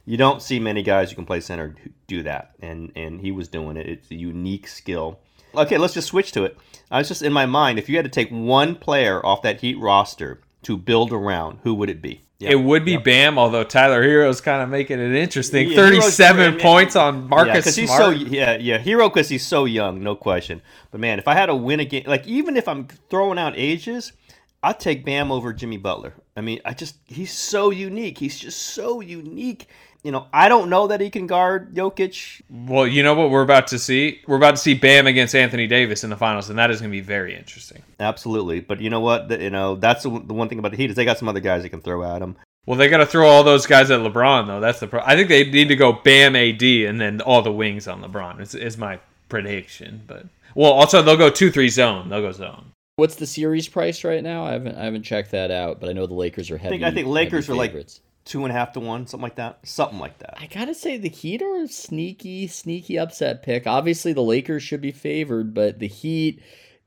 you 0.05 0.19
don't 0.19 0.43
see 0.43 0.61
many 0.61 0.83
guys 0.83 1.09
who 1.09 1.17
can 1.17 1.25
play 1.25 1.41
center 1.41 1.75
do 2.07 2.23
that, 2.23 2.55
and 2.61 2.93
and 2.95 3.23
he 3.23 3.33
was 3.33 3.49
doing 3.49 3.79
it. 3.79 3.89
It's 3.89 4.11
a 4.11 4.15
unique 4.15 4.69
skill. 4.69 5.19
Okay, 5.57 5.79
let's 5.79 5.95
just 5.95 6.09
switch 6.09 6.33
to 6.33 6.45
it. 6.45 6.59
I 6.91 6.99
was 6.99 7.09
just 7.09 7.23
in 7.23 7.33
my 7.33 7.47
mind, 7.47 7.79
if 7.79 7.89
you 7.89 7.97
had 7.97 8.05
to 8.05 8.11
take 8.11 8.29
one 8.29 8.75
player 8.75 9.25
off 9.25 9.41
that 9.43 9.63
Heat 9.63 9.79
roster 9.79 10.41
to 10.65 10.77
build 10.77 11.11
around, 11.11 11.61
who 11.63 11.75
would 11.75 11.89
it 11.89 12.03
be? 12.03 12.24
Yep. 12.41 12.51
It 12.51 12.57
would 12.57 12.85
be 12.85 12.93
yep. 12.93 13.05
Bam, 13.05 13.39
although 13.39 13.63
Tyler 13.63 14.03
Herro's 14.03 14.41
kind 14.41 14.61
of 14.61 14.69
making 14.69 14.99
it 14.99 15.15
interesting. 15.15 15.69
Yeah, 15.69 15.77
Thirty-seven 15.77 16.59
points 16.59 16.97
on 16.97 17.29
Marcus 17.29 17.79
yeah, 17.79 17.87
Smart. 17.87 18.17
He's 18.17 18.27
so, 18.27 18.31
yeah, 18.31 18.57
yeah, 18.57 18.79
Herro 18.79 19.09
because 19.09 19.29
he's 19.29 19.47
so 19.47 19.67
young, 19.67 20.03
no 20.03 20.17
question. 20.17 20.61
But 20.91 21.01
man, 21.01 21.19
if 21.19 21.29
I 21.29 21.35
had 21.35 21.47
to 21.47 21.55
win 21.55 21.79
a 21.81 21.85
game, 21.85 22.05
like 22.07 22.27
even 22.27 22.57
if 22.57 22.67
I'm 22.67 22.89
throwing 23.09 23.39
out 23.39 23.55
ages, 23.57 24.13
I'd 24.65 24.81
take 24.81 25.05
Bam 25.05 25.31
over 25.31 25.53
Jimmy 25.53 25.77
Butler. 25.77 26.15
I 26.37 26.41
mean, 26.41 26.61
I 26.65 26.75
just 26.75 26.97
he's 27.07 27.33
so 27.33 27.71
unique. 27.71 28.19
He's 28.19 28.39
just 28.39 28.61
so 28.61 29.01
unique 29.01 29.69
you 30.05 30.13
know, 30.13 30.27
I 30.35 30.51
don't 30.51 30.69
know 30.69 30.87
that 30.89 31.01
he 31.01 31.09
can 31.09 31.27
guard 31.27 31.75
Jokic. 31.75 32.43
Well, 32.51 32.87
you 32.87 33.03
know 33.03 33.15
what 33.15 33.31
we're 33.31 33.43
about 33.43 33.67
to 33.69 33.79
see? 33.79 34.21
We're 34.27 34.37
about 34.37 34.53
to 34.53 34.57
see 34.59 34.75
Bam 34.75 35.07
against 35.07 35.35
Anthony 35.35 35.67
Davis 35.67 36.05
in 36.05 36.11
the 36.11 36.17
finals, 36.17 36.51
and 36.51 36.59
that 36.59 36.71
is 36.71 36.81
going 36.81 36.91
to 36.91 36.97
be 36.97 37.01
very 37.01 37.35
interesting. 37.35 37.83
Absolutely, 37.99 38.61
but 38.61 38.81
you 38.81 38.91
know 38.91 39.01
what? 39.01 39.29
The, 39.29 39.43
you 39.43 39.51
know, 39.51 39.77
that's 39.77 40.03
the, 40.03 40.11
the 40.11 40.35
one 40.35 40.51
thing 40.51 40.59
about 40.59 40.73
the 40.73 40.77
Heat 40.77 40.91
is 40.91 40.97
they 40.97 41.07
got 41.07 41.19
some 41.19 41.29
other 41.29 41.41
guys 41.41 41.63
they 41.63 41.71
can 41.71 41.81
throw 41.81 42.05
at 42.05 42.21
him. 42.21 42.37
Well, 42.67 42.79
they 42.79 42.89
got 42.89 42.99
to 42.99 43.07
throw 43.07 43.27
all 43.27 43.45
those 43.45 43.67
guys 43.67 43.91
at 43.91 44.01
LeBron, 44.01 44.47
though. 44.47 44.61
That's 44.61 44.81
the. 44.81 44.89
Pro- 44.89 45.03
I 45.03 45.17
think 45.17 45.29
they 45.29 45.45
need 45.45 45.69
to 45.69 45.77
go 45.77 45.95
Bam, 45.95 46.37
AD, 46.37 46.63
and 46.63 47.01
then 47.01 47.23
all 47.23 47.41
the 47.41 47.53
wings 47.53 47.89
on 47.89 48.03
LeBron. 48.03 48.41
Is, 48.41 48.55
is 48.55 48.77
my 48.77 49.01
prediction, 49.31 50.03
but 50.07 50.27
well, 50.55 50.73
also 50.73 51.03
they'll 51.03 51.17
go 51.17 51.31
two 51.31 51.51
three 51.51 51.71
zone. 51.71 52.11
They'll 52.11 52.21
go 52.21 52.33
zone. 52.33 52.73
What's 52.97 53.17
the 53.17 53.27
series 53.27 53.69
price 53.69 54.05
right 54.05 54.23
now? 54.23 54.45
I 54.45 54.53
haven't 54.53 54.77
I 54.77 54.85
haven't 54.85 55.03
checked 55.03 55.31
that 55.33 55.51
out, 55.51 55.81
but 55.81 55.89
I 55.89 55.93
know 55.93 56.07
the 56.07 56.15
Lakers 56.15 56.51
are 56.51 56.59
heavy. 56.59 56.77
I 56.77 56.79
think, 56.79 56.85
I 56.85 56.95
think 56.95 57.09
Lakers 57.09 57.49
are 57.49 57.57
favorites. 57.57 58.01
like 58.04 58.04
two 58.25 58.45
and 58.45 58.51
a 58.51 58.55
half 58.55 58.73
to 58.73 58.81
one, 58.81 59.07
something 59.07 59.23
like 59.23 59.37
that. 59.37 59.59
Something 59.67 59.99
like 59.99 60.19
that. 60.19 60.35
I 60.39 60.47
gotta 60.47 60.75
say 60.75 60.97
the 60.97 61.09
Heat 61.09 61.43
are 61.43 61.57
a 61.57 61.69
sneaky, 61.69 62.47
sneaky 62.47 62.99
upset 62.99 63.43
pick. 63.43 63.67
Obviously, 63.67 64.13
the 64.13 64.23
Lakers 64.23 64.63
should 64.63 64.81
be 64.81 64.93
favored, 64.93 65.55
but 65.55 65.79
the 65.79 65.89
Heat, 65.89 66.43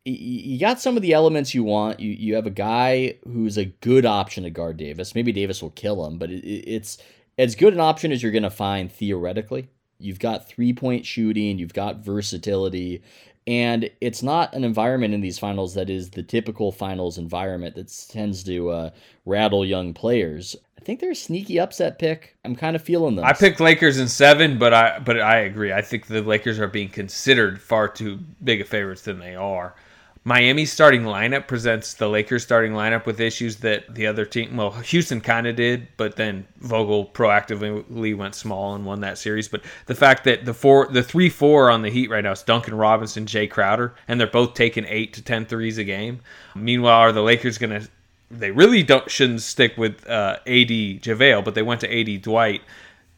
you 0.06 0.60
got 0.60 0.82
some 0.82 0.96
of 0.96 1.02
the 1.02 1.14
elements 1.14 1.54
you 1.54 1.64
want. 1.64 2.00
You 2.00 2.12
you 2.12 2.36
have 2.36 2.48
a 2.48 2.52
guy 2.52 3.18
who's 3.26 3.58
a 3.58 3.66
good 3.66 4.06
option 4.06 4.44
to 4.44 4.50
guard 4.50 4.78
Davis. 4.78 5.16
Maybe 5.16 5.32
Davis 5.32 5.62
will 5.62 5.72
kill 5.72 6.06
him, 6.06 6.18
but 6.18 6.32
it, 6.32 6.44
it's 6.46 6.98
as 7.38 7.56
good 7.56 7.74
an 7.74 7.80
option 7.80 8.12
as 8.12 8.24
you're 8.24 8.32
gonna 8.32 8.50
find 8.50 8.92
theoretically. 8.92 9.70
You've 10.00 10.20
got 10.20 10.48
three 10.48 10.74
point 10.74 11.06
shooting, 11.06 11.60
you've 11.60 11.74
got 11.74 11.98
versatility, 11.98 13.04
And 13.48 13.90
it's 14.02 14.22
not 14.22 14.54
an 14.54 14.66
environment 14.66 15.14
in 15.14 15.22
these 15.22 15.40
finals 15.40 15.74
that 15.76 15.90
is 15.90 16.10
the 16.10 16.22
typical 16.22 16.74
finals 16.74 17.18
environment 17.18 17.76
that 17.76 18.06
tends 18.10 18.44
to 18.44 18.70
uh, 18.70 18.90
rattle 19.26 19.66
young 19.66 19.94
players. 19.94 20.56
I 20.78 20.82
think 20.84 21.00
they're 21.00 21.12
a 21.12 21.16
sneaky 21.16 21.58
upset 21.58 21.98
pick. 21.98 22.36
I'm 22.44 22.58
kind 22.58 22.76
of 22.76 22.82
feeling 22.82 23.16
them. 23.16 23.24
I 23.24 23.32
picked 23.32 23.62
Lakers 23.62 24.00
in 24.00 24.10
seven, 24.10 24.60
but 24.60 24.74
I 24.74 25.00
but 25.00 25.20
I 25.22 25.38
agree. 25.40 25.72
I 25.72 25.82
think 25.82 26.08
the 26.08 26.22
Lakers 26.22 26.60
are 26.60 26.68
being 26.68 26.90
considered 26.90 27.62
far 27.62 27.88
too 27.88 28.20
big 28.44 28.60
a 28.60 28.66
favorites 28.66 29.04
than 29.04 29.20
they 29.20 29.36
are. 29.36 29.76
Miami's 30.28 30.74
starting 30.74 31.04
lineup 31.04 31.48
presents 31.48 31.94
the 31.94 32.10
Lakers 32.10 32.44
starting 32.44 32.74
lineup 32.74 33.06
with 33.06 33.22
issues 33.22 33.56
that 33.60 33.96
the 33.96 34.08
other 34.08 34.26
team, 34.26 34.58
well, 34.58 34.72
Houston 34.72 35.22
kind 35.22 35.48
of 35.48 35.56
did, 35.56 35.88
but 35.96 36.18
then 36.18 36.46
Vogel 36.58 37.06
proactively 37.06 38.14
went 38.14 38.36
small 38.36 38.76
and 38.76 38.86
won 38.86 39.00
that 39.00 39.18
series. 39.18 39.48
But 39.48 39.62
the 39.86 39.96
fact 39.96 40.26
that 40.26 40.44
the 40.44 40.54
four, 40.54 40.88
the 40.88 41.02
three, 41.02 41.30
four 41.30 41.72
on 41.72 41.82
the 41.82 41.90
Heat 41.90 42.10
right 42.10 42.26
now 42.26 42.34
is 42.34 42.44
Duncan 42.44 42.76
Robinson, 42.76 43.26
Jae 43.26 43.50
Crowder, 43.50 43.96
and 44.10 44.20
they're 44.20 44.28
both 44.28 44.54
taking 44.54 44.84
eight 44.90 45.14
to 45.14 45.22
10 45.22 45.46
threes 45.46 45.78
a 45.78 45.86
game. 45.86 46.20
Meanwhile, 46.54 47.00
are 47.00 47.14
the 47.14 47.24
Lakers 47.24 47.58
going 47.58 47.80
to? 47.80 47.88
They 48.30 48.52
really 48.52 48.84
don't 48.84 49.10
shouldn't 49.10 49.40
stick 49.40 49.78
with 49.78 50.06
uh, 50.10 50.40
AD 50.46 50.68
JaVale, 50.68 51.46
but 51.46 51.56
they 51.56 51.62
went 51.62 51.80
to 51.80 52.00
AD 52.02 52.22
Dwight 52.22 52.64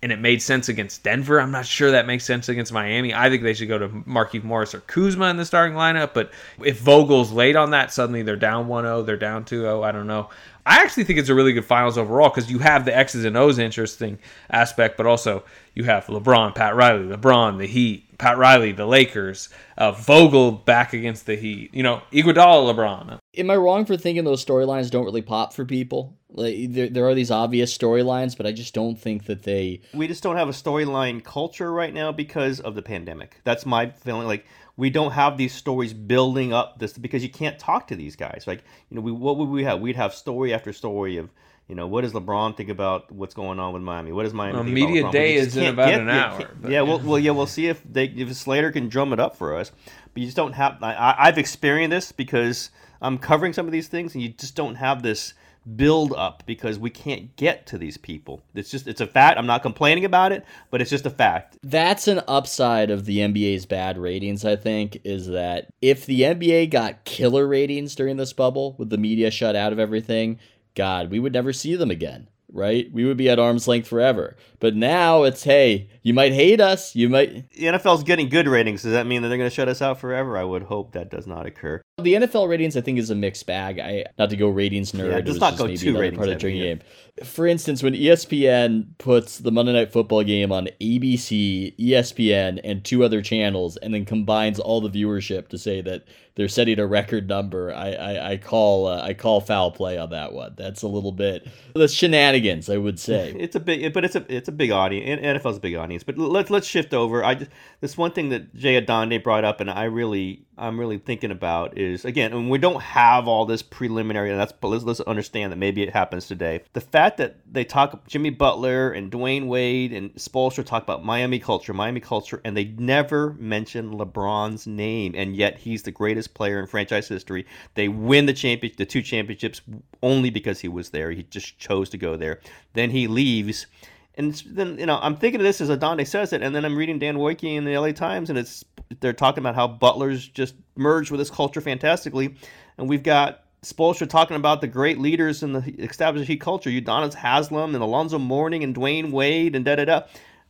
and 0.01 0.12
it 0.12 0.19
made 0.19 0.41
sense 0.41 0.69
against 0.69 1.03
Denver. 1.03 1.41
I'm 1.41 1.51
not 1.51 1.65
sure 1.65 1.91
that 1.91 2.07
makes 2.07 2.23
sense 2.23 2.47
against 2.47 2.71
Miami. 2.71 3.13
I 3.13 3.29
think 3.29 3.43
they 3.43 3.53
should 3.53 3.67
go 3.67 3.77
to 3.77 3.89
Markieff 3.89 4.43
Morris 4.43 4.73
or 4.73 4.79
Kuzma 4.81 5.29
in 5.29 5.38
the 5.38 5.45
starting 5.45 5.75
lineup. 5.75 6.13
But 6.13 6.31
if 6.63 6.79
Vogel's 6.79 7.31
late 7.31 7.57
on 7.57 7.71
that, 7.71 7.91
suddenly 7.91 8.21
they're 8.21 8.38
down 8.38 8.67
1 8.67 8.83
0, 8.85 9.01
they're 9.03 9.17
down 9.17 9.43
2 9.43 9.62
0. 9.62 9.83
I 9.83 9.91
don't 9.91 10.07
know. 10.07 10.29
I 10.65 10.81
actually 10.83 11.05
think 11.05 11.19
it's 11.19 11.29
a 11.29 11.35
really 11.35 11.53
good 11.53 11.65
finals 11.65 11.97
overall 11.97 12.29
because 12.29 12.51
you 12.51 12.59
have 12.59 12.85
the 12.85 12.95
X's 12.95 13.25
and 13.25 13.35
O's 13.35 13.57
interesting 13.57 14.19
aspect, 14.51 14.97
but 14.97 15.05
also 15.05 15.43
you 15.73 15.83
have 15.85 16.05
LeBron, 16.05 16.53
Pat 16.53 16.75
Riley, 16.75 17.05
LeBron, 17.05 17.57
the 17.57 17.65
Heat, 17.65 18.17
Pat 18.19 18.38
Riley, 18.38 18.71
the 18.71 18.85
Lakers, 18.85 19.49
uh, 19.77 19.91
Vogel 19.91 20.51
back 20.51 20.93
against 20.93 21.25
the 21.25 21.35
Heat. 21.35 21.73
You 21.73 21.83
know, 21.83 22.03
Iguodala, 22.12 22.73
LeBron. 22.73 23.17
Am 23.38 23.49
I 23.49 23.55
wrong 23.55 23.85
for 23.85 23.97
thinking 23.97 24.25
those 24.25 24.45
storylines 24.45 24.91
don't 24.91 25.05
really 25.05 25.23
pop 25.23 25.53
for 25.53 25.65
people? 25.65 26.18
Like 26.31 26.73
there, 26.73 26.89
there 26.89 27.07
are 27.07 27.15
these 27.15 27.31
obvious 27.31 27.75
storylines, 27.75 28.37
but 28.37 28.45
I 28.45 28.51
just 28.51 28.73
don't 28.73 28.95
think 28.97 29.25
that 29.25 29.43
they. 29.43 29.81
We 29.93 30.07
just 30.07 30.21
don't 30.21 30.37
have 30.37 30.47
a 30.49 30.53
storyline 30.53 31.23
culture 31.23 31.71
right 31.71 31.93
now 31.93 32.11
because 32.11 32.59
of 32.59 32.75
the 32.75 32.83
pandemic. 32.83 33.41
That's 33.43 33.65
my 33.65 33.89
feeling. 33.89 34.27
Like 34.27 34.45
we 34.77 34.89
don't 34.91 35.11
have 35.11 35.37
these 35.37 35.53
stories 35.53 35.91
building 35.91 36.53
up 36.53 36.79
this 36.79 36.93
because 36.97 37.23
you 37.23 37.29
can't 37.29 37.57
talk 37.57 37.87
to 37.87 37.95
these 37.95 38.15
guys. 38.15 38.43
Like 38.45 38.63
you 38.89 38.95
know, 38.95 39.01
we 39.01 39.11
what 39.11 39.37
would 39.37 39.49
we 39.49 39.63
have? 39.63 39.79
We'd 39.81 39.95
have 39.95 40.13
story 40.13 40.53
after 40.53 40.71
story 40.71 41.17
of 41.17 41.31
you 41.67 41.75
know 41.75 41.87
what 41.87 42.01
does 42.01 42.13
LeBron 42.13 42.55
think 42.55 42.69
about 42.69 43.11
what's 43.11 43.33
going 43.33 43.59
on 43.59 43.73
with 43.73 43.81
Miami? 43.81 44.11
What 44.11 44.23
does 44.23 44.33
Miami? 44.33 44.53
Well, 44.53 44.63
think 44.63 44.73
media 44.75 45.01
about 45.01 45.11
day 45.13 45.35
is 45.35 45.57
in 45.57 45.65
about 45.73 45.89
get- 45.89 46.01
an 46.01 46.07
yeah, 46.07 46.25
hour, 46.25 46.49
but 46.61 46.71
yeah, 46.71 46.81
well, 46.81 46.99
yeah. 46.99 47.05
well, 47.05 47.19
yeah, 47.19 47.31
we'll 47.31 47.47
see 47.47 47.67
if 47.67 47.81
they 47.91 48.05
if 48.05 48.31
Slater 48.35 48.71
can 48.71 48.87
drum 48.87 49.13
it 49.13 49.19
up 49.19 49.35
for 49.35 49.55
us. 49.55 49.71
But 50.13 50.21
you 50.21 50.25
just 50.27 50.37
don't 50.37 50.53
have. 50.53 50.81
I, 50.83 50.93
I- 50.93 51.27
I've 51.27 51.39
experienced 51.39 51.91
this 51.91 52.11
because 52.11 52.69
I'm 53.01 53.17
covering 53.17 53.53
some 53.53 53.65
of 53.65 53.71
these 53.71 53.87
things, 53.87 54.13
and 54.13 54.21
you 54.21 54.29
just 54.29 54.55
don't 54.55 54.75
have 54.75 55.01
this 55.01 55.33
build 55.75 56.13
up 56.13 56.43
because 56.45 56.79
we 56.79 56.89
can't 56.89 57.35
get 57.35 57.65
to 57.67 57.77
these 57.77 57.97
people. 57.97 58.41
It's 58.53 58.71
just 58.71 58.87
it's 58.87 59.01
a 59.01 59.07
fact. 59.07 59.37
I'm 59.37 59.45
not 59.45 59.61
complaining 59.61 60.05
about 60.05 60.31
it, 60.31 60.45
but 60.71 60.81
it's 60.81 60.89
just 60.89 61.05
a 61.05 61.11
fact. 61.11 61.57
That's 61.63 62.07
an 62.07 62.21
upside 62.27 62.89
of 62.89 63.05
the 63.05 63.19
NBA's 63.19 63.65
bad 63.65 63.97
ratings, 63.97 64.45
I 64.45 64.55
think, 64.55 64.99
is 65.03 65.27
that 65.27 65.69
if 65.81 66.05
the 66.05 66.21
NBA 66.21 66.71
got 66.71 67.03
killer 67.05 67.47
ratings 67.47 67.95
during 67.95 68.17
this 68.17 68.33
bubble 68.33 68.75
with 68.77 68.89
the 68.89 68.97
media 68.97 69.31
shut 69.31 69.55
out 69.55 69.73
of 69.73 69.79
everything, 69.79 70.39
God, 70.75 71.11
we 71.11 71.19
would 71.19 71.33
never 71.33 71.51
see 71.53 71.75
them 71.75 71.91
again, 71.91 72.27
right? 72.51 72.91
We 72.91 73.05
would 73.05 73.17
be 73.17 73.29
at 73.29 73.39
arm's 73.39 73.67
length 73.67 73.87
forever. 73.87 74.37
But 74.59 74.75
now 74.75 75.23
it's, 75.23 75.43
hey, 75.43 75.89
you 76.03 76.13
might 76.13 76.33
hate 76.33 76.61
us. 76.61 76.95
You 76.95 77.09
might. 77.09 77.49
The 77.51 77.65
NFL's 77.65 78.03
getting 78.03 78.29
good 78.29 78.47
ratings. 78.47 78.83
Does 78.83 78.93
that 78.93 79.07
mean 79.07 79.21
that 79.21 79.29
they're 79.29 79.37
going 79.37 79.49
to 79.49 79.55
shut 79.55 79.67
us 79.67 79.81
out 79.81 79.99
forever? 79.99 80.37
I 80.37 80.43
would 80.43 80.63
hope 80.63 80.93
that 80.93 81.09
does 81.11 81.27
not 81.27 81.45
occur. 81.45 81.81
The 81.99 82.13
NFL 82.13 82.49
ratings, 82.49 82.75
I 82.77 82.81
think, 82.81 82.99
is 82.99 83.09
a 83.09 83.15
mixed 83.15 83.45
bag. 83.45 83.79
I 83.79 84.05
not 84.17 84.29
to 84.29 84.38
go 84.38 84.49
ratings 84.49 84.91
nerd. 84.91 85.12
Yeah, 85.12 85.17
it 85.17 85.39
not 85.39 85.57
go 85.57 85.65
maybe 85.65 85.77
too 85.77 85.97
ratings 85.97 86.17
part 86.17 86.29
of 86.29 86.39
the 86.39 86.51
game. 86.51 86.79
For 87.23 87.45
instance, 87.45 87.83
when 87.83 87.93
ESPN 87.93 88.97
puts 88.97 89.39
the 89.39 89.51
Monday 89.51 89.73
Night 89.73 89.91
Football 89.91 90.23
game 90.23 90.51
on 90.51 90.69
ABC, 90.79 91.77
ESPN, 91.77 92.62
and 92.63 92.83
two 92.83 93.03
other 93.03 93.21
channels, 93.21 93.75
and 93.77 93.93
then 93.93 94.05
combines 94.05 94.59
all 94.59 94.79
the 94.79 94.89
viewership 94.89 95.49
to 95.49 95.57
say 95.57 95.81
that 95.81 96.05
they're 96.35 96.47
setting 96.47 96.79
a 96.79 96.88
record 96.88 97.27
number, 97.27 97.73
I 97.73 97.91
I, 97.91 98.31
I 98.31 98.38
call 98.38 98.88
uh, 98.88 99.01
I 99.01 99.13
call 99.13 99.41
foul 99.41 99.71
play 99.71 99.97
on 99.97 100.12
that 100.12 100.31
one. 100.31 100.53
That's 100.55 100.81
a 100.81 100.88
little 100.88 101.12
bit 101.12 101.47
that's 101.75 101.93
shenanigans, 101.93 102.69
I 102.69 102.77
would 102.77 102.99
say. 102.99 103.35
It's 103.39 103.55
a 103.55 103.59
big, 103.59 103.93
but 103.93 104.03
it's 104.05 104.15
a 104.15 104.25
it's 104.33 104.47
a 104.47 104.51
big 104.51 104.71
audience. 104.71 105.21
NFL's 105.21 105.57
a 105.57 105.59
big 105.59 105.75
audience. 105.75 106.03
But 106.03 106.17
let's 106.17 106.49
let's 106.49 106.67
shift 106.67 106.93
over. 106.93 107.23
I 107.23 107.35
just 107.35 107.51
this 107.81 107.97
one 107.97 108.12
thing 108.12 108.29
that 108.29 108.53
Jay 108.55 108.79
Adande 108.79 109.23
brought 109.23 109.43
up, 109.43 109.59
and 109.59 109.69
I 109.69 109.85
really 109.85 110.45
I'm 110.59 110.79
really 110.79 110.97
thinking 110.97 111.31
about 111.31 111.77
is 111.77 112.05
again, 112.05 112.33
and 112.33 112.49
we 112.49 112.57
don't 112.57 112.81
have 112.81 113.27
all 113.27 113.45
this 113.45 113.61
preliminary, 113.61 114.29
and 114.29 114.39
that's 114.39 114.51
but 114.51 114.67
let's 114.67 114.83
let's 114.83 114.99
understand 115.01 115.51
that 115.51 115.57
maybe 115.57 115.81
it 115.81 115.91
happens 115.91 116.27
today. 116.27 116.61
The 116.73 116.81
fact 116.81 117.17
that 117.17 117.37
they 117.51 117.63
talk 117.63 118.05
Jimmy 118.07 118.29
Butler 118.29 118.91
and 118.91 119.11
Dwyane 119.11 119.47
Wade 119.47 119.93
and 119.93 120.13
Spoelstra 120.15 120.65
talk 120.65 120.83
about 120.83 121.03
Miami 121.03 121.39
culture, 121.39 121.73
Miami 121.73 121.99
culture, 121.99 122.41
and 122.43 122.55
they 122.55 122.65
never 122.65 123.33
mention 123.39 123.91
LeBron's 123.91 124.67
name, 124.67 125.13
and 125.15 125.35
yet 125.35 125.57
he's 125.57 125.83
the 125.83 125.91
greatest 125.91 126.33
player 126.33 126.59
in 126.59 126.67
franchise 126.67 127.07
history. 127.07 127.45
They 127.75 127.87
win 127.87 128.25
the 128.25 128.33
champion, 128.33 128.73
the 128.77 128.85
two 128.85 129.01
championships 129.01 129.61
only 130.03 130.29
because 130.29 130.59
he 130.59 130.67
was 130.67 130.89
there. 130.89 131.11
He 131.11 131.23
just 131.23 131.57
chose 131.57 131.89
to 131.89 131.97
go 131.97 132.17
there. 132.17 132.39
Then 132.73 132.91
he 132.91 133.07
leaves. 133.07 133.67
And 134.15 134.33
then 134.47 134.77
you 134.77 134.85
know, 134.85 134.99
I'm 135.01 135.15
thinking 135.15 135.39
of 135.39 135.45
this 135.45 135.61
as 135.61 135.69
Adande 135.69 136.05
says 136.05 136.33
it, 136.33 136.41
and 136.41 136.53
then 136.53 136.65
I'm 136.65 136.75
reading 136.75 136.99
Dan 136.99 137.15
Woike 137.15 137.43
in 137.43 137.63
the 137.63 137.77
LA 137.77 137.93
Times, 137.93 138.29
and 138.29 138.37
it's 138.37 138.65
they're 138.99 139.13
talking 139.13 139.41
about 139.41 139.56
how 139.56 139.67
Butler's 139.67 140.28
just 140.28 140.56
merged 140.75 141.12
with 141.12 141.19
this 141.19 141.30
culture 141.30 141.62
fantastically, 141.62 142.36
and 142.78 142.89
we've 142.89 143.04
got 143.04 143.43
Spoelstra 143.63 144.10
talking 144.10 144.38
about 144.38 144.62
the 144.62 144.67
great 144.67 144.99
leaders 144.99 145.43
in 145.43 145.54
the 145.54 145.62
established 145.80 146.28
Heat 146.28 146.41
culture, 146.41 146.69
Udonis 146.69 147.13
Haslem 147.13 147.73
and 147.75 147.84
Alonzo 147.84 148.17
Mourning 148.17 148.63
and 148.63 148.73
Dwyane 148.75 149.12
Wade 149.12 149.56
and 149.56 149.65
da 149.65 149.75
da 149.75 149.86
da. 149.86 150.02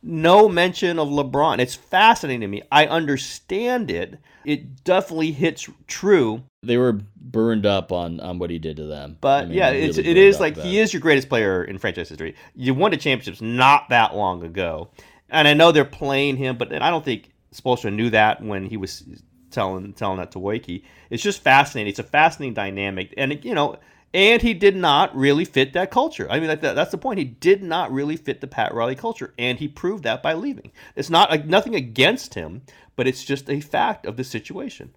No 0.02 0.48
mention 0.48 0.98
of 0.98 1.08
LeBron. 1.08 1.58
It's 1.58 1.74
fascinating 1.74 2.40
to 2.40 2.46
me. 2.46 2.62
I 2.72 2.86
understand 2.86 3.90
it. 3.90 4.18
It 4.46 4.82
definitely 4.84 5.32
hits 5.32 5.68
true, 5.88 6.42
They 6.62 6.78
were 6.78 7.00
burned 7.16 7.66
up 7.66 7.92
on 7.92 8.18
on 8.20 8.38
what 8.38 8.48
he 8.48 8.58
did 8.58 8.76
to 8.78 8.86
them. 8.86 9.18
but 9.20 9.44
I 9.44 9.46
mean, 9.46 9.58
yeah, 9.58 9.70
really 9.70 9.84
it's 9.84 9.98
it 9.98 10.04
burned 10.04 10.18
is 10.18 10.40
like 10.40 10.56
he 10.56 10.78
is 10.78 10.94
your 10.94 11.00
greatest 11.02 11.28
player 11.28 11.62
in 11.62 11.76
franchise 11.76 12.08
history. 12.08 12.34
You 12.54 12.72
won 12.72 12.92
the 12.92 12.96
championships 12.96 13.42
not 13.42 13.90
that 13.90 14.14
long 14.16 14.42
ago, 14.42 14.88
and 15.28 15.46
I 15.46 15.52
know 15.52 15.72
they're 15.72 15.84
playing 15.84 16.36
him, 16.36 16.56
but 16.56 16.72
I 16.72 16.88
don't 16.88 17.04
think 17.04 17.28
Spoelstra 17.54 17.92
knew 17.92 18.10
that 18.10 18.42
when 18.42 18.66
he 18.66 18.76
was 18.76 19.04
telling 19.50 19.92
telling 19.92 20.18
that 20.18 20.32
to 20.32 20.38
Woike. 20.38 20.82
It's 21.10 21.22
just 21.22 21.42
fascinating. 21.42 21.90
It's 21.90 21.98
a 21.98 22.04
fascinating 22.04 22.54
dynamic, 22.54 23.12
and 23.16 23.44
you 23.44 23.54
know, 23.54 23.78
and 24.12 24.42
he 24.42 24.54
did 24.54 24.76
not 24.76 25.14
really 25.14 25.44
fit 25.44 25.72
that 25.74 25.90
culture. 25.90 26.26
I 26.30 26.40
mean, 26.40 26.48
that, 26.48 26.60
that's 26.60 26.90
the 26.90 26.98
point. 26.98 27.18
He 27.18 27.24
did 27.24 27.62
not 27.62 27.92
really 27.92 28.16
fit 28.16 28.40
the 28.40 28.46
Pat 28.46 28.74
Riley 28.74 28.96
culture, 28.96 29.34
and 29.38 29.58
he 29.58 29.68
proved 29.68 30.04
that 30.04 30.22
by 30.22 30.34
leaving. 30.34 30.72
It's 30.96 31.10
not 31.10 31.30
like 31.30 31.46
nothing 31.46 31.74
against 31.74 32.34
him, 32.34 32.62
but 32.96 33.06
it's 33.06 33.24
just 33.24 33.48
a 33.48 33.60
fact 33.60 34.06
of 34.06 34.16
the 34.16 34.24
situation. 34.24 34.94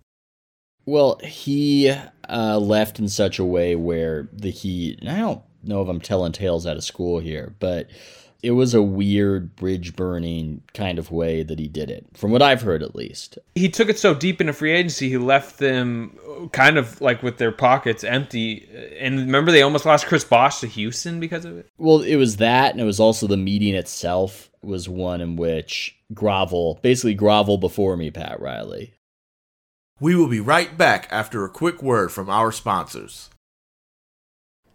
Well, 0.86 1.20
he 1.24 1.96
uh, 2.30 2.60
left 2.60 3.00
in 3.00 3.08
such 3.08 3.40
a 3.40 3.46
way 3.46 3.76
where 3.76 4.30
the 4.34 4.52
Heat. 4.52 5.00
I 5.08 5.18
don't 5.18 5.42
know 5.64 5.82
if 5.82 5.88
I'm 5.88 6.02
telling 6.02 6.32
tales 6.32 6.68
out 6.68 6.78
of 6.78 6.84
school 6.84 7.20
here, 7.20 7.56
but 7.60 7.90
it 8.44 8.52
was 8.52 8.74
a 8.74 8.82
weird 8.82 9.56
bridge 9.56 9.96
burning 9.96 10.62
kind 10.74 11.00
of 11.00 11.12
way 11.12 11.44
that 11.44 11.60
he 11.60 11.70
did 11.70 11.90
it, 11.90 12.06
from 12.14 12.30
what 12.30 12.42
I've 12.42 12.62
heard 12.62 12.84
at 12.84 12.94
least. 12.94 13.40
he 13.56 13.70
took 13.70 13.88
it 13.88 13.98
so 13.98 14.14
deep 14.14 14.42
into 14.42 14.52
free 14.52 14.74
agency, 14.74 15.10
he 15.10 15.18
left 15.18 15.60
them 15.60 16.20
uh, 16.30 16.48
kind 16.50 16.78
of 16.78 17.00
like 17.00 17.24
with 17.24 17.38
their 17.38 17.54
pockets 17.54 18.04
empty. 18.04 18.68
Uh, 18.76 18.80
and 19.00 19.18
remember, 19.18 19.52
they 19.52 19.62
almost 19.62 19.86
lost 19.86 20.08
Chris 20.08 20.26
Bosh 20.26 20.60
to 20.60 20.68
Houston 20.68 21.22
because 21.22 21.46
of 21.46 21.58
it. 21.58 21.70
Well, 21.78 22.02
it 22.02 22.18
was 22.18 22.38
that, 22.38 22.72
and 22.72 22.82
it 22.82 22.86
was 22.86 23.00
also 23.00 23.26
the 23.26 23.38
meeting 23.38 23.76
itself 23.76 24.52
was 24.62 24.90
one 24.90 25.22
in 25.22 25.38
which 25.38 25.98
grovel, 26.14 26.80
basically 26.82 27.14
grovel 27.14 27.58
before 27.58 27.96
me, 27.96 28.12
Pat 28.12 28.40
Riley. 28.42 28.94
We 30.00 30.16
will 30.16 30.28
be 30.28 30.42
right 30.42 30.78
back 30.78 31.08
after 31.12 31.46
a 31.46 31.50
quick 31.50 31.82
word 31.82 32.12
from 32.12 32.30
our 32.30 32.52
sponsors. 32.52 33.30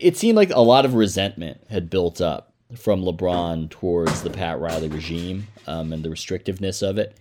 It 0.00 0.16
seemed 0.16 0.36
like 0.36 0.50
a 0.50 0.60
lot 0.60 0.84
of 0.84 0.94
resentment 0.94 1.60
had 1.70 1.90
built 1.90 2.20
up 2.20 2.52
from 2.74 3.02
LeBron 3.02 3.70
towards 3.70 4.22
the 4.22 4.30
Pat 4.30 4.58
Riley 4.58 4.88
regime 4.88 5.46
um, 5.66 5.92
and 5.92 6.04
the 6.04 6.08
restrictiveness 6.08 6.82
of 6.88 6.98
it. 6.98 7.16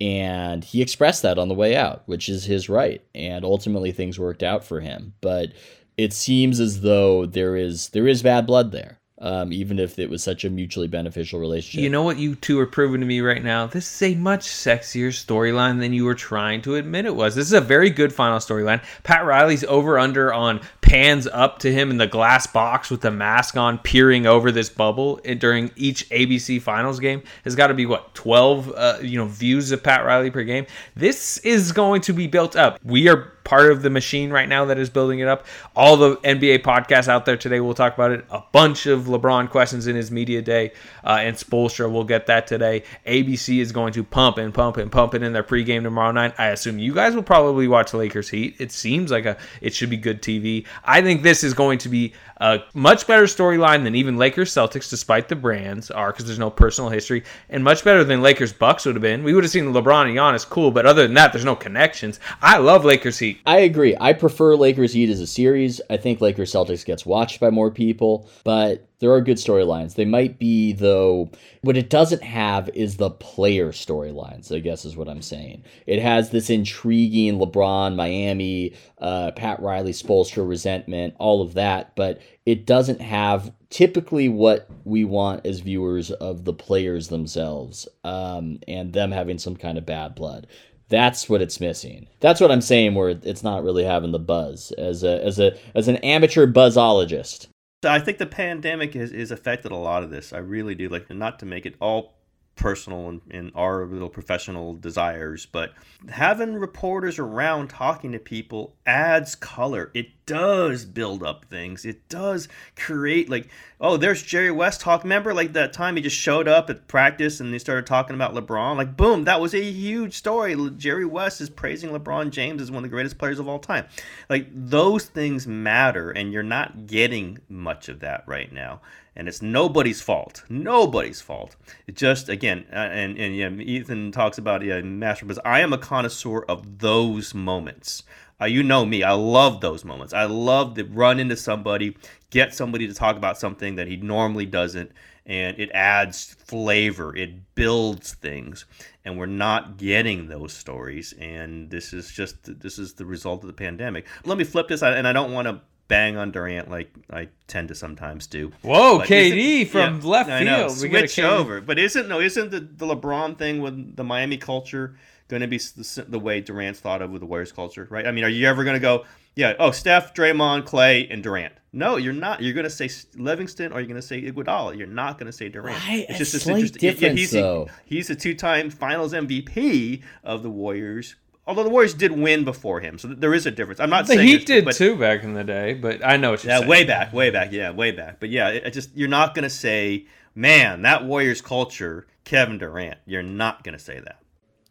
And 0.00 0.62
he 0.64 0.80
expressed 0.80 1.22
that 1.22 1.38
on 1.38 1.48
the 1.48 1.54
way 1.54 1.74
out, 1.74 2.02
which 2.06 2.28
is 2.28 2.44
his 2.44 2.68
right. 2.68 3.02
And 3.14 3.44
ultimately 3.44 3.92
things 3.92 4.18
worked 4.18 4.42
out 4.42 4.64
for 4.64 4.80
him. 4.80 5.14
But 5.20 5.52
it 5.96 6.12
seems 6.12 6.60
as 6.60 6.82
though 6.82 7.26
there 7.26 7.56
is 7.56 7.88
there 7.90 8.06
is 8.06 8.22
bad 8.22 8.46
blood 8.46 8.70
there 8.70 8.98
um, 9.20 9.52
even 9.52 9.78
if 9.78 9.98
it 9.98 10.08
was 10.08 10.22
such 10.22 10.44
a 10.44 10.50
mutually 10.50 10.86
beneficial 10.86 11.40
relationship. 11.40 11.82
You 11.82 11.90
know 11.90 12.02
what 12.02 12.18
you 12.18 12.34
two 12.36 12.58
are 12.60 12.66
proving 12.66 13.00
to 13.00 13.06
me 13.06 13.20
right 13.20 13.42
now? 13.42 13.66
This 13.66 13.94
is 13.94 14.14
a 14.14 14.14
much 14.16 14.46
sexier 14.46 15.08
storyline 15.08 15.80
than 15.80 15.92
you 15.92 16.04
were 16.04 16.14
trying 16.14 16.62
to 16.62 16.76
admit 16.76 17.06
it 17.06 17.16
was. 17.16 17.34
This 17.34 17.46
is 17.46 17.52
a 17.52 17.60
very 17.60 17.90
good 17.90 18.12
final 18.12 18.38
storyline. 18.38 18.82
Pat 19.02 19.24
Riley's 19.24 19.64
over 19.64 19.98
under 19.98 20.32
on 20.32 20.60
pans 20.88 21.26
up 21.26 21.58
to 21.58 21.72
him 21.72 21.90
in 21.90 21.98
the 21.98 22.06
glass 22.06 22.46
box 22.46 22.90
with 22.90 23.02
the 23.02 23.10
mask 23.10 23.56
on, 23.56 23.78
peering 23.78 24.26
over 24.26 24.50
this 24.50 24.70
bubble 24.70 25.16
during 25.38 25.70
each 25.76 26.08
ABC 26.08 26.60
Finals 26.60 26.98
game 26.98 27.22
has 27.44 27.54
got 27.54 27.66
to 27.66 27.74
be 27.74 27.84
what 27.84 28.14
twelve, 28.14 28.72
uh, 28.74 28.98
you 29.02 29.18
know, 29.18 29.26
views 29.26 29.70
of 29.70 29.82
Pat 29.82 30.04
Riley 30.04 30.30
per 30.30 30.42
game. 30.44 30.66
This 30.96 31.36
is 31.38 31.72
going 31.72 32.00
to 32.02 32.12
be 32.12 32.26
built 32.26 32.56
up. 32.56 32.78
We 32.82 33.08
are 33.08 33.32
part 33.48 33.72
of 33.72 33.80
the 33.80 33.88
machine 33.88 34.30
right 34.30 34.48
now 34.48 34.66
that 34.66 34.78
is 34.78 34.90
building 34.90 35.20
it 35.20 35.26
up. 35.26 35.46
All 35.74 35.96
the 35.96 36.16
NBA 36.18 36.58
podcasts 36.58 37.08
out 37.08 37.24
there 37.24 37.36
today 37.36 37.60
will 37.60 37.72
talk 37.72 37.94
about 37.94 38.10
it. 38.10 38.24
A 38.30 38.42
bunch 38.52 38.84
of 38.84 39.04
LeBron 39.04 39.48
questions 39.48 39.86
in 39.86 39.96
his 39.96 40.10
media 40.10 40.42
day, 40.42 40.72
uh, 41.02 41.18
and 41.20 41.34
Spoelstra 41.34 41.90
will 41.90 42.04
get 42.04 42.26
that 42.26 42.46
today. 42.46 42.82
ABC 43.06 43.60
is 43.60 43.72
going 43.72 43.94
to 43.94 44.04
pump 44.04 44.36
and 44.36 44.52
pump 44.52 44.76
and 44.76 44.92
pump 44.92 45.14
it 45.14 45.22
in 45.22 45.32
their 45.32 45.42
pregame 45.42 45.82
tomorrow 45.82 46.12
night. 46.12 46.34
I 46.36 46.48
assume 46.48 46.78
you 46.78 46.92
guys 46.92 47.14
will 47.14 47.22
probably 47.22 47.66
watch 47.66 47.94
Lakers 47.94 48.28
Heat. 48.28 48.56
It 48.58 48.70
seems 48.70 49.10
like 49.10 49.24
a 49.24 49.38
it 49.62 49.72
should 49.72 49.88
be 49.90 49.96
good 49.96 50.20
TV. 50.20 50.66
I 50.84 51.02
think 51.02 51.22
this 51.22 51.44
is 51.44 51.54
going 51.54 51.78
to 51.78 51.88
be 51.88 52.12
a 52.40 52.60
much 52.74 53.06
better 53.06 53.24
storyline 53.24 53.84
than 53.84 53.94
even 53.94 54.16
Lakers 54.16 54.52
Celtics, 54.52 54.90
despite 54.90 55.28
the 55.28 55.36
brands 55.36 55.90
are, 55.90 56.12
because 56.12 56.26
there's 56.26 56.38
no 56.38 56.50
personal 56.50 56.90
history, 56.90 57.24
and 57.48 57.64
much 57.64 57.84
better 57.84 58.04
than 58.04 58.22
Lakers 58.22 58.52
Bucks 58.52 58.84
would 58.86 58.94
have 58.94 59.02
been. 59.02 59.24
We 59.24 59.34
would 59.34 59.44
have 59.44 59.50
seen 59.50 59.72
LeBron 59.72 60.08
and 60.08 60.16
Giannis, 60.16 60.48
cool, 60.48 60.70
but 60.70 60.86
other 60.86 61.02
than 61.02 61.14
that, 61.14 61.32
there's 61.32 61.44
no 61.44 61.56
connections. 61.56 62.20
I 62.40 62.58
love 62.58 62.84
Lakers 62.84 63.18
Heat. 63.18 63.40
I 63.46 63.60
agree. 63.60 63.96
I 64.00 64.12
prefer 64.12 64.56
Lakers 64.56 64.92
Heat 64.92 65.10
as 65.10 65.20
a 65.20 65.26
series. 65.26 65.80
I 65.90 65.96
think 65.96 66.20
Lakers 66.20 66.52
Celtics 66.52 66.84
gets 66.84 67.04
watched 67.04 67.40
by 67.40 67.50
more 67.50 67.70
people, 67.70 68.28
but 68.44 68.84
there 69.00 69.12
are 69.12 69.20
good 69.20 69.36
storylines. 69.36 69.94
They 69.94 70.04
might 70.04 70.38
be, 70.38 70.72
though, 70.72 71.30
what 71.62 71.76
it 71.76 71.88
doesn't 71.88 72.22
have 72.22 72.68
is 72.70 72.96
the 72.96 73.10
player 73.10 73.68
storylines, 73.68 74.54
I 74.54 74.58
guess 74.58 74.84
is 74.84 74.96
what 74.96 75.08
I'm 75.08 75.22
saying. 75.22 75.62
It 75.86 76.02
has 76.02 76.30
this 76.30 76.50
intriguing 76.50 77.38
LeBron, 77.38 77.94
Miami, 77.94 78.74
uh, 79.00 79.30
Pat 79.32 79.60
Riley, 79.60 79.92
Spoelstra 79.92 80.48
resentment, 80.48 81.14
all 81.18 81.42
of 81.42 81.54
that, 81.54 81.94
but 81.94 82.20
it 82.46 82.66
doesn't 82.66 83.00
have 83.00 83.52
typically 83.70 84.28
what 84.28 84.68
we 84.84 85.04
want 85.04 85.44
as 85.44 85.60
viewers 85.60 86.10
of 86.10 86.44
the 86.44 86.52
players 86.52 87.08
themselves 87.08 87.86
um, 88.04 88.58
and 88.66 88.92
them 88.92 89.12
having 89.12 89.38
some 89.38 89.56
kind 89.56 89.76
of 89.76 89.84
bad 89.84 90.14
blood. 90.14 90.46
That's 90.88 91.28
what 91.28 91.42
it's 91.42 91.60
missing. 91.60 92.06
That's 92.20 92.40
what 92.40 92.50
I'm 92.50 92.62
saying. 92.62 92.94
Where 92.94 93.10
it's 93.10 93.42
not 93.42 93.62
really 93.62 93.84
having 93.84 94.12
the 94.12 94.18
buzz 94.18 94.72
as 94.72 95.04
a 95.04 95.22
as 95.22 95.38
a 95.38 95.58
as 95.74 95.86
an 95.86 95.96
amateur 95.96 96.46
buzzologist. 96.46 97.48
I 97.84 98.00
think 98.00 98.18
the 98.18 98.26
pandemic 98.26 98.94
has, 98.94 99.12
has 99.12 99.30
affected 99.30 99.70
a 99.70 99.76
lot 99.76 100.02
of 100.02 100.10
this. 100.10 100.32
I 100.32 100.38
really 100.38 100.74
do. 100.74 100.88
Like, 100.88 101.10
not 101.10 101.38
to 101.40 101.46
make 101.46 101.66
it 101.66 101.76
all 101.80 102.17
personal 102.58 103.08
and, 103.08 103.20
and 103.30 103.52
our 103.54 103.86
little 103.86 104.10
professional 104.10 104.74
desires, 104.74 105.46
but 105.46 105.72
having 106.08 106.54
reporters 106.54 107.18
around 107.18 107.68
talking 107.68 108.12
to 108.12 108.18
people 108.18 108.74
adds 108.84 109.34
color. 109.34 109.90
It 109.94 110.08
does 110.26 110.84
build 110.84 111.22
up 111.22 111.46
things. 111.46 111.86
It 111.86 112.08
does 112.08 112.48
create 112.76 113.30
like, 113.30 113.48
oh, 113.80 113.96
there's 113.96 114.22
Jerry 114.22 114.50
West 114.50 114.80
talk. 114.80 115.04
Remember 115.04 115.32
like 115.32 115.54
that 115.54 115.72
time 115.72 115.96
he 115.96 116.02
just 116.02 116.16
showed 116.16 116.46
up 116.46 116.68
at 116.68 116.88
practice 116.88 117.40
and 117.40 117.54
they 117.54 117.58
started 117.58 117.86
talking 117.86 118.14
about 118.14 118.34
LeBron? 118.34 118.76
Like, 118.76 118.96
boom, 118.96 119.24
that 119.24 119.40
was 119.40 119.54
a 119.54 119.62
huge 119.62 120.14
story. 120.14 120.56
Jerry 120.76 121.06
West 121.06 121.40
is 121.40 121.48
praising 121.48 121.90
LeBron 121.90 122.30
James 122.30 122.60
as 122.60 122.70
one 122.70 122.78
of 122.78 122.90
the 122.90 122.94
greatest 122.94 123.18
players 123.18 123.38
of 123.38 123.48
all 123.48 123.58
time. 123.58 123.86
Like 124.28 124.48
those 124.52 125.06
things 125.06 125.46
matter, 125.46 126.10
and 126.10 126.32
you're 126.32 126.42
not 126.42 126.86
getting 126.86 127.38
much 127.48 127.88
of 127.88 128.00
that 128.00 128.24
right 128.26 128.52
now 128.52 128.80
and 129.18 129.26
it's 129.26 129.42
nobody's 129.42 130.00
fault. 130.00 130.44
Nobody's 130.48 131.20
fault. 131.20 131.56
It 131.88 131.96
just 131.96 132.28
again, 132.28 132.64
uh, 132.72 132.76
and 132.76 133.18
and 133.18 133.36
yeah, 133.36 133.50
Ethan 133.50 134.12
talks 134.12 134.38
about 134.38 134.62
yeah, 134.62 134.80
master, 134.80 135.26
but 135.26 135.44
I 135.44 135.60
am 135.60 135.72
a 135.72 135.78
connoisseur 135.78 136.44
of 136.48 136.78
those 136.78 137.34
moments. 137.34 138.04
Uh, 138.40 138.44
you 138.44 138.62
know 138.62 138.86
me. 138.86 139.02
I 139.02 139.12
love 139.12 139.60
those 139.60 139.84
moments. 139.84 140.14
I 140.14 140.26
love 140.26 140.74
to 140.76 140.84
run 140.84 141.18
into 141.18 141.36
somebody, 141.36 141.96
get 142.30 142.54
somebody 142.54 142.86
to 142.86 142.94
talk 142.94 143.16
about 143.16 143.36
something 143.36 143.74
that 143.74 143.88
he 143.88 143.96
normally 143.96 144.46
doesn't, 144.46 144.92
and 145.26 145.58
it 145.58 145.72
adds 145.74 146.36
flavor. 146.46 147.14
It 147.16 147.56
builds 147.56 148.14
things, 148.14 148.66
and 149.04 149.18
we're 149.18 149.26
not 149.26 149.78
getting 149.78 150.28
those 150.28 150.52
stories. 150.52 151.12
And 151.18 151.68
this 151.70 151.92
is 151.92 152.12
just 152.12 152.60
this 152.60 152.78
is 152.78 152.94
the 152.94 153.04
result 153.04 153.42
of 153.42 153.48
the 153.48 153.52
pandemic. 153.52 154.06
Let 154.24 154.38
me 154.38 154.44
flip 154.44 154.68
this, 154.68 154.82
and 154.82 155.08
I 155.08 155.12
don't 155.12 155.32
want 155.32 155.48
to 155.48 155.60
bang 155.88 156.16
on 156.16 156.30
Durant 156.30 156.70
like 156.70 156.90
I 157.10 157.28
tend 157.46 157.68
to 157.68 157.74
sometimes 157.74 158.26
do. 158.26 158.52
Whoa, 158.62 158.98
but 158.98 159.08
KD 159.08 159.66
from 159.66 160.00
yeah, 160.00 160.06
left 160.06 160.30
field. 160.30 160.70
Switch 160.70 161.18
over, 161.18 161.60
but 161.60 161.78
isn't 161.78 162.08
no 162.08 162.20
isn't 162.20 162.50
the, 162.50 162.60
the 162.60 162.86
LeBron 162.94 163.36
thing 163.36 163.60
with 163.60 163.96
the 163.96 164.04
Miami 164.04 164.36
culture 164.36 164.96
going 165.28 165.42
to 165.42 165.48
be 165.48 165.58
the, 165.58 166.06
the, 166.08 166.18
way 166.18 166.40
Durant's 166.40 166.80
thought 166.80 167.02
of 167.02 167.10
with 167.10 167.20
the 167.20 167.26
Warriors 167.26 167.52
culture, 167.52 167.86
right? 167.90 168.06
I 168.06 168.12
mean, 168.12 168.24
are 168.24 168.30
you 168.30 168.48
ever 168.48 168.64
going 168.64 168.74
to 168.74 168.80
go, 168.80 169.04
yeah, 169.36 169.52
oh 169.58 169.70
Steph, 169.70 170.14
Draymond, 170.14 170.64
Klay, 170.64 171.06
and 171.10 171.22
Durant? 171.22 171.52
No, 171.70 171.96
you're 171.96 172.14
not. 172.14 172.42
You're 172.42 172.54
going 172.54 172.64
to 172.64 172.70
say 172.70 172.88
Livingston 173.14 173.72
or 173.72 173.80
you're 173.80 173.88
going 173.88 174.00
to 174.00 174.06
say 174.06 174.22
Iguodala. 174.22 174.76
You're 174.76 174.86
not 174.86 175.18
going 175.18 175.26
to 175.26 175.32
say 175.32 175.50
Durant. 175.50 175.86
Right, 175.86 176.06
it's 176.08 176.18
just 176.18 176.34
a 176.34 176.40
slight 176.40 176.72
difference, 176.72 177.00
yeah, 177.02 177.12
he's, 177.12 177.30
though. 177.32 177.68
He's 177.84 178.08
a 178.08 178.14
two-time 178.14 178.70
Finals 178.70 179.12
MVP 179.12 180.02
of 180.24 180.42
the 180.42 180.50
Warriors 180.50 181.16
Although 181.48 181.64
the 181.64 181.70
Warriors 181.70 181.94
did 181.94 182.12
win 182.12 182.44
before 182.44 182.80
him, 182.80 182.98
so 182.98 183.08
there 183.08 183.32
is 183.32 183.46
a 183.46 183.50
difference. 183.50 183.80
I'm 183.80 183.88
not 183.88 184.06
the 184.06 184.16
saying 184.16 184.28
Heat 184.28 184.44
did 184.46 184.66
but, 184.66 184.74
too 184.74 184.96
back 184.96 185.24
in 185.24 185.32
the 185.32 185.44
day, 185.44 185.72
but 185.72 186.04
I 186.04 186.18
know 186.18 186.32
what 186.32 186.44
you're 186.44 186.52
yeah, 186.52 186.58
saying. 186.58 186.68
way 186.68 186.84
back, 186.84 187.14
way 187.14 187.30
back, 187.30 187.52
yeah, 187.52 187.70
way 187.70 187.90
back. 187.90 188.20
But 188.20 188.28
yeah, 188.28 188.50
it, 188.50 188.66
it 188.66 188.70
just 188.74 188.94
you're 188.94 189.08
not 189.08 189.34
gonna 189.34 189.48
say, 189.48 190.04
man, 190.34 190.82
that 190.82 191.06
Warriors 191.06 191.40
culture, 191.40 192.06
Kevin 192.24 192.58
Durant. 192.58 192.98
You're 193.06 193.22
not 193.22 193.64
gonna 193.64 193.78
say 193.78 193.98
that. 193.98 194.20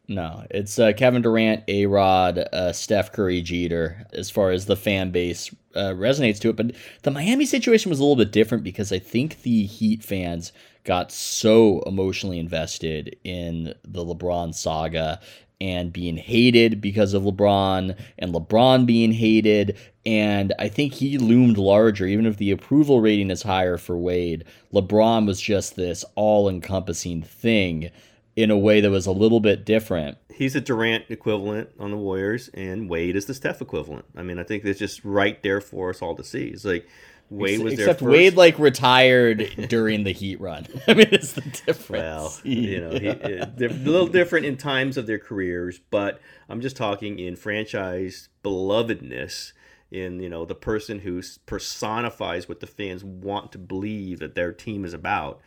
No, 0.07 0.45
it's 0.51 0.77
uh, 0.77 0.93
Kevin 0.95 1.23
Durant, 1.23 1.63
A 1.67 1.87
Rod, 1.87 2.37
uh, 2.53 2.71
Steph 2.71 3.11
Curry, 3.11 3.41
Jeter, 3.41 4.05
as 4.13 4.29
far 4.29 4.51
as 4.51 4.67
the 4.67 4.75
fan 4.75 5.09
base 5.09 5.53
uh, 5.75 5.93
resonates 5.93 6.39
to 6.41 6.49
it. 6.49 6.55
But 6.55 6.73
the 7.01 7.11
Miami 7.11 7.47
situation 7.47 7.89
was 7.89 7.99
a 7.99 8.03
little 8.03 8.15
bit 8.15 8.31
different 8.31 8.63
because 8.63 8.91
I 8.91 8.99
think 8.99 9.41
the 9.41 9.65
Heat 9.65 10.03
fans 10.03 10.53
got 10.85 11.11
so 11.11 11.81
emotionally 11.81 12.39
invested 12.39 13.17
in 13.25 13.73
the 13.83 14.05
LeBron 14.05 14.55
saga 14.55 15.19
and 15.59 15.91
being 15.91 16.17
hated 16.17 16.79
because 16.81 17.13
of 17.13 17.23
LeBron 17.23 17.97
and 18.19 18.33
LeBron 18.33 18.85
being 18.85 19.11
hated. 19.11 19.77
And 20.05 20.53
I 20.59 20.69
think 20.69 20.93
he 20.93 21.17
loomed 21.17 21.57
larger, 21.57 22.05
even 22.05 22.25
if 22.25 22.37
the 22.37 22.51
approval 22.51 23.01
rating 23.01 23.31
is 23.31 23.43
higher 23.43 23.77
for 23.77 23.97
Wade. 23.97 24.45
LeBron 24.73 25.25
was 25.25 25.41
just 25.41 25.75
this 25.75 26.05
all 26.15 26.47
encompassing 26.47 27.23
thing 27.23 27.89
in 28.35 28.51
a 28.51 28.57
way 28.57 28.79
that 28.79 28.91
was 28.91 29.07
a 29.07 29.11
little 29.11 29.39
bit 29.39 29.65
different. 29.65 30.17
He's 30.31 30.55
a 30.55 30.61
Durant 30.61 31.05
equivalent 31.09 31.71
on 31.79 31.89
the 31.89 31.97
Warriors, 31.97 32.49
and 32.53 32.87
Wade 32.87 33.15
is 33.15 33.25
the 33.25 33.33
Steph 33.33 33.61
equivalent. 33.61 34.05
I 34.15 34.21
mean, 34.21 34.37
I 34.37 34.43
think 34.43 34.63
it's 34.63 34.77
just 34.77 35.03
right 35.03 35.41
there 35.41 35.59
for 35.59 35.89
us 35.89 36.03
all 36.03 36.15
to 36.15 36.23
see. 36.23 36.45
It's 36.49 36.63
like 36.63 36.87
Wade 37.29 37.59
was 37.59 37.73
except 37.73 38.01
Wade 38.01 38.35
like 38.35 38.57
retired 38.57 39.67
during 39.69 40.03
the 40.03 40.11
Heat 40.11 40.39
run. 40.39 40.67
I 40.87 40.93
mean, 40.93 41.07
it's 41.11 41.33
the 41.33 41.41
difference. 41.41 41.89
Well, 41.89 42.33
you 42.43 42.81
know, 42.81 42.91
he, 42.91 43.09
uh, 43.09 43.47
they're 43.53 43.69
a 43.69 43.73
little 43.73 44.07
different 44.07 44.45
in 44.45 44.57
times 44.57 44.97
of 44.97 45.07
their 45.07 45.19
careers, 45.19 45.79
but 45.89 46.21
I'm 46.47 46.61
just 46.61 46.77
talking 46.77 47.19
in 47.19 47.35
franchise 47.35 48.29
belovedness. 48.43 49.53
In 49.89 50.19
you 50.19 50.27
know 50.27 50.43
the 50.43 50.53
person 50.53 50.99
who 50.99 51.21
personifies 51.45 52.49
what 52.49 52.59
the 52.59 52.67
fans 52.67 53.05
want 53.05 53.53
to 53.53 53.57
believe 53.57 54.19
that 54.19 54.35
their 54.35 54.51
team 54.51 54.83
is 54.83 54.93
about. 54.93 55.39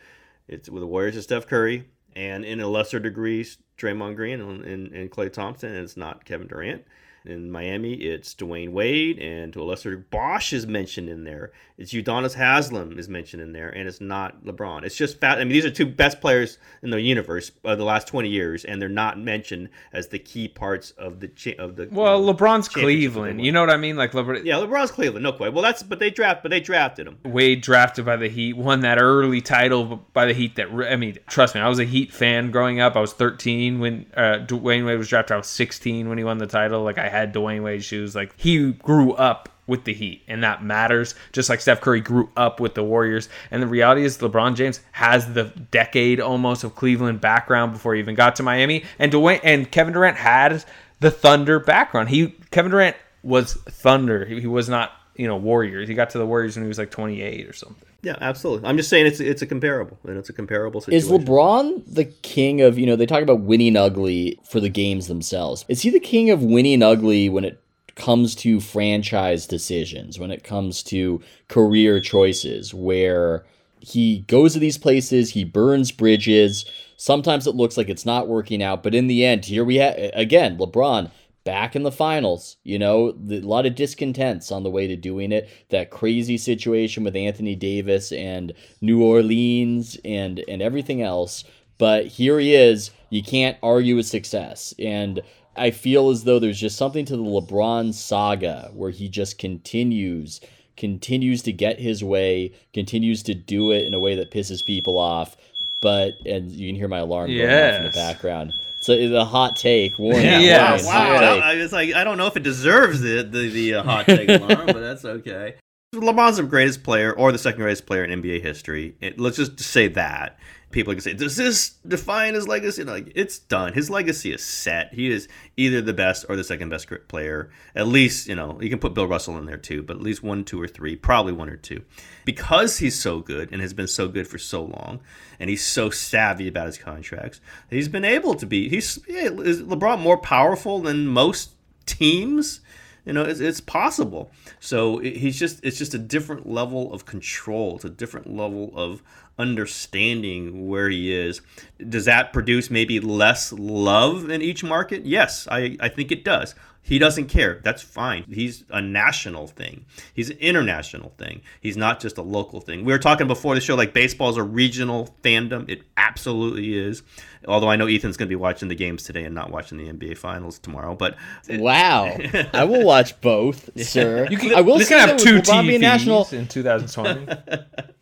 It's 0.47 0.67
with 0.67 0.81
the 0.81 0.87
Warriors 0.87 1.15
of 1.15 1.23
Steph 1.23 1.45
Curry, 1.45 1.87
and 2.15 2.43
in 2.43 2.59
a 2.59 2.67
lesser 2.67 2.99
degree, 2.99 3.45
Draymond 3.77 4.15
Green 4.15 4.41
and, 4.41 4.65
and, 4.65 4.91
and 4.91 5.11
Klay 5.11 5.31
Thompson, 5.31 5.73
and 5.73 5.83
it's 5.83 5.95
not 5.95 6.25
Kevin 6.25 6.47
Durant. 6.47 6.83
In 7.23 7.51
Miami, 7.51 7.93
it's 7.93 8.33
Dwyane 8.33 8.71
Wade, 8.71 9.19
and 9.19 9.53
to 9.53 9.61
a 9.61 9.63
lesser 9.63 9.95
Bosh 9.95 10.53
is 10.53 10.65
mentioned 10.65 11.07
in 11.07 11.23
there. 11.23 11.51
It's 11.77 11.93
Udonis 11.93 12.35
Haslem 12.35 12.97
is 12.97 13.07
mentioned 13.07 13.43
in 13.43 13.53
there, 13.53 13.69
and 13.69 13.87
it's 13.87 14.01
not 14.01 14.43
LeBron. 14.43 14.83
It's 14.83 14.95
just 14.95 15.19
fat. 15.19 15.37
I 15.37 15.43
mean, 15.43 15.53
these 15.53 15.65
are 15.65 15.71
two 15.71 15.85
best 15.85 16.19
players 16.19 16.57
in 16.81 16.89
the 16.89 16.99
universe 16.99 17.51
of 17.63 17.77
the 17.77 17.83
last 17.83 18.07
twenty 18.07 18.29
years, 18.29 18.65
and 18.65 18.81
they're 18.81 18.89
not 18.89 19.19
mentioned 19.19 19.69
as 19.93 20.07
the 20.07 20.17
key 20.17 20.47
parts 20.47 20.91
of 20.91 21.19
the 21.19 21.27
cha- 21.27 21.57
of 21.59 21.75
the. 21.75 21.89
Well, 21.91 22.19
know, 22.19 22.33
LeBron's 22.33 22.67
Cleveland. 22.67 23.45
You 23.45 23.51
know 23.51 23.61
what 23.61 23.69
I 23.69 23.77
mean? 23.77 23.97
Like 23.97 24.13
LeBron. 24.13 24.43
Yeah, 24.43 24.55
LeBron's 24.55 24.91
Cleveland. 24.91 25.23
No 25.23 25.31
question. 25.31 25.53
Well, 25.53 25.63
that's 25.63 25.83
but 25.83 25.99
they 25.99 26.09
draft, 26.09 26.41
but 26.41 26.49
they 26.49 26.59
drafted 26.59 27.07
him. 27.07 27.19
Wade 27.23 27.61
drafted 27.61 28.05
by 28.05 28.15
the 28.15 28.29
Heat, 28.29 28.57
won 28.57 28.79
that 28.81 28.99
early 28.99 29.41
title 29.41 30.03
by 30.13 30.25
the 30.25 30.33
Heat. 30.33 30.55
That 30.55 30.69
I 30.91 30.95
mean, 30.95 31.19
trust 31.27 31.53
me, 31.53 31.61
I 31.61 31.69
was 31.69 31.79
a 31.79 31.85
Heat 31.85 32.11
fan 32.11 32.49
growing 32.49 32.79
up. 32.79 32.95
I 32.95 32.99
was 32.99 33.13
13 33.13 33.79
when 33.79 34.07
uh, 34.15 34.39
Dwyane 34.45 34.85
Wade 34.87 34.97
was 34.97 35.07
drafted. 35.07 35.35
I 35.35 35.37
was 35.37 35.47
16 35.47 36.09
when 36.09 36.17
he 36.17 36.23
won 36.23 36.39
the 36.39 36.47
title. 36.47 36.83
Like 36.83 36.97
I 36.97 37.10
had 37.11 37.33
Dwyane 37.33 37.63
Wade 37.63 37.83
shoes. 37.83 38.15
Like 38.15 38.33
he 38.37 38.71
grew 38.71 39.13
up 39.13 39.49
with 39.67 39.83
the 39.83 39.93
Heat, 39.93 40.23
and 40.27 40.43
that 40.43 40.63
matters. 40.63 41.15
Just 41.31 41.49
like 41.49 41.61
Steph 41.61 41.81
Curry 41.81 42.01
grew 42.01 42.29
up 42.35 42.59
with 42.59 42.73
the 42.73 42.83
Warriors, 42.83 43.29
and 43.51 43.61
the 43.61 43.67
reality 43.67 44.03
is 44.03 44.17
LeBron 44.17 44.55
James 44.55 44.81
has 44.91 45.33
the 45.33 45.45
decade 45.71 46.19
almost 46.19 46.63
of 46.63 46.75
Cleveland 46.75 47.21
background 47.21 47.73
before 47.73 47.93
he 47.93 47.99
even 47.99 48.15
got 48.15 48.35
to 48.37 48.43
Miami, 48.43 48.83
and 48.99 49.11
Dwyane 49.11 49.41
and 49.43 49.71
Kevin 49.71 49.93
Durant 49.93 50.17
had 50.17 50.63
the 50.99 51.11
Thunder 51.11 51.59
background. 51.59 52.09
He 52.09 52.35
Kevin 52.51 52.71
Durant 52.71 52.95
was 53.23 53.53
Thunder. 53.53 54.25
He, 54.25 54.41
he 54.41 54.47
was 54.47 54.69
not 54.69 54.91
you 55.15 55.27
know 55.27 55.37
Warriors. 55.37 55.87
He 55.87 55.95
got 55.95 56.11
to 56.11 56.17
the 56.17 56.25
Warriors 56.25 56.55
when 56.55 56.65
he 56.65 56.67
was 56.67 56.77
like 56.77 56.91
28 56.91 57.47
or 57.47 57.53
something. 57.53 57.90
Yeah, 58.03 58.15
absolutely. 58.19 58.67
I'm 58.67 58.77
just 58.77 58.89
saying 58.89 59.05
it's 59.05 59.19
it's 59.19 59.41
a 59.41 59.47
comparable, 59.47 59.97
and 60.03 60.17
it's 60.17 60.29
a 60.29 60.33
comparable 60.33 60.81
situation. 60.81 61.05
Is 61.05 61.11
LeBron 61.11 61.83
the 61.93 62.05
king 62.05 62.61
of, 62.61 62.79
you 62.79 62.87
know, 62.87 62.95
they 62.95 63.05
talk 63.05 63.21
about 63.21 63.41
winning 63.41 63.77
ugly 63.77 64.39
for 64.43 64.59
the 64.59 64.69
games 64.69 65.07
themselves. 65.07 65.65
Is 65.67 65.81
he 65.81 65.89
the 65.89 65.99
king 65.99 66.29
of 66.31 66.43
winning 66.43 66.81
ugly 66.81 67.29
when 67.29 67.45
it 67.45 67.61
comes 67.95 68.33
to 68.35 68.59
franchise 68.59 69.45
decisions, 69.45 70.17
when 70.17 70.31
it 70.31 70.43
comes 70.43 70.81
to 70.83 71.21
career 71.47 71.99
choices, 71.99 72.73
where 72.73 73.45
he 73.79 74.19
goes 74.21 74.53
to 74.53 74.59
these 74.59 74.77
places, 74.77 75.31
he 75.31 75.43
burns 75.43 75.91
bridges. 75.91 76.65
Sometimes 76.97 77.45
it 77.45 77.55
looks 77.55 77.77
like 77.77 77.89
it's 77.89 78.05
not 78.05 78.27
working 78.27 78.63
out, 78.63 78.81
but 78.83 78.95
in 78.95 79.07
the 79.07 79.25
end, 79.25 79.45
here 79.45 79.63
we 79.63 79.75
have 79.75 79.95
again 80.13 80.57
LeBron 80.57 81.11
back 81.43 81.75
in 81.75 81.83
the 81.83 81.91
finals. 81.91 82.57
You 82.63 82.79
know, 82.79 83.09
a 83.09 83.39
lot 83.41 83.65
of 83.65 83.75
discontents 83.75 84.51
on 84.51 84.63
the 84.63 84.69
way 84.69 84.87
to 84.87 84.95
doing 84.95 85.31
it. 85.31 85.49
That 85.69 85.91
crazy 85.91 86.37
situation 86.37 87.03
with 87.03 87.15
Anthony 87.15 87.55
Davis 87.55 88.11
and 88.11 88.53
New 88.81 89.03
Orleans 89.03 89.97
and 90.05 90.43
and 90.47 90.61
everything 90.61 91.01
else. 91.01 91.43
But 91.77 92.07
here 92.07 92.39
he 92.39 92.53
is. 92.53 92.91
You 93.09 93.23
can't 93.23 93.57
argue 93.63 93.95
with 93.95 94.05
success. 94.05 94.73
And 94.77 95.21
I 95.55 95.71
feel 95.71 96.09
as 96.09 96.23
though 96.23 96.39
there's 96.39 96.59
just 96.59 96.77
something 96.77 97.05
to 97.05 97.17
the 97.17 97.23
LeBron 97.23 97.93
saga 97.93 98.71
where 98.73 98.91
he 98.91 99.09
just 99.09 99.37
continues 99.37 100.39
continues 100.77 101.43
to 101.43 101.51
get 101.51 101.79
his 101.79 102.03
way, 102.03 102.51
continues 102.73 103.21
to 103.21 103.35
do 103.35 103.71
it 103.71 103.85
in 103.85 103.93
a 103.93 103.99
way 103.99 104.15
that 104.15 104.31
pisses 104.31 104.65
people 104.65 104.97
off. 104.97 105.37
But 105.81 106.19
and 106.25 106.51
you 106.51 106.69
can 106.69 106.75
hear 106.75 106.87
my 106.87 106.99
alarm 106.99 107.27
going 107.27 107.41
off 107.49 107.75
in 107.79 107.83
the 107.85 107.89
background. 107.91 108.53
So 108.81 108.93
it's 108.93 109.13
a 109.13 109.25
hot 109.25 109.55
take. 109.55 109.97
Warning. 109.99 110.23
Yeah, 110.25 110.39
Yes. 110.39 110.85
wow, 110.85 110.93
wow. 110.93 111.03
warning. 111.11 111.21
That- 111.39 111.43
I 111.43 111.55
was 111.55 111.71
like, 111.73 111.93
I 111.93 112.03
don't 112.03 112.17
know 112.17 112.27
if 112.27 112.37
it 112.37 112.43
deserves 112.43 113.03
it, 113.03 113.31
the, 113.31 113.49
the 113.49 113.73
uh, 113.75 113.83
hot 113.83 114.05
take 114.07 114.29
alarm, 114.29 114.65
but 114.67 114.79
that's 114.79 115.05
okay. 115.05 115.55
LeBron's 115.93 116.37
the 116.37 116.43
greatest 116.43 116.83
player 116.83 117.11
or 117.11 117.33
the 117.33 117.37
second 117.37 117.59
greatest 117.59 117.85
player 117.85 118.05
in 118.05 118.21
NBA 118.21 118.41
history. 118.41 118.95
It, 119.01 119.19
let's 119.19 119.35
just 119.35 119.59
say 119.59 119.89
that. 119.89 120.39
People 120.71 120.93
can 120.93 121.01
say, 121.01 121.11
does 121.11 121.35
this 121.35 121.71
define 121.85 122.33
his 122.33 122.47
legacy? 122.47 122.85
Like, 122.85 123.11
it's 123.13 123.39
done. 123.39 123.73
His 123.73 123.89
legacy 123.89 124.31
is 124.31 124.41
set. 124.41 124.93
He 124.93 125.11
is 125.11 125.27
either 125.57 125.81
the 125.81 125.91
best 125.91 126.25
or 126.29 126.37
the 126.37 126.45
second 126.45 126.69
best 126.69 126.87
player. 127.09 127.49
At 127.75 127.87
least, 127.87 128.29
you 128.29 128.35
know, 128.35 128.57
you 128.61 128.69
can 128.69 128.79
put 128.79 128.93
Bill 128.93 129.05
Russell 129.05 129.37
in 129.37 129.45
there 129.45 129.57
too, 129.57 129.83
but 129.83 129.97
at 129.97 130.01
least 130.01 130.23
one, 130.23 130.45
two, 130.45 130.61
or 130.61 130.67
three, 130.69 130.95
probably 130.95 131.33
one 131.33 131.49
or 131.49 131.57
two. 131.57 131.83
Because 132.23 132.77
he's 132.77 132.97
so 132.97 133.19
good 133.19 133.51
and 133.51 133.61
has 133.61 133.73
been 133.73 133.89
so 133.89 134.07
good 134.07 134.29
for 134.29 134.37
so 134.37 134.63
long, 134.63 135.01
and 135.41 135.49
he's 135.49 135.65
so 135.65 135.89
savvy 135.89 136.47
about 136.47 136.67
his 136.67 136.77
contracts, 136.77 137.41
he's 137.69 137.89
been 137.89 138.05
able 138.05 138.35
to 138.35 138.45
be. 138.45 138.69
He's 138.69 138.97
yeah, 139.09 139.27
is 139.41 139.61
LeBron 139.61 139.99
more 139.99 140.17
powerful 140.17 140.79
than 140.79 141.07
most 141.07 141.49
teams? 141.85 142.61
You 143.05 143.13
know, 143.13 143.23
it's, 143.23 143.39
it's 143.39 143.59
possible. 143.59 144.31
So 144.59 144.99
he's 144.99 145.39
just 145.39 145.59
it's 145.63 145.77
just 145.77 145.93
a 145.93 145.99
different 145.99 146.47
level 146.47 146.93
of 146.93 147.05
control. 147.05 147.75
It's 147.75 147.85
a 147.85 147.89
different 147.89 148.35
level 148.35 148.71
of 148.75 149.01
understanding 149.39 150.67
where 150.67 150.89
he 150.89 151.11
is. 151.13 151.41
Does 151.89 152.05
that 152.05 152.31
produce 152.31 152.69
maybe 152.69 152.99
less 152.99 153.51
love 153.51 154.29
in 154.29 154.41
each 154.41 154.63
market? 154.63 155.05
Yes, 155.05 155.47
I, 155.49 155.77
I 155.79 155.89
think 155.89 156.11
it 156.11 156.23
does. 156.23 156.53
He 156.83 156.97
doesn't 156.99 157.27
care. 157.27 157.61
That's 157.63 157.81
fine. 157.81 158.23
He's 158.23 158.65
a 158.69 158.81
national 158.81 159.47
thing. 159.47 159.85
He's 160.13 160.29
an 160.31 160.37
international 160.39 161.13
thing. 161.17 161.41
He's 161.61 161.77
not 161.77 161.99
just 161.99 162.17
a 162.17 162.21
local 162.21 162.59
thing. 162.59 162.83
We 162.83 162.91
were 162.91 162.99
talking 162.99 163.27
before 163.27 163.53
the 163.55 163.61
show 163.61 163.75
like 163.75 163.93
baseball 163.93 164.29
is 164.29 164.37
a 164.37 164.43
regional 164.43 165.15
fandom. 165.23 165.69
It 165.69 165.83
absolutely 165.95 166.77
is. 166.77 167.03
Although 167.47 167.69
I 167.69 167.75
know 167.75 167.87
Ethan's 167.87 168.17
going 168.17 168.27
to 168.27 168.31
be 168.31 168.35
watching 168.35 168.67
the 168.67 168.75
games 168.75 169.03
today 169.03 169.23
and 169.23 169.33
not 169.33 169.51
watching 169.51 169.77
the 169.77 169.85
NBA 169.91 170.17
finals 170.17 170.59
tomorrow, 170.59 170.95
but 170.95 171.15
Wow. 171.49 172.17
I 172.53 172.63
will 172.63 172.83
watch 172.83 173.19
both, 173.21 173.69
sir. 173.81 174.27
You 174.29 174.37
can, 174.37 174.53
I 174.55 174.61
will 174.61 174.79
say 174.79 174.99
have 174.99 175.17
two 175.17 175.35
with 175.35 175.45
LeBron 175.45 175.65
TVs 175.69 175.79
national. 175.79 176.27
in 176.31 176.47
2020. 176.47 177.27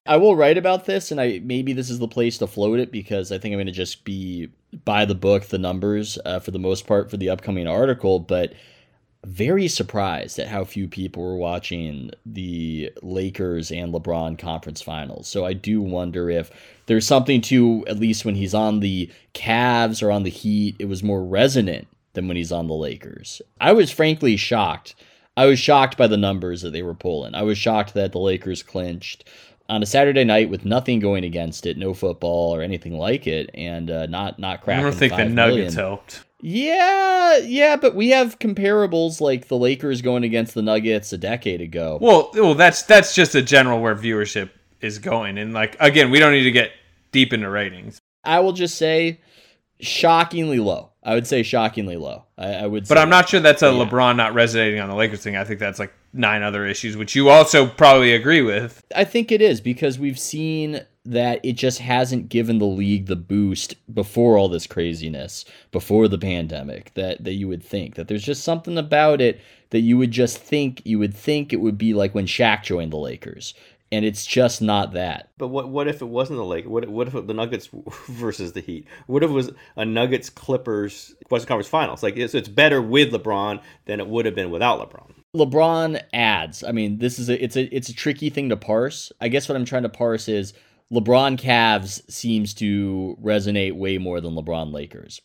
I 0.06 0.18
will 0.18 0.36
write 0.36 0.58
about 0.58 0.86
this, 0.86 1.12
and 1.12 1.22
I 1.22 1.40
maybe 1.44 1.74
this 1.74 1.90
is 1.90 2.00
the 2.00 2.08
place 2.08 2.38
to 2.40 2.48
float 2.48 2.80
it 2.80 2.92
because 2.92 3.32
I 3.32 3.38
think 3.38 3.54
I'm 3.54 3.58
going 3.58 3.68
to 3.68 3.72
just 3.72 4.04
be 4.04 4.50
by 4.86 5.06
the 5.06 5.16
book, 5.16 5.46
the 5.46 5.58
numbers 5.60 6.18
uh, 6.26 6.40
for 6.40 6.52
the 6.52 6.60
most 6.60 6.88
part 6.88 7.12
for 7.12 7.18
the 7.18 7.30
upcoming 7.30 7.68
article. 7.68 8.20
But 8.20 8.54
very 9.26 9.68
surprised 9.68 10.40
at 10.40 10.48
how 10.48 10.64
few 10.64 10.88
people 10.88 11.24
were 11.24 11.36
watching 11.36 12.12
the 12.26 12.92
Lakers 13.02 13.72
and 13.72 13.94
LeBron 13.94 14.38
conference 14.40 14.82
finals. 14.82 15.28
So 15.28 15.46
I 15.46 15.54
do 15.54 15.82
wonder 15.82 16.30
if 16.30 16.50
there's 16.86 17.06
something 17.06 17.42
to 17.42 17.86
at 17.88 18.00
least 18.00 18.24
when 18.26 18.36
he's 18.36 18.54
on 18.54 18.80
the 18.80 19.12
Cavs 19.34 20.02
or 20.02 20.12
on 20.12 20.24
the 20.24 20.30
Heat, 20.30 20.76
it 20.80 20.86
was 20.86 21.04
more 21.04 21.24
resonant 21.24 21.88
than 22.14 22.28
when 22.28 22.38
he's 22.38 22.52
on 22.52 22.68
the 22.68 22.74
Lakers. 22.74 23.42
I 23.60 23.74
was 23.74 23.92
frankly 23.92 24.38
shocked. 24.38 24.96
I 25.36 25.46
was 25.46 25.60
shocked 25.60 25.98
by 25.98 26.08
the 26.08 26.18
numbers 26.18 26.62
that 26.62 26.72
they 26.72 26.84
were 26.84 26.96
pulling. 26.96 27.36
I 27.36 27.44
was 27.44 27.58
shocked 27.58 27.94
that 27.94 28.12
the 28.14 28.20
Lakers 28.20 28.64
clinched 28.64 29.26
on 29.70 29.84
a 29.84 29.86
Saturday 29.86 30.24
night 30.24 30.50
with 30.50 30.66
nothing 30.66 31.00
going 31.00 31.24
against 31.24 31.66
it, 31.66 31.78
no 31.78 31.94
football 31.94 32.54
or 32.56 32.62
anything 32.62 32.98
like 32.98 33.28
it, 33.28 33.50
and 33.54 33.92
uh, 33.92 34.06
not 34.08 34.40
not 34.40 34.68
I 34.68 34.82
don't 34.82 34.94
think 34.94 35.12
the 35.14 35.18
5 35.18 35.32
Nuggets 35.32 35.56
million. 35.56 35.74
helped. 35.74 36.26
Yeah, 36.42 37.38
yeah, 37.38 37.76
but 37.76 37.96
we 37.96 38.10
have 38.10 38.40
comparables 38.40 39.20
like 39.20 39.48
the 39.50 39.58
Lakers 39.58 40.02
going 40.02 40.24
against 40.24 40.54
the 40.54 40.62
Nuggets 40.62 41.12
a 41.12 41.18
decade 41.18 41.60
ago. 41.60 41.98
Well, 42.02 42.32
well, 42.34 42.56
that's 42.56 42.84
that's 42.84 43.14
just 43.14 43.36
a 43.36 43.42
general 43.42 43.82
where 43.82 43.96
viewership 43.96 44.50
is 44.80 45.00
going, 45.00 45.38
and 45.38 45.54
like 45.54 45.76
again, 45.80 46.12
we 46.12 46.20
don't 46.20 46.32
need 46.32 46.44
to 46.44 46.52
get 46.52 46.72
deep 47.12 47.34
into 47.34 47.50
ratings. 47.50 48.00
I 48.24 48.40
will 48.40 48.54
just 48.54 48.78
say, 48.78 49.20
shockingly 49.80 50.60
low. 50.60 50.92
I 51.02 51.14
would 51.14 51.26
say 51.26 51.44
shockingly 51.44 51.98
low. 51.98 52.26
I, 52.38 52.54
I 52.56 52.68
would, 52.68 52.88
But 52.88 52.98
I'm 52.98 53.10
not 53.10 53.30
sure 53.30 53.40
that's 53.40 53.62
a 53.62 53.68
Yeah. 53.68 53.86
LeBron 53.86 54.16
not 54.16 54.34
resonating 54.34 54.80
on 54.80 54.90
the 54.90 54.96
Lakers 54.96 55.22
thing. 55.22 55.38
I 55.38 55.44
think 55.44 55.60
that's 55.60 55.80
like 55.80 55.94
nine 56.14 56.44
other 56.44 56.66
issues, 56.66 56.98
which 56.98 57.16
you 57.16 57.30
also 57.30 57.68
probably 57.68 58.14
agree 58.14 58.42
with. 58.42 58.84
I 58.96 59.06
think 59.06 59.32
it 59.32 59.42
is 59.42 59.62
because 59.62 59.98
we've 59.98 60.20
seen 60.20 60.82
that 61.06 61.40
it 61.44 61.54
just 61.54 61.80
hasn't 61.80 62.30
given 62.30 62.60
the 62.60 62.66
league 62.66 63.06
the 63.08 63.16
boost 63.16 63.76
before 63.94 64.38
all 64.38 64.50
this 64.50 64.68
craziness, 64.68 65.46
before 65.72 66.08
the 66.08 66.18
pandemic, 66.18 66.94
that, 66.96 67.24
that 67.24 67.34
you 67.34 67.48
would 67.48 67.64
think. 67.64 67.96
That 67.96 68.08
there's 68.08 68.24
just 68.24 68.44
something 68.44 68.78
about 68.78 69.22
it 69.22 69.40
that 69.70 69.80
you 69.80 69.98
would 69.98 70.12
just 70.12 70.38
think 70.38 70.82
you 70.86 71.00
would 71.00 71.16
think 71.16 71.54
it 71.54 71.62
would 71.62 71.78
be 71.78 71.94
like 71.94 72.14
when 72.14 72.26
Shaq 72.26 72.64
joined 72.64 72.92
the 72.92 72.98
Lakers. 72.98 73.54
And 73.92 74.06
it's 74.06 74.26
just 74.26 74.62
not 74.62 74.94
that. 74.94 75.32
But 75.38 75.48
what 75.48 75.70
what 75.70 75.88
if 75.88 76.02
it 76.02 76.08
wasn't 76.08 76.38
the 76.38 76.46
Lake? 76.46 76.66
What 76.66 76.88
what 76.90 77.08
if 77.08 77.14
the 77.14 77.34
Nuggets 77.34 77.70
versus 78.08 78.54
the 78.54 78.62
Heat? 78.62 78.88
What 79.08 79.24
if 79.24 79.30
it 79.30 79.34
was 79.34 79.52
a 79.76 79.86
Nuggets 79.86 80.30
Clippers 80.30 81.16
Western 81.30 81.48
Conference 81.48 81.68
Finals? 81.68 82.04
Like 82.04 82.16
it's, 82.18 82.36
it's 82.36 82.50
better 82.50 82.82
with 82.82 83.12
LeBron 83.12 83.62
than 83.86 84.00
it 84.00 84.08
would 84.08 84.26
have 84.26 84.36
been 84.36 84.52
without 84.52 84.80
LeBron. 84.80 85.14
LeBron 85.36 86.02
adds. 86.14 86.64
I 86.64 86.72
mean, 86.72 87.00
this 87.00 87.20
is 87.20 87.30
a 87.30 87.44
it's 87.44 87.56
a 87.56 87.64
it's 87.76 87.90
a 87.90 87.94
tricky 87.94 88.30
thing 88.30 88.50
to 88.50 88.58
parse. 88.58 89.12
I 89.20 89.28
guess 89.28 89.50
what 89.50 89.56
I'm 89.56 89.66
trying 89.66 89.84
to 89.84 89.90
parse 89.90 90.28
is 90.28 90.54
LeBron 90.92 91.40
Cavs 91.40 92.02
seems 92.12 92.54
to 92.56 93.18
resonate 93.24 93.76
way 93.76 93.98
more 93.98 94.22
than 94.22 94.34
LeBron 94.34 94.74
Lakers. 94.74 95.22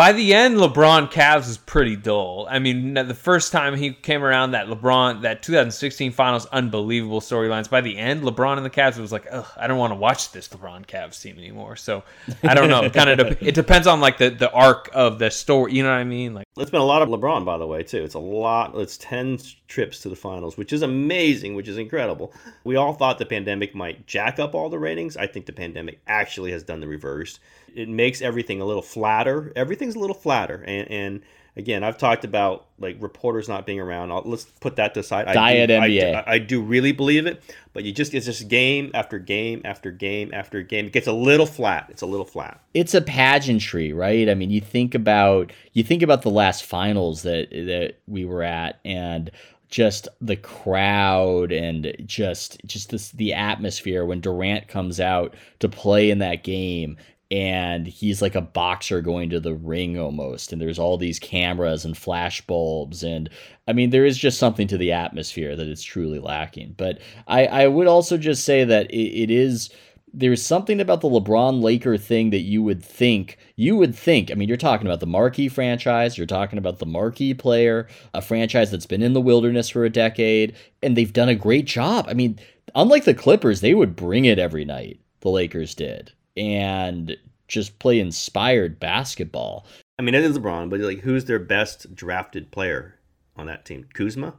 By 0.00 0.12
the 0.12 0.32
end, 0.32 0.56
LeBron 0.56 1.12
Cavs 1.12 1.46
was 1.46 1.58
pretty 1.58 1.94
dull. 1.94 2.46
I 2.48 2.58
mean, 2.58 2.94
the 2.94 3.12
first 3.12 3.52
time 3.52 3.76
he 3.76 3.92
came 3.92 4.24
around, 4.24 4.52
that 4.52 4.66
LeBron, 4.66 5.20
that 5.20 5.42
2016 5.42 6.12
Finals, 6.12 6.46
unbelievable 6.46 7.20
storylines. 7.20 7.68
By 7.68 7.82
the 7.82 7.98
end, 7.98 8.22
LeBron 8.22 8.56
and 8.56 8.64
the 8.64 8.70
Cavs 8.70 8.96
was 8.96 9.12
like, 9.12 9.26
ugh, 9.30 9.46
I 9.58 9.66
don't 9.66 9.76
want 9.76 9.90
to 9.90 9.96
watch 9.96 10.32
this 10.32 10.48
LeBron 10.48 10.86
Cavs 10.86 11.20
team 11.20 11.36
anymore. 11.36 11.76
So 11.76 12.02
I 12.42 12.54
don't 12.54 12.70
know. 12.70 12.80
It 12.90 12.94
kind 12.94 13.10
of 13.10 13.18
de- 13.18 13.46
it 13.46 13.54
depends 13.54 13.86
on 13.86 14.00
like 14.00 14.16
the 14.16 14.30
the 14.30 14.50
arc 14.52 14.88
of 14.94 15.18
the 15.18 15.30
story. 15.30 15.74
You 15.74 15.82
know 15.82 15.90
what 15.90 15.96
I 15.96 16.04
mean? 16.04 16.32
Like 16.32 16.46
It's 16.56 16.70
been 16.70 16.80
a 16.80 16.84
lot 16.84 17.02
of 17.02 17.10
LeBron, 17.10 17.44
by 17.44 17.58
the 17.58 17.66
way, 17.66 17.82
too. 17.82 18.02
It's 18.02 18.14
a 18.14 18.18
lot. 18.18 18.74
It's 18.76 18.96
ten 18.96 19.38
trips 19.68 20.00
to 20.00 20.08
the 20.08 20.16
finals, 20.16 20.56
which 20.56 20.72
is 20.72 20.80
amazing, 20.80 21.54
which 21.56 21.68
is 21.68 21.76
incredible. 21.76 22.32
We 22.64 22.76
all 22.76 22.94
thought 22.94 23.18
the 23.18 23.26
pandemic 23.26 23.74
might 23.74 24.06
jack 24.06 24.38
up 24.38 24.54
all 24.54 24.70
the 24.70 24.78
ratings. 24.78 25.18
I 25.18 25.26
think 25.26 25.44
the 25.44 25.52
pandemic 25.52 26.00
actually 26.06 26.52
has 26.52 26.62
done 26.62 26.80
the 26.80 26.88
reverse. 26.88 27.38
It 27.74 27.88
makes 27.88 28.22
everything 28.22 28.60
a 28.60 28.64
little 28.64 28.82
flatter. 28.82 29.52
Everything's 29.56 29.94
a 29.94 29.98
little 29.98 30.16
flatter, 30.16 30.64
and 30.66 30.90
and 30.90 31.22
again, 31.56 31.82
I've 31.84 31.98
talked 31.98 32.24
about 32.24 32.66
like 32.78 32.96
reporters 33.00 33.48
not 33.48 33.66
being 33.66 33.80
around. 33.80 34.10
I'll, 34.10 34.22
let's 34.24 34.44
put 34.44 34.76
that 34.76 34.94
to 34.94 35.00
the 35.00 35.04
side. 35.04 35.26
I 35.26 35.34
Diet 35.34 35.68
do, 35.68 35.74
NBA. 35.74 36.14
I, 36.26 36.34
I 36.34 36.38
do 36.38 36.60
really 36.60 36.92
believe 36.92 37.26
it, 37.26 37.42
but 37.72 37.84
you 37.84 37.92
just 37.92 38.14
it's 38.14 38.26
just 38.26 38.48
game 38.48 38.90
after 38.94 39.18
game 39.18 39.62
after 39.64 39.90
game 39.90 40.30
after 40.32 40.62
game. 40.62 40.86
It 40.86 40.92
gets 40.92 41.06
a 41.06 41.12
little 41.12 41.46
flat. 41.46 41.86
It's 41.90 42.02
a 42.02 42.06
little 42.06 42.26
flat. 42.26 42.60
It's 42.74 42.94
a 42.94 43.00
pageantry, 43.00 43.92
right? 43.92 44.28
I 44.28 44.34
mean, 44.34 44.50
you 44.50 44.60
think 44.60 44.94
about 44.94 45.52
you 45.72 45.82
think 45.82 46.02
about 46.02 46.22
the 46.22 46.30
last 46.30 46.64
finals 46.64 47.22
that 47.22 47.50
that 47.50 47.94
we 48.06 48.24
were 48.24 48.42
at 48.42 48.80
and 48.84 49.30
just 49.68 50.08
the 50.20 50.36
crowd 50.36 51.52
and 51.52 51.94
just 52.04 52.60
just 52.66 52.90
this 52.90 53.10
the 53.12 53.32
atmosphere 53.32 54.04
when 54.04 54.20
Durant 54.20 54.66
comes 54.66 54.98
out 54.98 55.34
to 55.60 55.68
play 55.68 56.10
in 56.10 56.18
that 56.18 56.42
game 56.42 56.96
and 57.30 57.86
he's 57.86 58.20
like 58.20 58.34
a 58.34 58.40
boxer 58.40 59.00
going 59.00 59.30
to 59.30 59.38
the 59.38 59.54
ring 59.54 59.98
almost 59.98 60.52
and 60.52 60.60
there's 60.60 60.78
all 60.78 60.96
these 60.96 61.18
cameras 61.18 61.84
and 61.84 61.96
flash 61.96 62.40
bulbs 62.42 63.02
and 63.02 63.30
i 63.68 63.72
mean 63.72 63.90
there 63.90 64.04
is 64.04 64.18
just 64.18 64.38
something 64.38 64.66
to 64.66 64.78
the 64.78 64.92
atmosphere 64.92 65.54
that 65.54 65.68
is 65.68 65.82
truly 65.82 66.18
lacking 66.18 66.74
but 66.76 66.98
i 67.28 67.46
i 67.46 67.66
would 67.66 67.86
also 67.86 68.16
just 68.16 68.44
say 68.44 68.64
that 68.64 68.90
it, 68.90 69.22
it 69.22 69.30
is 69.30 69.70
there's 70.12 70.44
something 70.44 70.80
about 70.80 71.00
the 71.00 71.08
LeBron 71.08 71.62
Laker 71.62 71.96
thing 71.96 72.30
that 72.30 72.40
you 72.40 72.62
would 72.62 72.82
think 72.84 73.38
you 73.56 73.76
would 73.76 73.94
think. 73.94 74.30
I 74.30 74.34
mean, 74.34 74.48
you're 74.48 74.56
talking 74.56 74.86
about 74.86 75.00
the 75.00 75.06
marquee 75.06 75.48
franchise, 75.48 76.18
you're 76.18 76.26
talking 76.26 76.58
about 76.58 76.78
the 76.78 76.86
marquee 76.86 77.34
player, 77.34 77.86
a 78.12 78.20
franchise 78.20 78.70
that's 78.70 78.86
been 78.86 79.02
in 79.02 79.12
the 79.12 79.20
wilderness 79.20 79.68
for 79.68 79.84
a 79.84 79.90
decade, 79.90 80.56
and 80.82 80.96
they've 80.96 81.12
done 81.12 81.28
a 81.28 81.34
great 81.34 81.66
job. 81.66 82.06
I 82.08 82.14
mean, 82.14 82.38
unlike 82.74 83.04
the 83.04 83.14
Clippers, 83.14 83.60
they 83.60 83.74
would 83.74 83.96
bring 83.96 84.24
it 84.24 84.38
every 84.38 84.64
night. 84.64 85.00
The 85.20 85.30
Lakers 85.30 85.74
did, 85.74 86.12
and 86.40 87.16
just 87.48 87.78
play 87.78 88.00
inspired 88.00 88.80
basketball. 88.80 89.66
I 89.98 90.02
mean, 90.02 90.14
it 90.14 90.24
is 90.24 90.38
LeBron, 90.38 90.70
but 90.70 90.80
like, 90.80 91.00
who's 91.00 91.26
their 91.26 91.38
best 91.38 91.94
drafted 91.94 92.50
player 92.50 92.94
on 93.36 93.46
that 93.46 93.64
team? 93.66 93.86
Kuzma. 93.92 94.34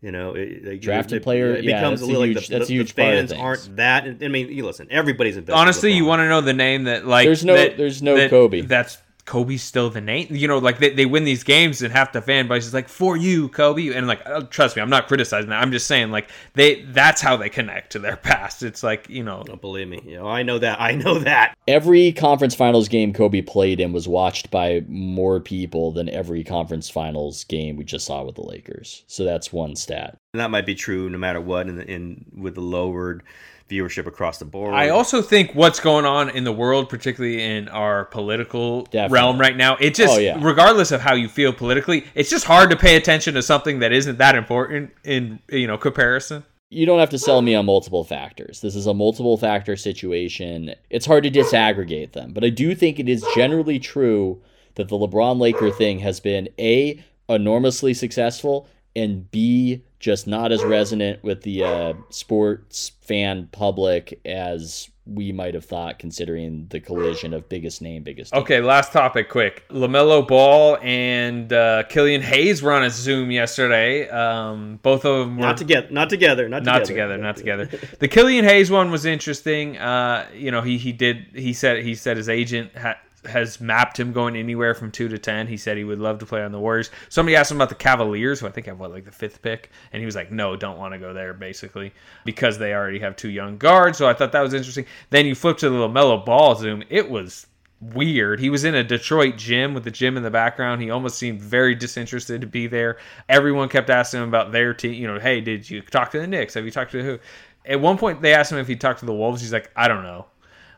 You 0.00 0.12
know, 0.12 0.34
it, 0.34 0.64
like, 0.64 0.80
drafted 0.82 1.16
it, 1.18 1.22
player. 1.22 1.54
It 1.54 1.64
yeah, 1.64 1.78
becomes 1.78 2.00
that's 2.00 2.08
a 2.08 2.12
little 2.12 2.26
huge, 2.26 2.36
like 2.36 2.46
the, 2.46 2.52
that's 2.58 2.68
the, 2.68 2.74
a 2.74 2.76
huge 2.76 2.88
the 2.88 3.02
fans 3.02 3.32
aren't 3.32 3.76
that. 3.76 4.04
I 4.22 4.28
mean, 4.28 4.50
you 4.50 4.64
listen, 4.64 4.86
everybody's 4.90 5.38
invested. 5.38 5.58
Honestly, 5.58 5.90
in 5.92 5.96
you 5.96 6.04
want 6.04 6.20
to 6.20 6.28
know 6.28 6.42
the 6.42 6.52
name 6.52 6.84
that 6.84 7.06
like 7.06 7.26
There's 7.26 7.44
no- 7.44 7.56
that- 7.56 7.78
there's 7.78 8.02
no 8.02 8.14
that- 8.16 8.30
Kobe. 8.30 8.60
That's 8.60 8.98
Kobe's 9.24 9.62
still 9.62 9.88
the 9.88 10.00
name. 10.00 10.28
You 10.30 10.48
know, 10.48 10.58
like 10.58 10.78
they, 10.78 10.90
they 10.90 11.06
win 11.06 11.24
these 11.24 11.44
games 11.44 11.80
and 11.82 11.92
half 11.92 12.12
the 12.12 12.20
fan 12.20 12.46
base 12.46 12.66
is 12.66 12.74
like 12.74 12.88
for 12.88 13.16
you, 13.16 13.48
Kobe, 13.48 13.88
and 13.88 14.06
like 14.06 14.20
uh, 14.26 14.42
trust 14.42 14.76
me, 14.76 14.82
I'm 14.82 14.90
not 14.90 15.08
criticizing 15.08 15.50
that. 15.50 15.62
I'm 15.62 15.72
just 15.72 15.86
saying 15.86 16.10
like 16.10 16.30
they 16.52 16.82
that's 16.82 17.20
how 17.20 17.36
they 17.36 17.48
connect 17.48 17.92
to 17.92 17.98
their 17.98 18.16
past. 18.24 18.62
It's 18.62 18.82
like 18.82 19.08
you 19.08 19.22
know, 19.22 19.42
Don't 19.44 19.60
believe 19.60 19.88
me. 19.88 20.02
You 20.04 20.16
know, 20.16 20.26
I 20.26 20.42
know 20.42 20.58
that. 20.58 20.80
I 20.80 20.92
know 20.92 21.18
that. 21.20 21.54
Every 21.66 22.12
conference 22.12 22.54
finals 22.54 22.88
game 22.88 23.12
Kobe 23.12 23.40
played 23.40 23.80
in 23.80 23.92
was 23.92 24.06
watched 24.06 24.50
by 24.50 24.82
more 24.88 25.40
people 25.40 25.92
than 25.92 26.08
every 26.10 26.44
conference 26.44 26.90
finals 26.90 27.44
game 27.44 27.76
we 27.76 27.84
just 27.84 28.06
saw 28.06 28.22
with 28.24 28.34
the 28.34 28.42
Lakers. 28.42 29.04
So 29.06 29.24
that's 29.24 29.52
one 29.52 29.74
stat. 29.74 30.18
And 30.34 30.40
that 30.40 30.50
might 30.50 30.66
be 30.66 30.74
true 30.74 31.08
no 31.08 31.16
matter 31.16 31.40
what. 31.40 31.68
In, 31.68 31.80
in 31.82 32.24
with 32.36 32.56
the 32.56 32.60
lowered 32.60 33.22
viewership 33.68 34.06
across 34.06 34.38
the 34.38 34.44
board. 34.44 34.74
I 34.74 34.90
also 34.90 35.22
think 35.22 35.52
what's 35.54 35.80
going 35.80 36.04
on 36.04 36.30
in 36.30 36.44
the 36.44 36.52
world, 36.52 36.88
particularly 36.88 37.42
in 37.42 37.68
our 37.68 38.04
political 38.06 38.82
Definitely. 38.84 39.14
realm 39.14 39.40
right 39.40 39.56
now, 39.56 39.76
it 39.76 39.94
just, 39.94 40.14
Oh, 40.14 40.18
yeah. 40.18 40.38
regardless 40.40 40.90
of 40.92 41.00
how 41.00 41.14
you 41.14 41.28
feel 41.28 41.52
politically, 41.52 42.04
it's 42.14 42.28
just 42.30 42.44
hard 42.44 42.70
to 42.70 42.76
pay 42.76 42.96
attention 42.96 43.34
to 43.34 43.42
something 43.42 43.78
that 43.78 43.92
isn't 43.92 44.18
that 44.18 44.34
important 44.34 44.90
in 45.04 45.38
you 45.50 45.66
know 45.66 45.78
comparison. 45.78 46.44
You 46.70 46.86
don't 46.86 46.98
have 46.98 47.10
to 47.10 47.18
sell 47.18 47.40
me 47.40 47.54
on 47.54 47.66
multiple 47.66 48.02
factors. 48.04 48.60
This 48.60 48.74
is 48.74 48.86
a 48.86 48.94
multiple 48.94 49.36
factor 49.36 49.76
situation. 49.76 50.74
It's 50.90 51.06
hard 51.06 51.22
to 51.24 51.30
disaggregate 51.30 52.12
them, 52.12 52.32
but 52.32 52.42
I 52.44 52.48
do 52.50 52.74
think 52.74 52.98
it 52.98 53.08
is 53.08 53.24
generally 53.34 53.78
true 53.78 54.42
that 54.74 54.88
the 54.88 54.96
LeBron 54.96 55.38
Laker 55.38 55.70
thing 55.70 56.00
has 56.00 56.18
been 56.18 56.48
A, 56.58 57.02
enormously 57.28 57.94
successful, 57.94 58.66
and 58.96 59.30
B, 59.30 59.82
just 60.04 60.26
not 60.26 60.52
as 60.52 60.62
resonant 60.62 61.24
with 61.24 61.40
the 61.44 61.64
uh, 61.64 61.94
sports 62.10 62.92
fan 63.00 63.48
public 63.52 64.20
as 64.26 64.90
we 65.06 65.32
might 65.32 65.54
have 65.54 65.64
thought, 65.64 65.98
considering 65.98 66.66
the 66.68 66.78
collision 66.78 67.32
of 67.32 67.48
biggest 67.48 67.80
name, 67.80 68.02
biggest. 68.02 68.34
team. 68.34 68.42
Okay, 68.42 68.60
last 68.60 68.92
topic, 68.92 69.30
quick. 69.30 69.66
LaMelo 69.70 70.28
Ball 70.28 70.76
and 70.82 71.50
uh, 71.50 71.84
Killian 71.88 72.20
Hayes 72.20 72.62
were 72.62 72.72
on 72.72 72.84
a 72.84 72.90
Zoom 72.90 73.30
yesterday. 73.30 74.06
Um, 74.10 74.78
both 74.82 75.06
of 75.06 75.20
them 75.20 75.38
were 75.38 75.42
not 75.42 75.56
together. 75.56 75.88
Not 75.90 76.10
together. 76.10 76.50
Not 76.50 76.58
together. 76.60 76.78
not 76.78 76.84
together, 76.84 77.16
not 77.18 77.36
together. 77.38 77.70
The 77.98 78.08
Killian 78.08 78.44
Hayes 78.44 78.70
one 78.70 78.90
was 78.90 79.06
interesting. 79.06 79.78
Uh, 79.78 80.26
you 80.34 80.50
know, 80.50 80.60
he 80.60 80.76
he 80.76 80.92
did 80.92 81.28
he 81.34 81.54
said 81.54 81.82
he 81.82 81.94
said 81.94 82.18
his 82.18 82.28
agent 82.28 82.76
ha- 82.76 82.98
has 83.26 83.60
mapped 83.60 83.98
him 83.98 84.12
going 84.12 84.36
anywhere 84.36 84.74
from 84.74 84.90
two 84.90 85.08
to 85.08 85.18
ten. 85.18 85.46
He 85.46 85.56
said 85.56 85.76
he 85.76 85.84
would 85.84 85.98
love 85.98 86.18
to 86.18 86.26
play 86.26 86.42
on 86.42 86.52
the 86.52 86.60
Warriors. 86.60 86.90
Somebody 87.08 87.36
asked 87.36 87.50
him 87.50 87.58
about 87.58 87.68
the 87.68 87.74
Cavaliers, 87.74 88.40
who 88.40 88.46
I 88.46 88.50
think 88.50 88.66
have 88.66 88.78
what 88.78 88.90
like 88.90 89.04
the 89.04 89.12
fifth 89.12 89.42
pick, 89.42 89.70
and 89.92 90.00
he 90.00 90.06
was 90.06 90.14
like, 90.14 90.30
no, 90.30 90.56
don't 90.56 90.78
want 90.78 90.94
to 90.94 90.98
go 90.98 91.12
there, 91.12 91.34
basically 91.34 91.92
because 92.24 92.58
they 92.58 92.74
already 92.74 92.98
have 92.98 93.16
two 93.16 93.30
young 93.30 93.58
guards. 93.58 93.98
So 93.98 94.08
I 94.08 94.14
thought 94.14 94.32
that 94.32 94.40
was 94.40 94.54
interesting. 94.54 94.86
Then 95.10 95.26
you 95.26 95.34
flip 95.34 95.58
to 95.58 95.70
the 95.70 95.76
LaMelo 95.76 96.24
Ball 96.24 96.54
Zoom. 96.54 96.82
It 96.88 97.10
was 97.10 97.46
weird. 97.80 98.40
He 98.40 98.50
was 98.50 98.64
in 98.64 98.74
a 98.74 98.84
Detroit 98.84 99.36
gym 99.36 99.74
with 99.74 99.84
the 99.84 99.90
gym 99.90 100.16
in 100.16 100.22
the 100.22 100.30
background. 100.30 100.80
He 100.80 100.90
almost 100.90 101.18
seemed 101.18 101.40
very 101.40 101.74
disinterested 101.74 102.40
to 102.40 102.46
be 102.46 102.66
there. 102.66 102.98
Everyone 103.28 103.68
kept 103.68 103.90
asking 103.90 104.22
him 104.22 104.28
about 104.28 104.52
their 104.52 104.72
team. 104.72 104.94
You 104.94 105.06
know, 105.06 105.18
hey, 105.18 105.40
did 105.40 105.68
you 105.68 105.82
talk 105.82 106.10
to 106.12 106.20
the 106.20 106.26
Knicks? 106.26 106.54
Have 106.54 106.64
you 106.64 106.70
talked 106.70 106.92
to 106.92 107.02
who? 107.02 107.18
At 107.66 107.80
one 107.80 107.98
point, 107.98 108.20
they 108.20 108.34
asked 108.34 108.52
him 108.52 108.58
if 108.58 108.68
he 108.68 108.76
talked 108.76 109.00
to 109.00 109.06
the 109.06 109.14
Wolves. 109.14 109.40
He's 109.40 109.52
like, 109.52 109.70
I 109.74 109.88
don't 109.88 110.02
know, 110.02 110.26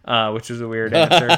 uh, 0.06 0.30
which 0.32 0.50
was 0.50 0.60
a 0.60 0.68
weird 0.68 0.94
answer. 0.94 1.28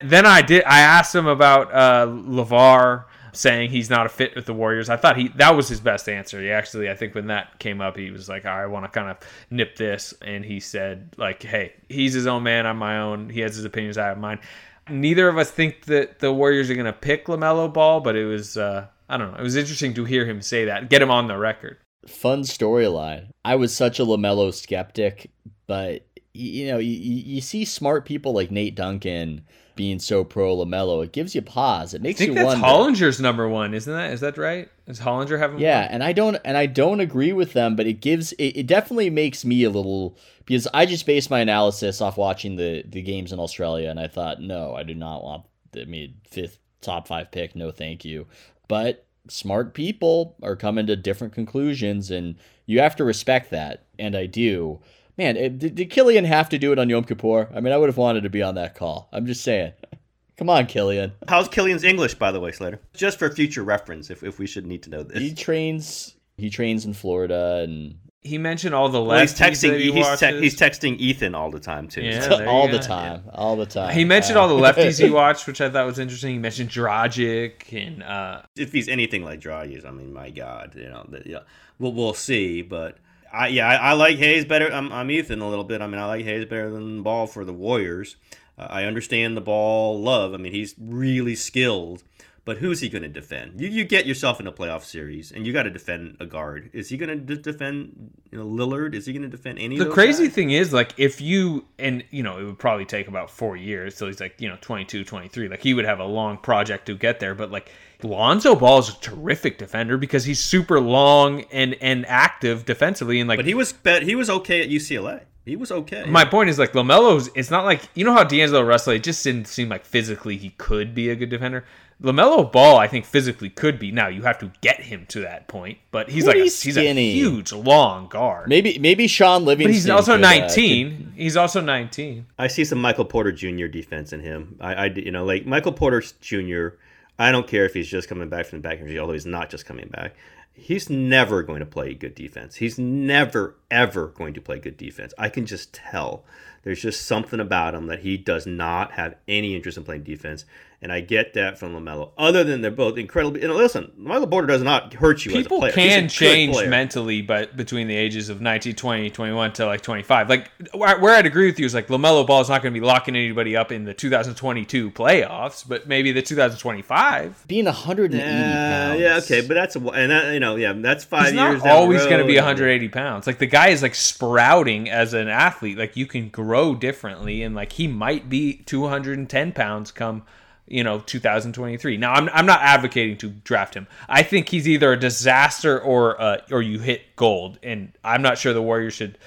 then 0.00 0.26
I 0.26 0.42
did. 0.42 0.64
I 0.64 0.80
asked 0.80 1.14
him 1.14 1.26
about 1.26 1.72
uh, 1.72 2.06
LaVar 2.06 3.04
saying 3.32 3.70
he's 3.70 3.90
not 3.90 4.06
a 4.06 4.08
fit 4.08 4.34
with 4.34 4.46
the 4.46 4.54
Warriors. 4.54 4.88
I 4.88 4.96
thought 4.96 5.16
he 5.16 5.28
that 5.36 5.50
was 5.54 5.68
his 5.68 5.80
best 5.80 6.08
answer. 6.08 6.40
He 6.40 6.50
actually, 6.50 6.90
I 6.90 6.94
think 6.94 7.14
when 7.14 7.26
that 7.26 7.58
came 7.58 7.80
up, 7.80 7.96
he 7.96 8.10
was 8.10 8.28
like, 8.28 8.46
I 8.46 8.66
want 8.66 8.84
to 8.84 8.90
kind 8.90 9.10
of 9.10 9.18
nip 9.50 9.76
this, 9.76 10.14
and 10.22 10.44
he 10.44 10.60
said 10.60 11.14
like, 11.18 11.42
Hey, 11.42 11.74
he's 11.88 12.14
his 12.14 12.26
own 12.26 12.42
man. 12.42 12.66
I'm 12.66 12.78
my 12.78 12.98
own. 12.98 13.28
He 13.28 13.40
has 13.40 13.56
his 13.56 13.64
opinions. 13.64 13.98
I 13.98 14.06
have 14.06 14.18
mine. 14.18 14.40
Neither 14.88 15.28
of 15.28 15.36
us 15.36 15.50
think 15.50 15.86
that 15.86 16.20
the 16.20 16.32
Warriors 16.32 16.70
are 16.70 16.74
going 16.74 16.86
to 16.86 16.92
pick 16.92 17.26
LaMelo 17.26 17.72
Ball, 17.72 18.00
but 18.00 18.14
it 18.16 18.24
was 18.24 18.56
uh, 18.56 18.86
I 19.08 19.16
don't 19.16 19.32
know. 19.32 19.38
It 19.38 19.42
was 19.42 19.56
interesting 19.56 19.94
to 19.94 20.04
hear 20.04 20.24
him 20.24 20.40
say 20.40 20.66
that, 20.66 20.88
get 20.88 21.02
him 21.02 21.10
on 21.10 21.26
the 21.26 21.36
record. 21.36 21.78
fun 22.06 22.42
storyline. 22.42 23.30
I 23.44 23.56
was 23.56 23.74
such 23.74 23.98
a 23.98 24.04
LaMelo 24.04 24.54
skeptic, 24.54 25.30
but 25.66 26.05
you 26.36 26.66
know, 26.68 26.78
you, 26.78 26.92
you 26.92 27.40
see 27.40 27.64
smart 27.64 28.04
people 28.04 28.32
like 28.32 28.50
Nate 28.50 28.74
Duncan 28.74 29.44
being 29.76 29.98
so 29.98 30.24
pro 30.24 30.56
LaMelo. 30.56 31.04
It 31.04 31.12
gives 31.12 31.34
you 31.34 31.42
pause. 31.42 31.94
It 31.94 32.00
I 32.00 32.02
makes 32.02 32.18
think 32.18 32.30
you 32.30 32.34
that's 32.34 32.60
wonder. 32.60 32.66
Hollinger's 32.66 33.20
number 33.20 33.48
one, 33.48 33.74
isn't 33.74 33.92
that? 33.92 34.12
Is 34.12 34.20
that 34.20 34.38
right? 34.38 34.68
Is 34.86 34.98
Hollinger 34.98 35.38
having? 35.38 35.58
Yeah, 35.58 35.86
and 35.90 36.02
I 36.02 36.12
don't 36.12 36.36
and 36.44 36.56
I 36.56 36.66
don't 36.66 37.00
agree 37.00 37.32
with 37.32 37.52
them, 37.52 37.76
but 37.76 37.86
it 37.86 38.00
gives 38.00 38.32
it, 38.32 38.56
it 38.56 38.66
definitely 38.66 39.10
makes 39.10 39.44
me 39.44 39.64
a 39.64 39.70
little 39.70 40.16
because 40.44 40.66
I 40.72 40.86
just 40.86 41.06
based 41.06 41.30
my 41.30 41.40
analysis 41.40 42.00
off 42.00 42.16
watching 42.16 42.56
the 42.56 42.82
the 42.86 43.02
games 43.02 43.32
in 43.32 43.38
Australia, 43.38 43.90
and 43.90 44.00
I 44.00 44.08
thought, 44.08 44.40
no, 44.40 44.74
I 44.74 44.82
do 44.82 44.94
not 44.94 45.22
want 45.22 45.44
the 45.72 45.82
I 45.82 45.84
mean, 45.84 46.14
fifth 46.28 46.58
top 46.80 47.06
five 47.06 47.30
pick. 47.30 47.54
No, 47.54 47.70
thank 47.70 48.04
you. 48.04 48.26
But 48.68 49.06
smart 49.28 49.74
people 49.74 50.36
are 50.42 50.56
coming 50.56 50.86
to 50.86 50.96
different 50.96 51.34
conclusions, 51.34 52.10
and 52.10 52.36
you 52.64 52.80
have 52.80 52.96
to 52.96 53.04
respect 53.04 53.50
that, 53.50 53.84
and 53.98 54.16
I 54.16 54.26
do. 54.26 54.80
Man, 55.18 55.36
it, 55.36 55.58
did, 55.58 55.74
did 55.74 55.90
Killian 55.90 56.24
have 56.26 56.48
to 56.50 56.58
do 56.58 56.72
it 56.72 56.78
on 56.78 56.88
Yom 56.90 57.04
Kippur? 57.04 57.48
I 57.54 57.60
mean, 57.60 57.72
I 57.72 57.78
would 57.78 57.88
have 57.88 57.96
wanted 57.96 58.22
to 58.24 58.30
be 58.30 58.42
on 58.42 58.54
that 58.56 58.74
call. 58.74 59.08
I'm 59.12 59.26
just 59.26 59.42
saying. 59.42 59.72
Come 60.36 60.50
on, 60.50 60.66
Killian. 60.66 61.12
How's 61.28 61.48
Killian's 61.48 61.82
English, 61.82 62.14
by 62.16 62.30
the 62.30 62.40
way, 62.40 62.52
Slater? 62.52 62.78
Just 62.94 63.18
for 63.18 63.30
future 63.30 63.62
reference, 63.64 64.10
if, 64.10 64.22
if 64.22 64.38
we 64.38 64.46
should 64.46 64.66
need 64.66 64.82
to 64.82 64.90
know 64.90 65.02
this. 65.02 65.18
He 65.18 65.32
trains. 65.34 66.14
He 66.36 66.50
trains 66.50 66.84
in 66.84 66.92
Florida, 66.92 67.62
and 67.64 67.94
He 68.20 68.36
mentioned 68.36 68.74
all 68.74 68.90
the 68.90 69.02
Well, 69.02 69.18
he's 69.18 69.32
lefties 69.32 69.38
texting. 69.64 69.70
that 69.70 69.80
he 69.80 69.84
he's, 69.92 69.94
te- 69.94 70.26
watches. 70.26 70.40
he's 70.42 70.56
texting 70.58 70.98
Ethan 70.98 71.34
all 71.34 71.50
the 71.50 71.58
time 71.60 71.88
too. 71.88 72.02
Yeah, 72.02 72.20
so- 72.20 72.46
all 72.50 72.66
the 72.68 72.76
go. 72.76 72.82
time, 72.82 73.22
all 73.32 73.56
the 73.56 73.64
time. 73.64 73.94
He 73.94 74.04
mentioned 74.04 74.36
Uh, 74.36 74.42
all 74.42 74.48
the 74.48 74.62
lefties 74.62 75.02
he 75.02 75.08
watched, 75.22 75.46
which 75.46 75.62
I 75.62 75.70
thought 75.70 75.86
was 75.86 75.98
interesting. 75.98 76.34
He 76.34 76.38
mentioned 76.38 76.68
Dragic 76.68 77.72
and 77.72 78.02
uh, 78.02 78.42
if 78.56 78.72
he's 78.72 78.88
anything 78.88 79.24
like 79.24 79.40
Dragic, 79.40 79.86
I 79.86 79.90
mean, 79.90 80.12
my 80.12 80.28
God, 80.28 80.74
you 80.76 80.90
know, 80.90 81.06
that, 81.08 81.26
yeah, 81.26 81.38
we'll 81.78 81.94
we'll 81.94 82.12
see. 82.12 82.60
But 82.60 82.98
I 83.36 83.48
yeah, 83.48 83.68
I, 83.68 83.74
I 83.74 83.92
like 83.92 84.16
Hayes 84.18 84.44
better. 84.44 84.72
I'm, 84.72 84.92
I'm 84.92 85.10
Ethan 85.10 85.40
a 85.40 85.48
little 85.48 85.64
bit. 85.64 85.80
I 85.80 85.86
mean, 85.86 86.00
I 86.00 86.06
like 86.06 86.24
Hayes 86.24 86.44
better 86.46 86.70
than 86.70 87.02
Ball 87.02 87.26
for 87.26 87.44
the 87.44 87.52
Warriors. 87.52 88.16
Uh, 88.58 88.66
I 88.70 88.84
understand 88.84 89.36
the 89.36 89.42
Ball 89.42 90.00
love. 90.00 90.34
I 90.34 90.38
mean, 90.38 90.52
he's 90.52 90.74
really 90.78 91.34
skilled. 91.34 92.02
But 92.46 92.58
who's 92.58 92.78
he 92.78 92.88
going 92.88 93.02
to 93.02 93.08
defend? 93.08 93.60
You, 93.60 93.66
you 93.66 93.84
get 93.84 94.06
yourself 94.06 94.38
in 94.38 94.46
a 94.46 94.52
playoff 94.52 94.84
series, 94.84 95.32
and 95.32 95.44
you 95.44 95.52
got 95.52 95.64
to 95.64 95.70
defend 95.70 96.16
a 96.20 96.26
guard. 96.26 96.70
Is 96.72 96.88
he 96.88 96.96
going 96.96 97.26
to 97.26 97.36
defend 97.36 98.12
you 98.30 98.38
know, 98.38 98.46
Lillard? 98.46 98.94
Is 98.94 99.04
he 99.04 99.12
going 99.12 99.24
to 99.24 99.28
defend 99.28 99.58
any? 99.58 99.76
the 99.76 99.90
crazy 99.90 100.26
guys? 100.26 100.34
thing 100.34 100.50
is 100.52 100.72
like 100.72 100.94
if 100.96 101.20
you 101.20 101.66
and 101.76 102.04
you 102.10 102.22
know 102.22 102.38
it 102.38 102.44
would 102.44 102.58
probably 102.58 102.84
take 102.84 103.08
about 103.08 103.32
four 103.32 103.56
years 103.56 103.96
till 103.96 104.06
he's 104.06 104.20
like 104.20 104.40
you 104.40 104.48
know 104.48 104.56
22 104.60 105.02
23 105.02 105.48
like 105.48 105.60
he 105.60 105.74
would 105.74 105.84
have 105.84 105.98
a 105.98 106.04
long 106.04 106.38
project 106.38 106.86
to 106.86 106.94
get 106.94 107.18
there 107.18 107.34
but 107.34 107.50
like 107.50 107.72
lonzo 108.02 108.54
ball 108.54 108.78
is 108.78 108.88
a 108.88 109.00
terrific 109.00 109.58
defender 109.58 109.96
because 109.96 110.24
he's 110.24 110.42
super 110.42 110.80
long 110.80 111.42
and 111.52 111.74
and 111.80 112.06
active 112.06 112.64
defensively 112.64 113.20
and 113.20 113.28
like 113.28 113.38
But 113.38 113.46
he 113.46 113.54
was 113.54 113.72
bet 113.72 114.02
he 114.02 114.14
was 114.14 114.30
okay 114.30 114.62
at 114.62 114.68
UCLA. 114.68 115.22
He 115.44 115.54
was 115.54 115.70
okay. 115.70 116.04
my 116.08 116.24
point 116.24 116.50
is 116.50 116.58
like 116.58 116.72
LaMelo's. 116.72 117.30
It's 117.36 117.52
not 117.52 117.64
like 117.64 117.88
you 117.94 118.04
know 118.04 118.12
how 118.12 118.24
D'Angelo 118.24 118.62
Russell. 118.62 118.94
It 118.94 119.04
just 119.04 119.22
didn't 119.22 119.46
seem 119.46 119.68
like 119.68 119.84
physically 119.84 120.36
he 120.36 120.50
could 120.50 120.92
be 120.92 121.08
a 121.08 121.14
good 121.14 121.30
defender. 121.30 121.64
LaMelo 122.02 122.50
Ball, 122.52 122.76
I 122.76 122.88
think 122.88 123.06
physically 123.06 123.48
could 123.48 123.78
be. 123.78 123.90
Now 123.90 124.08
you 124.08 124.22
have 124.22 124.38
to 124.40 124.50
get 124.60 124.82
him 124.82 125.06
to 125.06 125.20
that 125.20 125.48
point, 125.48 125.78
but 125.92 126.10
he's 126.10 126.26
like 126.26 126.36
a, 126.36 126.40
Pretty 126.40 126.50
he's 126.50 126.76
a 126.76 126.92
huge 126.92 127.52
long 127.52 128.08
guard. 128.08 128.48
maybe 128.48 128.78
maybe 128.78 129.06
Shaun 129.06 129.44
Livingston. 129.44 129.70
but 129.70 129.74
he's 129.74 129.88
also 129.88 130.16
could, 130.16 130.24
uh, 130.24 130.40
19. 130.40 131.12
he's 131.16 131.36
also 131.36 131.60
19. 131.60 132.26
I 132.38 132.48
see 132.48 132.64
some 132.64 132.80
Michael 132.80 133.06
Porter 133.06 133.32
Jr. 133.32 133.66
defense 133.66 134.12
in 134.12 134.20
him. 134.20 134.56
I, 134.60 134.74
I 134.74 134.84
you 134.86 135.10
know, 135.10 135.24
like 135.24 135.46
Michael 135.46 135.72
Porter 135.72 136.02
Jr. 136.20 136.76
I 137.18 137.32
don't 137.32 137.46
care 137.46 137.64
if 137.64 137.74
he's 137.74 137.88
just 137.88 138.08
coming 138.08 138.28
back 138.28 138.46
from 138.46 138.60
the 138.60 138.68
back 138.68 138.78
injury, 138.78 138.98
although 138.98 139.14
he's 139.14 139.26
not 139.26 139.50
just 139.50 139.66
coming 139.66 139.88
back. 139.88 140.14
he's 140.56 140.88
never 140.88 141.42
going 141.42 141.60
to 141.60 141.66
play 141.66 141.94
good 141.94 142.14
defense. 142.14 142.56
He's 142.56 142.78
never 142.78 143.56
ever 143.70 144.08
going 144.08 144.34
to 144.34 144.40
play 144.40 144.58
good 144.58 144.76
defense. 144.76 145.12
I 145.18 145.28
can 145.28 145.46
just 145.46 145.74
tell. 145.74 146.24
There's 146.62 146.80
just 146.80 147.06
something 147.06 147.40
about 147.40 147.74
him 147.74 147.86
that 147.86 148.00
he 148.00 148.16
does 148.16 148.46
not 148.46 148.92
have 148.92 149.16
any 149.28 149.54
interest 149.54 149.78
in 149.78 149.84
playing 149.84 150.02
defense. 150.02 150.44
And 150.86 150.92
I 150.92 151.00
get 151.00 151.34
that 151.34 151.58
from 151.58 151.74
LaMelo. 151.74 152.10
Other 152.16 152.44
than 152.44 152.60
they're 152.60 152.70
both 152.70 152.96
incredibly. 152.96 153.42
And 153.42 153.52
listen, 153.52 153.90
Michael 153.96 154.28
Porter 154.28 154.46
does 154.46 154.62
not 154.62 154.94
hurt 154.94 155.24
you 155.24 155.32
People 155.32 155.64
as 155.64 155.72
a 155.72 155.74
player. 155.74 155.88
can 155.88 156.08
change 156.08 156.54
mentally, 156.68 157.22
but 157.22 157.56
between 157.56 157.88
the 157.88 157.96
ages 157.96 158.28
of 158.28 158.40
19, 158.40 158.76
20, 158.76 159.10
21 159.10 159.52
to 159.54 159.66
like 159.66 159.80
25. 159.80 160.28
Like, 160.28 160.48
where, 160.72 161.00
where 161.00 161.16
I'd 161.16 161.26
agree 161.26 161.46
with 161.46 161.58
you 161.58 161.66
is 161.66 161.74
like 161.74 161.88
LaMelo 161.88 162.24
Ball 162.24 162.40
is 162.40 162.48
not 162.48 162.62
going 162.62 162.72
to 162.72 162.80
be 162.80 162.86
locking 162.86 163.16
anybody 163.16 163.56
up 163.56 163.72
in 163.72 163.84
the 163.84 163.94
2022 163.94 164.92
playoffs, 164.92 165.66
but 165.66 165.88
maybe 165.88 166.12
the 166.12 166.22
2025. 166.22 167.46
Being 167.48 167.64
180 167.64 168.16
Yeah, 168.24 168.88
pounds. 168.88 169.00
yeah, 169.00 169.16
okay, 169.18 169.44
but 169.44 169.54
that's 169.54 169.74
a, 169.74 169.80
and 169.88 170.12
that 170.12 170.32
you 170.34 170.38
know, 170.38 170.54
yeah, 170.54 170.72
that's 170.72 171.02
five 171.04 171.32
He's 171.32 171.32
years. 171.34 171.58
not 171.58 171.64
down 171.64 171.76
always 171.76 172.04
going 172.06 172.20
to 172.20 172.26
be 172.26 172.36
180 172.36 172.88
pounds. 172.90 173.26
Like 173.26 173.38
the 173.38 173.46
guy 173.46 173.70
is 173.70 173.82
like 173.82 173.96
sprouting 173.96 174.88
as 174.88 175.14
an 175.14 175.26
athlete. 175.26 175.78
Like 175.78 175.96
you 175.96 176.06
can 176.06 176.28
grow 176.28 176.76
differently, 176.76 177.42
and 177.42 177.56
like 177.56 177.72
he 177.72 177.88
might 177.88 178.28
be 178.28 178.58
210 178.66 179.50
pounds 179.52 179.90
come, 179.90 180.22
you 180.68 180.82
know, 180.82 180.98
2023. 181.00 181.96
Now 181.96 182.12
I'm 182.12 182.28
I'm 182.32 182.46
not 182.46 182.60
advocating 182.60 183.16
to 183.18 183.28
draft 183.30 183.74
him. 183.74 183.86
I 184.08 184.22
think 184.22 184.48
he's 184.48 184.68
either 184.68 184.92
a 184.92 184.98
disaster 184.98 185.80
or 185.80 186.20
uh, 186.20 186.38
or 186.50 186.62
you 186.62 186.78
hit 186.80 187.16
gold, 187.16 187.58
and 187.62 187.92
I'm 188.04 188.22
not 188.22 188.38
sure 188.38 188.52
the 188.52 188.62
Warriors 188.62 188.94
should, 188.94 189.18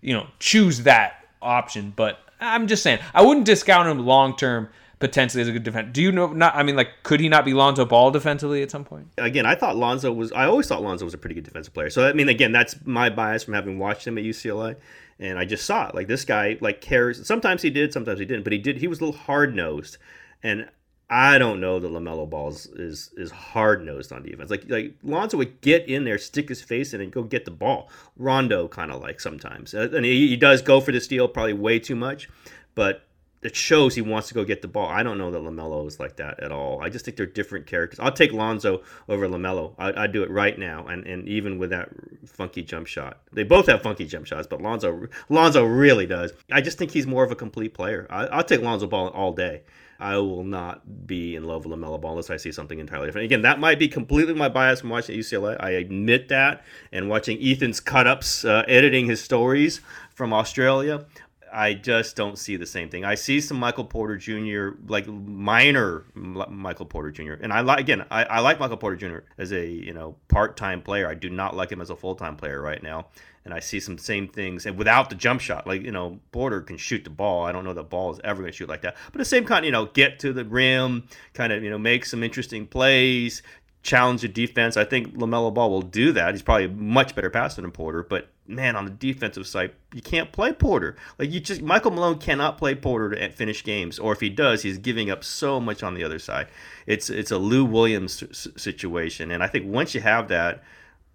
you 0.00 0.14
know, 0.14 0.26
choose 0.38 0.82
that 0.82 1.24
option. 1.40 1.92
But 1.94 2.18
I'm 2.40 2.66
just 2.66 2.82
saying 2.82 2.98
I 3.14 3.22
wouldn't 3.22 3.46
discount 3.46 3.88
him 3.88 4.04
long 4.04 4.36
term. 4.36 4.68
Potentially 5.00 5.40
as 5.40 5.46
a 5.46 5.52
good 5.52 5.62
defense. 5.62 5.90
Do 5.92 6.02
you 6.02 6.10
know? 6.10 6.26
Not. 6.26 6.56
I 6.56 6.64
mean, 6.64 6.74
like, 6.74 6.88
could 7.04 7.20
he 7.20 7.28
not 7.28 7.44
be 7.44 7.54
Lonzo 7.54 7.84
Ball 7.84 8.10
defensively 8.10 8.64
at 8.64 8.70
some 8.72 8.84
point? 8.84 9.06
again, 9.16 9.46
I 9.46 9.54
thought 9.54 9.76
Lonzo 9.76 10.12
was. 10.12 10.32
I 10.32 10.46
always 10.46 10.66
thought 10.66 10.82
Lonzo 10.82 11.04
was 11.04 11.14
a 11.14 11.18
pretty 11.18 11.36
good 11.36 11.44
defensive 11.44 11.72
player. 11.72 11.88
So 11.88 12.04
I 12.04 12.14
mean, 12.14 12.28
again, 12.28 12.50
that's 12.50 12.74
my 12.84 13.08
bias 13.08 13.44
from 13.44 13.54
having 13.54 13.78
watched 13.78 14.08
him 14.08 14.18
at 14.18 14.24
UCLA, 14.24 14.74
and 15.20 15.38
I 15.38 15.44
just 15.44 15.64
saw 15.64 15.86
it. 15.86 15.94
Like 15.94 16.08
this 16.08 16.24
guy, 16.24 16.58
like 16.60 16.80
cares. 16.80 17.24
Sometimes 17.24 17.62
he 17.62 17.70
did, 17.70 17.92
sometimes 17.92 18.18
he 18.18 18.24
didn't, 18.24 18.42
but 18.42 18.52
he 18.52 18.58
did. 18.58 18.78
He 18.78 18.88
was 18.88 19.00
a 19.00 19.04
little 19.04 19.20
hard 19.20 19.54
nosed, 19.54 19.98
and 20.42 20.68
I 21.10 21.38
don't 21.38 21.60
know 21.60 21.78
that 21.80 21.90
LaMelo 21.90 22.28
Ball 22.28 22.48
is 22.50 23.10
is, 23.16 23.30
hard 23.30 23.84
nosed 23.84 24.12
on 24.12 24.22
defense. 24.22 24.50
Like 24.50 24.68
like 24.68 24.94
Lonzo 25.02 25.38
would 25.38 25.60
get 25.62 25.88
in 25.88 26.04
there, 26.04 26.18
stick 26.18 26.48
his 26.48 26.60
face 26.60 26.92
in, 26.92 27.00
and 27.00 27.10
go 27.10 27.22
get 27.22 27.44
the 27.46 27.50
ball. 27.50 27.88
Rondo 28.16 28.68
kind 28.68 28.90
of 28.92 29.00
like 29.00 29.20
sometimes, 29.20 29.74
Uh, 29.74 29.88
and 29.94 30.04
he, 30.04 30.28
he 30.28 30.36
does 30.36 30.60
go 30.60 30.80
for 30.80 30.92
the 30.92 31.00
steal, 31.00 31.26
probably 31.26 31.54
way 31.54 31.78
too 31.78 31.96
much, 31.96 32.28
but 32.74 33.04
it 33.40 33.54
shows 33.54 33.94
he 33.94 34.02
wants 34.02 34.28
to 34.28 34.34
go 34.34 34.44
get 34.44 34.62
the 34.62 34.68
ball. 34.68 34.88
I 34.88 35.02
don't 35.02 35.16
know 35.16 35.30
that 35.30 35.40
LaMelo 35.40 35.86
is 35.86 36.00
like 36.00 36.16
that 36.16 36.40
at 36.40 36.50
all. 36.50 36.82
I 36.82 36.88
just 36.88 37.04
think 37.04 37.16
they're 37.16 37.24
different 37.24 37.66
characters. 37.66 38.00
I'll 38.00 38.12
take 38.12 38.32
Lonzo 38.32 38.82
over 39.08 39.28
LaMelo. 39.28 39.74
I, 39.78 40.02
I'd 40.02 40.12
do 40.12 40.24
it 40.24 40.30
right 40.30 40.58
now, 40.58 40.86
and, 40.88 41.06
and 41.06 41.28
even 41.28 41.56
with 41.56 41.70
that 41.70 41.88
funky 42.26 42.62
jump 42.62 42.86
shot, 42.86 43.20
they 43.32 43.44
both 43.44 43.66
have 43.68 43.80
funky 43.82 44.04
jump 44.06 44.26
shots, 44.26 44.46
but 44.46 44.60
Lonzo 44.60 45.08
Lonzo 45.30 45.64
really 45.64 46.06
does. 46.06 46.32
I 46.50 46.60
just 46.60 46.76
think 46.76 46.90
he's 46.90 47.06
more 47.06 47.24
of 47.24 47.30
a 47.30 47.36
complete 47.36 47.72
player. 47.72 48.06
I, 48.10 48.26
I'll 48.26 48.44
take 48.44 48.60
Lonzo 48.60 48.86
Ball 48.86 49.08
all 49.08 49.32
day. 49.32 49.62
I 50.00 50.16
will 50.18 50.44
not 50.44 51.06
be 51.06 51.34
in 51.34 51.44
love 51.44 51.64
with 51.64 51.76
LaMelo 51.76 52.00
Ball 52.00 52.12
unless 52.12 52.30
I 52.30 52.36
see 52.36 52.52
something 52.52 52.78
entirely 52.78 53.08
different. 53.08 53.24
Again, 53.24 53.42
that 53.42 53.58
might 53.58 53.80
be 53.80 53.88
completely 53.88 54.34
my 54.34 54.48
bias 54.48 54.80
from 54.80 54.90
watching 54.90 55.18
UCLA. 55.18 55.56
I 55.58 55.70
admit 55.70 56.28
that, 56.28 56.64
and 56.92 57.08
watching 57.08 57.38
Ethan's 57.42 57.80
cut 57.80 58.06
ups, 58.06 58.44
uh, 58.44 58.64
editing 58.68 59.06
his 59.06 59.20
stories 59.20 59.80
from 60.14 60.32
Australia. 60.32 61.04
I 61.52 61.74
just 61.74 62.16
don't 62.16 62.38
see 62.38 62.56
the 62.56 62.66
same 62.66 62.88
thing. 62.88 63.04
I 63.04 63.14
see 63.14 63.40
some 63.40 63.58
Michael 63.58 63.84
Porter 63.84 64.16
Jr. 64.16 64.76
like 64.86 65.06
minor 65.06 66.04
Michael 66.14 66.86
Porter 66.86 67.10
Jr. 67.10 67.34
and 67.34 67.52
I 67.52 67.60
like 67.60 67.80
again 67.80 68.04
I, 68.10 68.24
I 68.24 68.40
like 68.40 68.60
Michael 68.60 68.76
Porter 68.76 68.96
Jr. 68.96 69.24
as 69.38 69.52
a 69.52 69.66
you 69.66 69.92
know 69.92 70.16
part 70.28 70.56
time 70.56 70.82
player. 70.82 71.08
I 71.08 71.14
do 71.14 71.30
not 71.30 71.56
like 71.56 71.70
him 71.70 71.80
as 71.80 71.90
a 71.90 71.96
full 71.96 72.14
time 72.14 72.36
player 72.36 72.60
right 72.60 72.82
now. 72.82 73.06
And 73.44 73.54
I 73.54 73.60
see 73.60 73.80
some 73.80 73.96
same 73.96 74.28
things 74.28 74.66
and 74.66 74.76
without 74.76 75.08
the 75.08 75.16
jump 75.16 75.40
shot. 75.40 75.66
Like 75.66 75.82
you 75.82 75.92
know 75.92 76.20
Porter 76.32 76.60
can 76.60 76.76
shoot 76.76 77.04
the 77.04 77.10
ball. 77.10 77.46
I 77.46 77.52
don't 77.52 77.64
know 77.64 77.74
that 77.74 77.90
ball 77.90 78.12
is 78.12 78.20
ever 78.24 78.42
going 78.42 78.52
to 78.52 78.56
shoot 78.56 78.68
like 78.68 78.82
that. 78.82 78.96
But 79.12 79.18
the 79.18 79.24
same 79.24 79.44
kind, 79.44 79.64
you 79.64 79.72
know, 79.72 79.86
get 79.86 80.18
to 80.20 80.32
the 80.32 80.44
rim, 80.44 81.08
kind 81.32 81.52
of 81.52 81.62
you 81.62 81.70
know 81.70 81.78
make 81.78 82.04
some 82.04 82.22
interesting 82.22 82.66
plays, 82.66 83.42
challenge 83.82 84.22
the 84.22 84.28
defense. 84.28 84.76
I 84.76 84.84
think 84.84 85.16
LaMelo 85.16 85.52
Ball 85.52 85.70
will 85.70 85.82
do 85.82 86.12
that. 86.12 86.34
He's 86.34 86.42
probably 86.42 86.66
a 86.66 86.68
much 86.68 87.14
better 87.14 87.30
passer 87.30 87.62
than 87.62 87.70
Porter, 87.70 88.02
but 88.02 88.28
man, 88.48 88.76
on 88.76 88.84
the 88.84 88.90
defensive 88.90 89.46
side, 89.46 89.72
you 89.92 90.02
can't 90.02 90.32
play 90.32 90.52
Porter. 90.52 90.96
Like 91.18 91.30
you 91.30 91.40
just 91.40 91.62
Michael 91.62 91.90
Malone 91.90 92.18
cannot 92.18 92.58
play 92.58 92.74
Porter 92.74 93.10
to 93.10 93.30
finish 93.30 93.62
games, 93.62 93.98
or 93.98 94.12
if 94.12 94.20
he 94.20 94.30
does, 94.30 94.62
he's 94.62 94.78
giving 94.78 95.10
up 95.10 95.22
so 95.22 95.60
much 95.60 95.82
on 95.82 95.94
the 95.94 96.04
other 96.04 96.18
side. 96.18 96.48
It's 96.86 97.10
it's 97.10 97.30
a 97.30 97.38
Lou 97.38 97.64
Williams 97.64 98.24
situation, 98.60 99.30
and 99.30 99.42
I 99.42 99.46
think 99.46 99.66
once 99.66 99.94
you 99.94 100.00
have 100.00 100.28
that, 100.28 100.62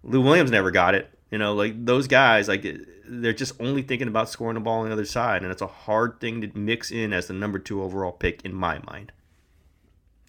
Lou 0.02 0.20
Williams 0.20 0.50
never 0.50 0.70
got 0.70 0.94
it. 0.94 1.10
You 1.30 1.38
know, 1.38 1.54
like 1.54 1.84
those 1.84 2.06
guys, 2.06 2.48
like 2.48 2.64
they're 3.06 3.32
just 3.32 3.60
only 3.60 3.82
thinking 3.82 4.08
about 4.08 4.28
scoring 4.28 4.54
the 4.54 4.60
ball 4.60 4.80
on 4.80 4.86
the 4.86 4.92
other 4.92 5.04
side, 5.04 5.42
and 5.42 5.50
it's 5.50 5.62
a 5.62 5.66
hard 5.66 6.20
thing 6.20 6.40
to 6.40 6.50
mix 6.56 6.90
in 6.90 7.12
as 7.12 7.26
the 7.26 7.34
number 7.34 7.58
two 7.58 7.82
overall 7.82 8.12
pick 8.12 8.44
in 8.44 8.54
my 8.54 8.80
mind. 8.86 9.12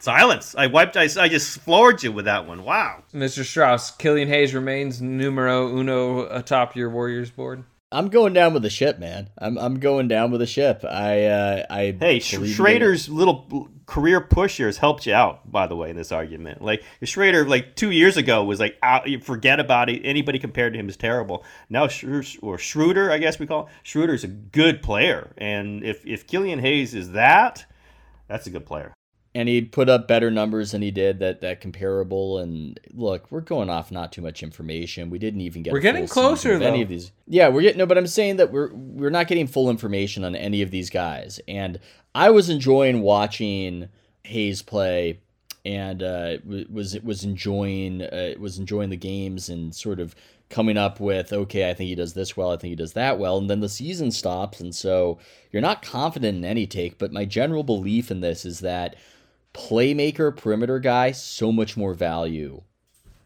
Silence. 0.05 0.53
I 0.55 0.67
wiped. 0.67 0.95
I, 0.97 1.09
I 1.19 1.27
just 1.27 1.59
floored 1.61 2.03
you 2.03 2.11
with 2.11 2.25
that 2.25 2.47
one. 2.47 2.63
Wow. 2.63 3.03
Mr. 3.11 3.43
Strauss, 3.43 3.89
Killian 3.89 4.27
Hayes 4.27 4.53
remains 4.53 5.01
numero 5.01 5.67
uno 5.67 6.27
atop 6.27 6.75
your 6.75 6.91
Warriors 6.91 7.31
board. 7.31 7.63
I'm 7.91 8.09
going 8.09 8.33
down 8.33 8.53
with 8.53 8.61
the 8.61 8.69
ship, 8.69 8.99
man. 8.99 9.29
I'm 9.37 9.57
I'm 9.57 9.79
going 9.79 10.07
down 10.07 10.29
with 10.29 10.41
the 10.41 10.45
ship. 10.45 10.83
I 10.83 11.25
uh, 11.25 11.65
I 11.71 11.97
Hey, 11.99 12.19
Sch- 12.19 12.33
believe 12.33 12.49
in 12.49 12.55
Schrader's 12.55 13.09
little 13.09 13.69
career 13.87 14.21
push 14.21 14.57
here 14.57 14.67
has 14.67 14.77
helped 14.77 15.07
you 15.07 15.13
out, 15.13 15.51
by 15.51 15.65
the 15.65 15.75
way, 15.75 15.89
in 15.89 15.95
this 15.95 16.11
argument. 16.11 16.61
Like 16.61 16.83
Schrader, 17.03 17.47
like 17.47 17.75
two 17.75 17.89
years 17.89 18.15
ago, 18.15 18.43
was 18.43 18.59
like, 18.59 18.77
out, 18.83 19.07
you 19.07 19.19
forget 19.19 19.59
about 19.59 19.89
it. 19.89 20.01
Anybody 20.03 20.37
compared 20.37 20.73
to 20.73 20.79
him 20.79 20.87
is 20.87 20.97
terrible. 20.97 21.43
Now, 21.67 21.87
Sch- 21.87 22.37
or 22.43 22.59
Schroeder, 22.59 23.11
I 23.11 23.17
guess 23.17 23.39
we 23.39 23.47
call 23.47 23.67
it, 23.67 23.73
Schroeder's 23.81 24.23
a 24.23 24.27
good 24.27 24.83
player, 24.83 25.31
and 25.35 25.83
if 25.83 26.05
if 26.05 26.27
Killian 26.27 26.59
Hayes 26.59 26.93
is 26.93 27.13
that, 27.13 27.65
that's 28.27 28.45
a 28.45 28.51
good 28.51 28.67
player. 28.67 28.93
And 29.35 29.49
he 29.49 29.61
put 29.61 29.89
up 29.89 30.07
better 30.07 30.31
numbers 30.31 30.71
than 30.71 30.81
he 30.81 30.91
did 30.91 31.19
that 31.19 31.41
that 31.41 31.59
comparable. 31.59 32.39
And 32.39 32.79
look 32.93 33.29
we're 33.29 33.41
going 33.41 33.69
off 33.69 33.91
not 33.91 34.13
too 34.13 34.21
much 34.21 34.41
information. 34.41 35.09
We 35.09 35.19
didn't 35.19 35.41
even 35.41 35.61
get 35.61 35.73
We're 35.73 35.81
getting 35.81 36.07
closer, 36.07 36.53
of 36.53 36.61
any 36.61 36.81
of 36.81 36.87
these. 36.87 37.11
Yeah 37.27 37.49
we're 37.49 37.61
getting 37.61 37.77
no 37.77 37.85
but 37.85 37.97
i'm 37.97 38.07
saying 38.07 38.37
that 38.37 38.51
we're 38.51 38.73
we're 38.73 39.09
not 39.09 39.27
getting 39.27 39.45
full 39.45 39.69
information 39.69 40.23
on 40.23 40.35
any 40.35 40.61
of 40.61 40.71
these 40.71 40.89
guys. 40.89 41.39
And 41.47 41.79
i 42.15 42.29
was 42.29 42.49
enjoying 42.49 43.01
watching 43.01 43.89
hayes 44.23 44.61
play 44.61 45.19
and 45.65 46.01
uh, 46.01 46.37
was 46.45 46.97
was 47.01 47.25
enjoying 47.25 48.03
uh, 48.03 48.35
was 48.39 48.57
enjoying 48.57 48.89
the 48.89 48.97
games 48.97 49.49
and 49.49 49.75
sort 49.75 49.99
of 49.99 50.15
coming 50.49 50.77
up 50.77 50.99
with 51.01 51.33
okay 51.33 51.69
I 51.69 51.73
think 51.73 51.89
he 51.89 51.95
does 51.95 52.13
this 52.13 52.37
well 52.37 52.51
I 52.51 52.57
think 52.57 52.69
he 52.69 52.75
does 52.75 52.93
that 52.93 53.19
well. 53.19 53.37
And 53.37 53.49
then 53.49 53.59
the 53.59 53.67
season 53.67 54.11
stops. 54.11 54.61
And 54.61 54.73
so 54.73 55.17
you're 55.51 55.61
not 55.61 55.81
confident 55.81 56.37
in 56.37 56.45
any 56.45 56.65
take 56.67 56.97
but 56.97 57.11
my 57.11 57.25
general 57.25 57.63
belief 57.63 58.11
in 58.11 58.21
this 58.21 58.45
is 58.45 58.61
that 58.61 58.95
playmaker 59.55 60.35
perimeter 60.35 60.79
guy 60.79 61.11
so 61.11 61.51
much 61.51 61.77
more 61.77 61.93
value 61.93 62.61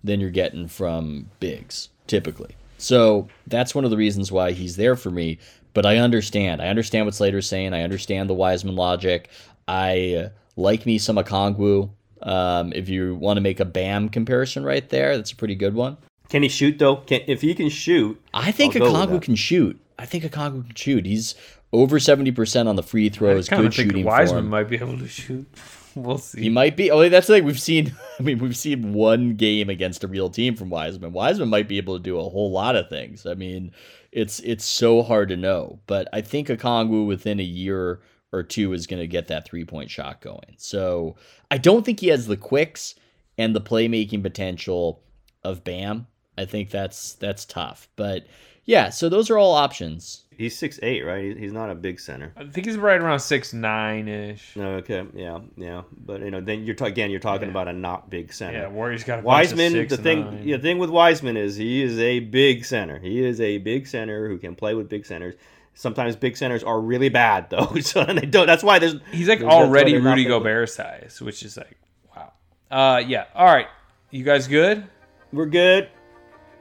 than 0.04 0.20
you're 0.20 0.30
getting 0.30 0.68
from 0.68 1.30
bigs 1.40 1.90
typically 2.08 2.56
so 2.78 3.28
that's 3.48 3.76
one 3.76 3.84
of 3.84 3.92
the 3.92 3.98
reasons 3.98 4.32
why 4.32 4.52
he's 4.52 4.76
there 4.76 4.96
for 4.96 5.10
me 5.10 5.38
but 5.74 5.86
I 5.86 5.98
understand 5.98 6.62
I 6.62 6.68
understand 6.68 7.06
what 7.06 7.16
Slater's 7.16 7.48
saying 7.48 7.74
I 7.74 7.84
understand 7.84 8.30
the 8.30 8.34
Wiseman 8.34 8.76
logic 8.76 9.30
I 9.68 10.16
uh, 10.26 10.30
like 10.56 10.86
me 10.86 10.98
some 10.98 11.18
Okongwu 11.18 11.90
um, 12.22 12.74
if 12.74 12.90
you 12.90 13.16
want 13.16 13.38
to 13.38 13.42
make 13.42 13.60
a 13.60 13.66
Bam 13.66 14.10
comparison 14.10 14.64
right 14.64 14.88
there, 14.90 15.16
that's 15.16 15.32
a 15.32 15.36
pretty 15.36 15.56
good 15.56 15.74
one. 15.74 15.98
Can 16.30 16.44
he 16.44 16.50
shoot 16.50 16.78
though? 16.78 16.98
Can 16.98 17.22
if 17.28 17.42
he 17.42 17.56
can 17.56 17.70
shoot? 17.70 18.22
I 18.34 18.52
think 18.52 18.76
I'll 18.76 18.92
Okongwu 18.92 19.22
can 19.22 19.36
shoot. 19.36 19.80
I 19.98 20.06
think 20.06 20.24
Okongwu 20.24 20.66
can 20.68 20.76
shoot. 20.76 21.06
He's 21.06 21.36
over 21.74 22.00
seventy 22.00 22.32
percent 22.32 22.70
on 22.70 22.76
the 22.76 22.84
free 22.84 23.10
throws. 23.10 23.50
kind 23.50 23.64
Good 23.64 23.74
think 23.74 23.88
shooting 23.88 24.04
for 24.04 24.10
Wiseman 24.10 24.46
him. 24.46 24.50
might 24.50 24.70
be 24.70 24.76
able 24.76 24.98
to 25.00 25.08
shoot. 25.08 25.48
We'll 25.96 26.18
see. 26.18 26.42
He 26.44 26.50
might 26.50 26.78
be. 26.78 26.92
Oh, 26.92 27.08
that's 27.10 27.28
thing. 27.28 27.44
We've 27.44 27.60
seen. 27.60 27.96
I 28.20 28.24
mean, 28.24 28.40
we've 28.40 28.58
seen 28.58 28.94
one 28.94 29.36
game 29.36 29.70
against 29.70 30.04
a 30.04 30.08
real 30.08 30.30
team 30.30 30.56
from 30.56 30.70
Wiseman. 30.70 31.14
Wiseman 31.14 31.50
might 31.50 31.68
be 31.68 31.78
able 31.78 31.98
to 31.98 32.04
do 32.04 32.20
a 32.20 32.30
whole 32.30 32.52
lot 32.52 32.76
of 32.76 32.90
things. 32.90 33.26
I 33.26 33.34
mean, 33.34 33.72
it's 34.12 34.40
it's 34.42 34.66
so 34.66 35.02
hard 35.04 35.30
to 35.30 35.38
know. 35.38 35.80
But 35.88 36.08
I 36.14 36.22
think 36.22 36.48
Okongwu 36.48 37.08
within 37.08 37.40
a 37.40 37.44
year 37.44 38.02
or 38.32 38.44
two 38.44 38.74
is 38.74 38.88
going 38.88 39.00
to 39.00 39.08
get 39.08 39.28
that 39.28 39.46
three 39.46 39.66
point 39.66 39.90
shot 39.90 40.22
going. 40.22 40.56
So 40.58 41.16
I 41.50 41.58
don't 41.58 41.86
think 41.86 42.00
he 42.00 42.08
has 42.08 42.28
the 42.28 42.38
quicks 42.38 42.96
and 43.38 43.56
the 43.56 43.62
playmaking 43.62 44.22
potential 44.22 45.02
of 45.44 45.64
Bam. 45.64 46.08
I 46.38 46.46
think 46.46 46.70
that's 46.70 47.14
that's 47.16 47.46
tough. 47.46 47.90
But 47.96 48.28
yeah, 48.70 48.90
so 48.92 49.10
those 49.10 49.30
are 49.32 49.38
all 49.38 49.54
options. 49.54 50.26
He's 50.38 50.56
six 50.58 50.80
eight, 50.84 51.02
right? 51.04 51.36
He's 51.36 51.52
not 51.52 51.70
a 51.70 51.76
big 51.76 52.00
center. 52.00 52.32
I 52.38 52.46
think 52.46 52.66
he's 52.68 52.78
right 52.78 53.02
around 53.02 53.20
six 53.20 53.52
nine 53.52 54.08
ish. 54.08 54.56
No, 54.56 54.76
okay, 54.76 55.04
yeah, 55.14 55.40
yeah, 55.58 55.82
but 56.06 56.22
you 56.22 56.32
know, 56.32 56.40
then 56.40 56.64
you're 56.66 56.76
ta- 56.76 56.86
again, 56.86 57.10
you're 57.12 57.20
talking 57.20 57.50
about 57.50 57.68
a 57.68 57.74
not 57.74 58.10
big 58.10 58.32
center. 58.32 58.60
Yeah, 58.60 58.68
Warriors 58.70 59.04
got 59.04 59.20
a 59.20 59.22
bunch 59.24 59.26
of 59.52 59.58
Wiseman. 59.58 59.72
six 59.74 59.96
The 59.98 60.02
thing, 60.02 60.20
nine. 60.26 60.42
yeah, 60.48 60.58
the 60.58 60.62
thing 60.64 60.78
with 60.78 60.90
Wiseman 60.92 61.36
is 61.36 61.56
he 61.58 61.82
is 61.82 62.00
a 62.00 62.20
big 62.20 62.64
center. 62.64 63.00
He 63.00 63.26
is 63.26 63.42
a 63.42 63.58
big 63.58 63.86
center 63.88 64.30
who 64.30 64.38
can 64.38 64.56
play 64.56 64.76
with 64.76 64.88
big 64.88 65.06
centers. 65.06 65.36
Sometimes 65.74 66.16
big 66.16 66.38
centers 66.38 66.64
are 66.64 66.80
really 66.80 67.10
bad 67.10 67.50
though, 67.50 67.74
so 67.82 68.06
they 68.06 68.22
don't. 68.26 68.48
That's 68.48 68.64
why 68.64 68.80
there's 68.80 68.96
He's 69.12 69.28
like 69.28 69.40
there's- 69.40 69.54
already 69.54 69.96
Rudy 69.98 70.24
gonna- 70.24 70.40
Gobert 70.40 70.70
size, 70.70 71.20
which 71.22 71.44
is 71.44 71.58
like 71.58 71.78
wow. 72.16 72.32
Uh, 72.72 73.00
yeah. 73.00 73.26
All 73.36 73.46
right, 73.46 73.68
you 74.12 74.24
guys 74.24 74.48
good? 74.48 74.86
We're 75.34 75.48
good. 75.48 75.90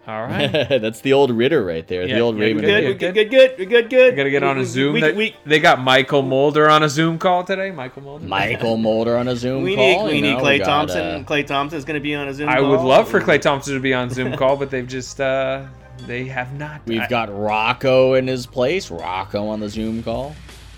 All 0.08 0.22
right. 0.26 0.50
That's 0.68 1.02
the 1.02 1.12
old 1.12 1.30
Ritter 1.30 1.62
right 1.62 1.86
there. 1.86 2.06
Yeah, 2.06 2.14
the 2.14 2.20
old 2.20 2.36
yeah, 2.38 2.44
Raymond. 2.44 2.66
good, 2.66 2.72
Ritter. 2.84 2.94
Good, 2.94 3.14
good, 3.14 3.14
good, 3.14 3.30
good, 3.30 3.58
We're 3.58 3.66
good, 3.82 3.90
good. 3.90 4.12
We 4.14 4.16
gotta 4.16 4.30
get 4.30 4.42
on 4.42 4.58
a 4.58 4.64
Zoom. 4.64 4.94
We, 4.94 5.00
they, 5.02 5.12
we, 5.12 5.36
they 5.44 5.60
got 5.60 5.78
Mychal 5.80 6.26
Mulder 6.26 6.68
on 6.70 6.82
a 6.82 6.88
Zoom 6.88 7.18
call 7.18 7.44
today. 7.44 7.70
Mychal 7.70 8.02
Mulder. 8.02 8.24
Mychal 8.26 8.80
Mulder 8.80 9.16
on 9.18 9.28
a 9.28 9.36
Zoom 9.36 9.62
we 9.64 9.76
call. 9.76 10.06
need, 10.06 10.10
we 10.10 10.16
you 10.16 10.22
need 10.22 10.34
know, 10.38 10.42
Klay 10.42 10.58
got, 10.58 10.64
Thompson. 10.66 11.00
uh, 11.00 11.24
Klay 11.26 11.46
Thompson's 11.46 11.84
going 11.84 12.00
to 12.00 12.02
be 12.02 12.14
on 12.14 12.26
a 12.26 12.32
Zoom 12.32 12.48
I 12.48 12.56
call. 12.56 12.70
would 12.70 12.80
love 12.80 13.06
for 13.08 13.20
Klay 13.20 13.38
Thompson 13.40 13.74
to 13.74 13.80
be 13.80 13.92
on 13.92 14.08
Zoom 14.08 14.34
call, 14.36 14.56
but 14.56 14.70
they've 14.70 14.88
just 14.88 15.20
uh 15.20 15.66
they 16.06 16.24
have 16.24 16.54
not. 16.54 16.80
We've 16.86 17.00
I- 17.02 17.08
got 17.08 17.28
Rocco 17.36 18.14
in 18.14 18.26
his 18.26 18.46
place. 18.46 18.90
Rocco 18.90 19.46
on 19.48 19.60
the 19.60 19.68
Zoom 19.68 20.02
call. 20.02 20.34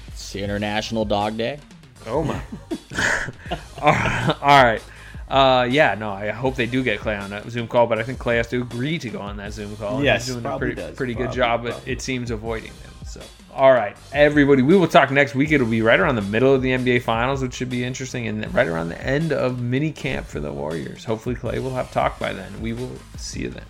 It's 0.09 0.35
International 0.35 1.05
Dog 1.05 1.37
Day. 1.37 1.61
Oh 2.07 2.24
my. 2.24 2.41
All 3.83 4.64
right. 4.64 4.83
Uh, 5.31 5.62
yeah, 5.70 5.95
no, 5.95 6.11
I 6.11 6.31
hope 6.31 6.57
they 6.57 6.66
do 6.66 6.83
get 6.83 6.99
Klay 6.99 7.20
on 7.22 7.31
that 7.31 7.49
Zoom 7.49 7.68
call, 7.68 7.87
but 7.87 8.01
I 8.01 8.03
think 8.03 8.18
Klay 8.18 8.39
has 8.39 8.49
to 8.49 8.61
agree 8.61 8.99
to 8.99 9.09
go 9.11 9.20
on 9.20 9.37
that 9.37 9.53
Zoom 9.53 9.76
call. 9.76 10.03
Yes, 10.03 10.26
he's 10.26 10.35
doing 10.35 10.45
a 10.45 10.59
pretty, 10.59 10.74
does. 10.74 10.97
pretty 10.97 11.14
good 11.14 11.33
Probably, 11.33 11.70
job, 11.70 11.83
but 11.83 11.89
it 11.89 12.03
seems 12.03 12.33
avoiding 12.33 12.72
them. 12.83 12.93
So, 13.07 13.22
all 13.55 13.72
right, 13.72 13.97
everybody, 14.12 14.62
we 14.62 14.76
will 14.76 14.89
talk 14.89 15.12
next 15.12 15.37
week. 15.37 15.53
It'll 15.53 15.68
be 15.68 15.83
right 15.83 16.01
around 16.01 16.16
the 16.16 16.22
middle 16.22 16.53
of 16.53 16.62
the 16.62 16.70
NBA 16.70 17.03
Finals, 17.03 17.43
which 17.43 17.55
should 17.55 17.70
be 17.70 17.85
interesting, 17.85 18.26
and 18.26 18.53
right 18.53 18.66
around 18.66 18.89
the 18.89 19.01
end 19.01 19.33
of 19.33 19.61
mini 19.61 19.93
camp 19.93 20.26
for 20.26 20.41
the 20.41 20.53
Warriors. 20.53 21.05
Hopefully, 21.05 21.37
Klay 21.37 21.62
will 21.62 21.74
have 21.74 21.93
talk 21.93 22.18
by 22.18 22.33
then. 22.33 22.61
We 22.61 22.72
will 22.72 22.91
see 23.16 23.43
you 23.43 23.51
then. 23.51 23.64